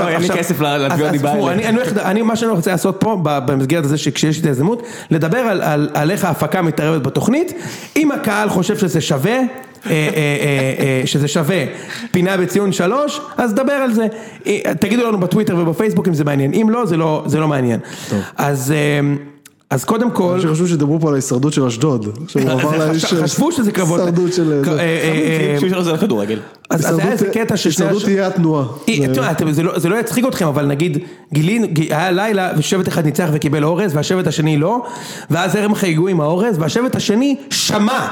[0.00, 1.52] אוי, אין לי כסף לתביעות דיבה האלה.
[1.52, 4.46] אני- אני הולך- אני, מה שאני רוצה לעשות פה, ב- במסגרת הזה שכשיש לי את
[4.46, 7.52] ההזדמנות, לדבר על- על על איך ההפקה מתערבת בתוכנית,
[7.96, 9.40] אם הקהל חושב שזה שווה, אה,
[9.86, 10.08] אה, אה,
[10.78, 11.64] אה, שזה שווה
[12.10, 14.06] פינה בציון שלוש, אז דבר על זה.
[14.46, 17.80] אה, תגידו לנו בטוויטר ובפייסבוק אם זה מעניין, אם לא, זה לא, זה לא מעניין.
[18.36, 19.14] אז, אה,
[19.72, 20.32] אז קודם כל...
[20.34, 22.18] אנשים חשבו שדיברו פה על ההישרדות של אשדוד.
[22.28, 24.00] חש- חשבו שזה קרבות.
[24.00, 24.52] הישרדות של...
[24.52, 24.80] אה, זה.
[24.80, 26.38] אה, אה, זה לכדורגל.
[26.70, 27.86] אז אז היה איזה קטע ששני...
[27.86, 28.64] הישרדות תהיה התנועה.
[29.50, 30.98] זה- לא- זה לא יצחיק אתכם, אבל נגיד,
[31.32, 34.82] גילינו, ג- היה לילה ושבט אחד ניצח וקיבל אורז, והשבט השני לא,
[35.30, 38.08] ואז הם חגגו עם האורז, והשבט השני שמע,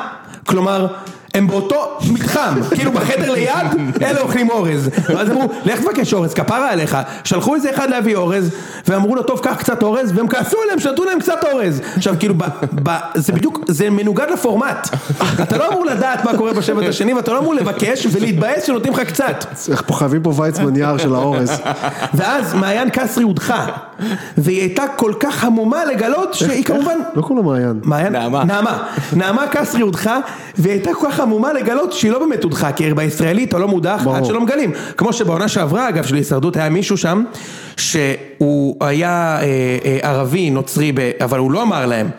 [0.47, 0.87] כלומר...
[1.35, 4.91] הם באותו מתחם, כאילו בחדר ליד, אלה אוכלים אורז.
[5.09, 6.99] ואז אמרו, לך תבקש אורז, כפרה עליך.
[7.25, 8.51] שלחו איזה אחד להביא אורז,
[8.89, 11.81] ואמרו לו, טוב, קח קצת אורז, והם כעסו עליהם, שנתנו להם קצת אורז.
[11.97, 12.45] עכשיו, כאילו, ב,
[12.83, 14.89] ב, זה בדיוק, זה מנוגד לפורמט.
[15.43, 19.01] אתה לא אמור לדעת מה קורה בשבט השני, ואתה לא אמור לבקש ולהתבאס שנותנים לך
[19.01, 19.45] קצת.
[19.71, 21.61] איך פה חייבים פה ויצמן יער של האורז.
[22.15, 23.67] ואז מעיין קסרי הודחה,
[24.39, 26.99] והיא הייתה כל כך המומה לגלות שהיא כמובן...
[27.15, 27.81] לא כולם מעיין.
[27.85, 28.13] מעיין?
[28.13, 28.45] נעמה.
[28.45, 28.83] נעמה.
[29.13, 30.19] נעמה קסרי הודחה,
[30.59, 34.07] והיא הייתה כל כך המומה לגלות שהיא לא באמת הודחה, כי בישראלית אתה לא מודח.
[34.15, 34.73] עד שלא מגלים.
[34.97, 37.25] כמו שבעונה שעברה, אגב, של הישרדות, היה מישהו שם,
[37.77, 39.47] שהוא היה אה,
[39.85, 42.11] אה, ערבי, נוצרי, ב- אבל הוא לא אמר להם.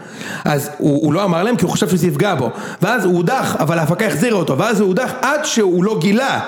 [0.46, 2.50] אז הוא, הוא לא אמר להם כי הוא חשב שזה יפגע בו.
[2.82, 6.40] ואז הוא הודח, אבל ההפקה החזירה אותו, ואז הוא הודח עד שהוא לא גילה.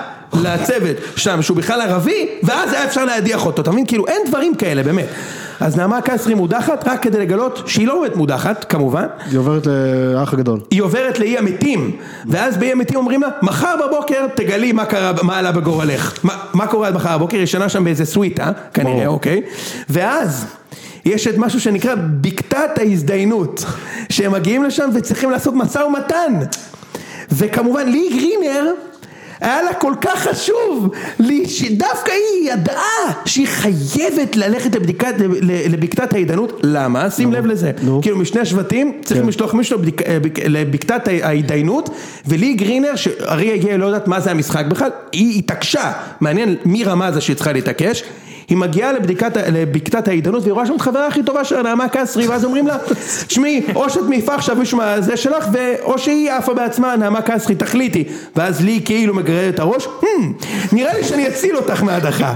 [0.42, 3.86] לצוות שם שהוא בכלל ערבי ואז היה אפשר להדיח אותו, אתה מבין?
[3.86, 5.06] כאילו אין דברים כאלה באמת
[5.60, 9.66] אז נעמה קסרי מודחת רק כדי לגלות שהיא לא באמת מודחת כמובן היא עוברת
[10.14, 10.60] לאח הגדול.
[10.70, 11.96] היא עוברת לאי המתים,
[12.26, 16.18] ואז באי המתים אומרים לה, מחר בבוקר תגלי מה קרה, מה עלה בגורלך.
[16.22, 17.36] מה, מה קורה עד מחר בבוקר?
[17.36, 19.14] ישנה שם באיזה סוויטה, כנראה, ברור.
[19.14, 19.42] אוקיי?
[19.88, 20.46] ואז...
[21.04, 23.64] יש את משהו שנקרא בקתת ההזדיינות,
[24.08, 26.34] שהם מגיעים לשם וצריכים לעשות משא ומתן.
[27.32, 28.72] וכמובן לי גרינר,
[29.40, 30.88] היה לה כל כך חשוב,
[31.46, 35.14] שדווקא היא ידעה שהיא חייבת ללכת לבדיקת,
[35.70, 37.10] לבקתת ההתדיינות, למה?
[37.10, 37.72] שים לב לזה.
[38.02, 39.28] כאילו משני השבטים צריכים כן.
[39.28, 41.90] לשלוח מישהו אה, בק- לבקתת ההתדיינות,
[42.26, 47.18] ולי גרינר, שארי הגיע לא יודעת מה זה המשחק בכלל, היא התעקשה, מעניין מי רמז
[47.20, 48.02] שהיא צריכה להתעקש,
[48.48, 52.26] היא מגיעה לבדיקת, לבקתת ההתדיינות והיא רואה שם את חברה הכי טובה שלה, נעמה קסרי,
[52.28, 52.76] ואז אומרים לה,
[53.26, 55.44] תשמעי, או שאת מעיפה עכשיו מישהו מהזה שלך,
[55.82, 58.04] או שהיא עפה בעצמה, נעמה קסרי, תחליטי.
[58.36, 60.06] ואז לי כאילו מגרד את הראש, "Hmm,
[60.72, 62.34] נראה לי שאני אציל אותך מהדחה.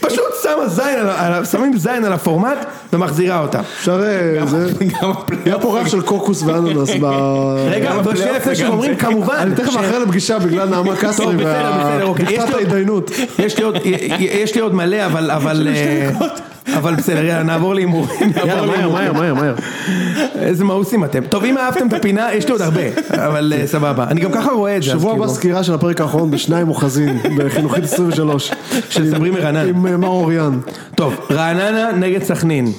[0.00, 2.58] פשוט שמה זין, על על שמים זין על הפורמט
[2.92, 3.60] ומחזירה אותה.
[3.78, 4.02] אפשר...
[4.02, 4.66] אה, זה...
[5.44, 7.04] היה פה ריח של קוקוס ואננס ב...
[7.70, 9.00] רגע, אבל שנייה לפני וגם שאומרים, זה.
[9.00, 11.26] כמובן, אני תכף מאחר לפגישה בגלל נעמה קסרי
[12.02, 12.20] עוד-
[12.54, 13.10] ההתדיינות.
[13.38, 13.76] יש לי עוד,
[14.20, 16.10] יש לי עוד מלא, אבל, אבל, אה,
[16.78, 18.32] אבל בסדר, יאללה, נעבור להימורים.
[18.46, 19.54] יאללה, מהר, מהר, מהר, מהר.
[20.34, 21.24] איזה מאוסים אתם.
[21.24, 22.82] טוב, אם אהבתם את הפינה, יש לי עוד הרבה,
[23.26, 24.04] אבל אה, סבבה.
[24.04, 24.90] אני גם ככה רואה את זה.
[24.90, 25.34] שבוע הבא כאילו.
[25.34, 28.50] סקירה של הפרק האחרון בשניים אוחזין, בחינוכית 23.
[28.90, 29.68] של סברי מרענן.
[29.68, 30.60] עם אה, מאור אוריאן.
[30.94, 32.72] טוב, רעננה נגד סכנין.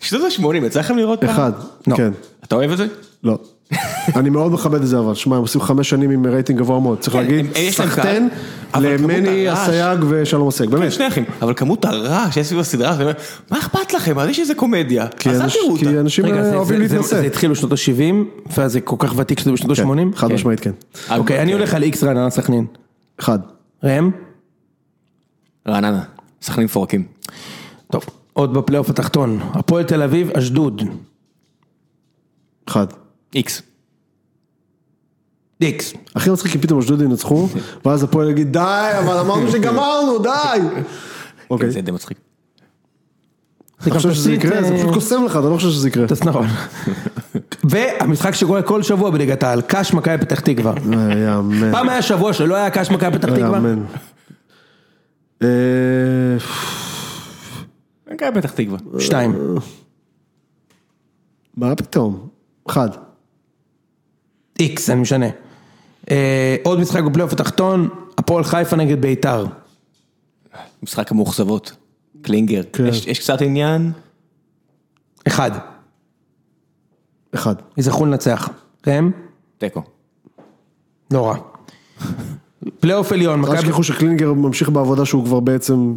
[0.00, 1.30] שנות ה-80, יצא לכם לראות פעם?
[1.30, 1.52] אחד,
[1.86, 1.96] לא.
[1.96, 2.10] כן.
[2.44, 2.86] אתה אוהב את זה?
[3.24, 3.38] לא.
[4.16, 6.98] אני מאוד מכבד את זה אבל, שמע, הם עושים חמש שנים עם רייטינג גבוה מאוד,
[6.98, 8.28] צריך כן, להגיד, סחטן
[8.74, 10.92] למני אסייג ושלום אסייג, באמת.
[10.92, 13.12] שני אחים, אבל כמות הרעש שיש סביב הסדרה,
[13.50, 14.18] מה אכפת לכם?
[14.18, 16.00] אז יש איזה קומדיה, כי אז אל תראו כי אותה.
[16.00, 17.16] אנשים אה, זה- אוהבים זה- זה- להתנשא.
[17.20, 18.14] זה התחיל בשנות ה-70,
[18.58, 19.84] ואז זה כל כך ותיק שזה בשנות ה-80?
[19.96, 20.70] כן, חד משמעית כן.
[21.16, 22.66] אוקיי, אני הולך על איקס רעננה סכנין.
[23.20, 23.38] אחד.
[23.84, 24.10] ראם?
[25.68, 26.02] רעננה,
[26.42, 27.04] סכנין מפורקים.
[27.92, 29.40] טוב, עוד בפלייאוף התחתון.
[29.52, 30.82] הפועל תל אביב, אשדוד.
[32.68, 32.86] אחד.
[33.36, 33.62] איקס.
[35.60, 35.92] איקס.
[36.14, 37.48] הכי מצחיק אם פתאום אשדוד ינצחו,
[37.84, 40.78] ואז הפועל יגיד די, אבל אמרנו שגמרנו, די.
[41.50, 41.70] אוקיי.
[41.70, 42.18] זה די מצחיק.
[43.82, 44.62] אתה חושב שזה יקרה?
[44.62, 46.06] זה פשוט קוסם לך, אתה לא חושב שזה יקרה.
[46.24, 46.46] נכון.
[47.64, 50.72] והמשחק שקורה כל שבוע בליגת העל, קאש מכבי פתח תקווה.
[50.72, 51.72] אה, יאמן.
[51.72, 53.58] פעם היה שבוע שלא היה קאש מכבי פתח תקווה?
[53.58, 53.82] יאמן.
[55.42, 55.48] אה,
[58.12, 58.78] מכבי פתח תקווה.
[58.98, 59.34] שתיים.
[61.56, 62.28] מה פתאום?
[62.68, 63.05] אחד.
[64.60, 65.26] איקס, אני משנה.
[66.10, 67.88] אה, עוד משחק בפלייאוף התחתון,
[68.18, 69.46] הפועל חיפה נגד ביתר.
[70.82, 71.72] משחק המאוכזבות.
[72.22, 72.62] קלינגר.
[72.72, 72.86] כן.
[72.86, 73.92] יש יש קצת עניין.
[75.26, 75.50] אחד.
[77.34, 77.54] אחד.
[77.76, 78.48] יזכרו לנצח.
[78.86, 79.10] ראם?
[79.58, 79.82] תיקו.
[81.10, 81.36] לא רע.
[82.80, 83.56] פלייאוף עליון, אל מכבי...
[83.56, 85.94] תשכחו שקלינגר ממשיך בעבודה שהוא כבר בעצם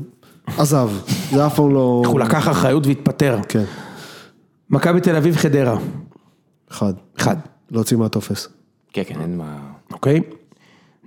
[0.58, 0.90] עזב.
[1.32, 2.04] זה אף פעם לא...
[2.08, 3.40] הוא לקח אחריות והתפטר.
[3.50, 3.64] כן.
[4.70, 5.78] מכבי תל אביב חדרה.
[6.72, 6.94] אחד.
[7.18, 7.36] אחד.
[7.72, 8.48] להוציא מהטופס.
[8.94, 9.72] כן, כן, אין מה...
[9.92, 10.20] אוקיי?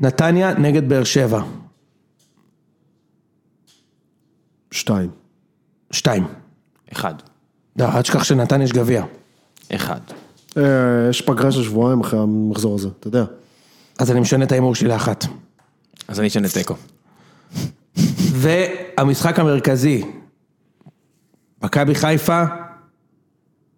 [0.01, 1.43] נתניה נגד באר שבע.
[4.71, 5.11] שתיים.
[5.91, 6.27] שתיים.
[6.93, 7.15] אחד.
[7.77, 9.05] לא, אל תשכח שנתניה יש גביע.
[9.75, 10.01] אחד.
[10.57, 10.63] אה,
[11.11, 13.25] יש פגרה של שבועיים אחרי המחזור הזה, אתה יודע.
[13.99, 15.25] אז אני משנה את ההימור שלי לאחת.
[16.09, 16.75] אז אני אשנה תיקו.
[18.33, 20.05] והמשחק המרכזי,
[21.63, 22.43] מכבי חיפה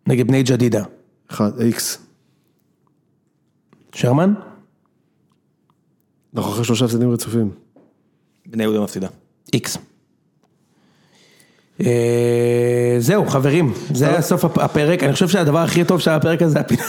[0.07, 0.85] נגד בני ג'דידה.
[1.31, 2.04] אחד, איקס.
[3.95, 4.35] שרמן?
[6.37, 7.51] אנחנו אחרי שלושה הפסדים רצופים.
[8.47, 9.09] בני יהודה מפסידה.
[9.53, 9.79] איקס.
[11.81, 16.43] אה, זהו חברים, זה היה סוף הפ- הפרק, אני חושב שהדבר הכי טוב שהיה בפרק
[16.43, 16.83] הזה זה הפינה-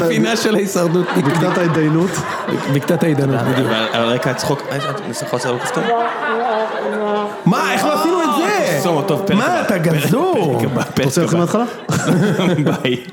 [0.06, 2.10] הפינה של ההישרדות, בקתת ההתדיינות.
[2.74, 3.68] בקתת העידנות בדיוק.
[3.92, 4.62] על רקע הצחוק,
[5.44, 5.84] על כפתור?
[7.46, 9.34] מה, איך לא עשינו את זה?
[9.34, 9.60] מה.
[9.66, 10.62] אתה גזור?
[11.04, 11.38] רוצה להתחיל.
[11.38, 11.64] מההתחלה?
[12.82, 13.04] ביי.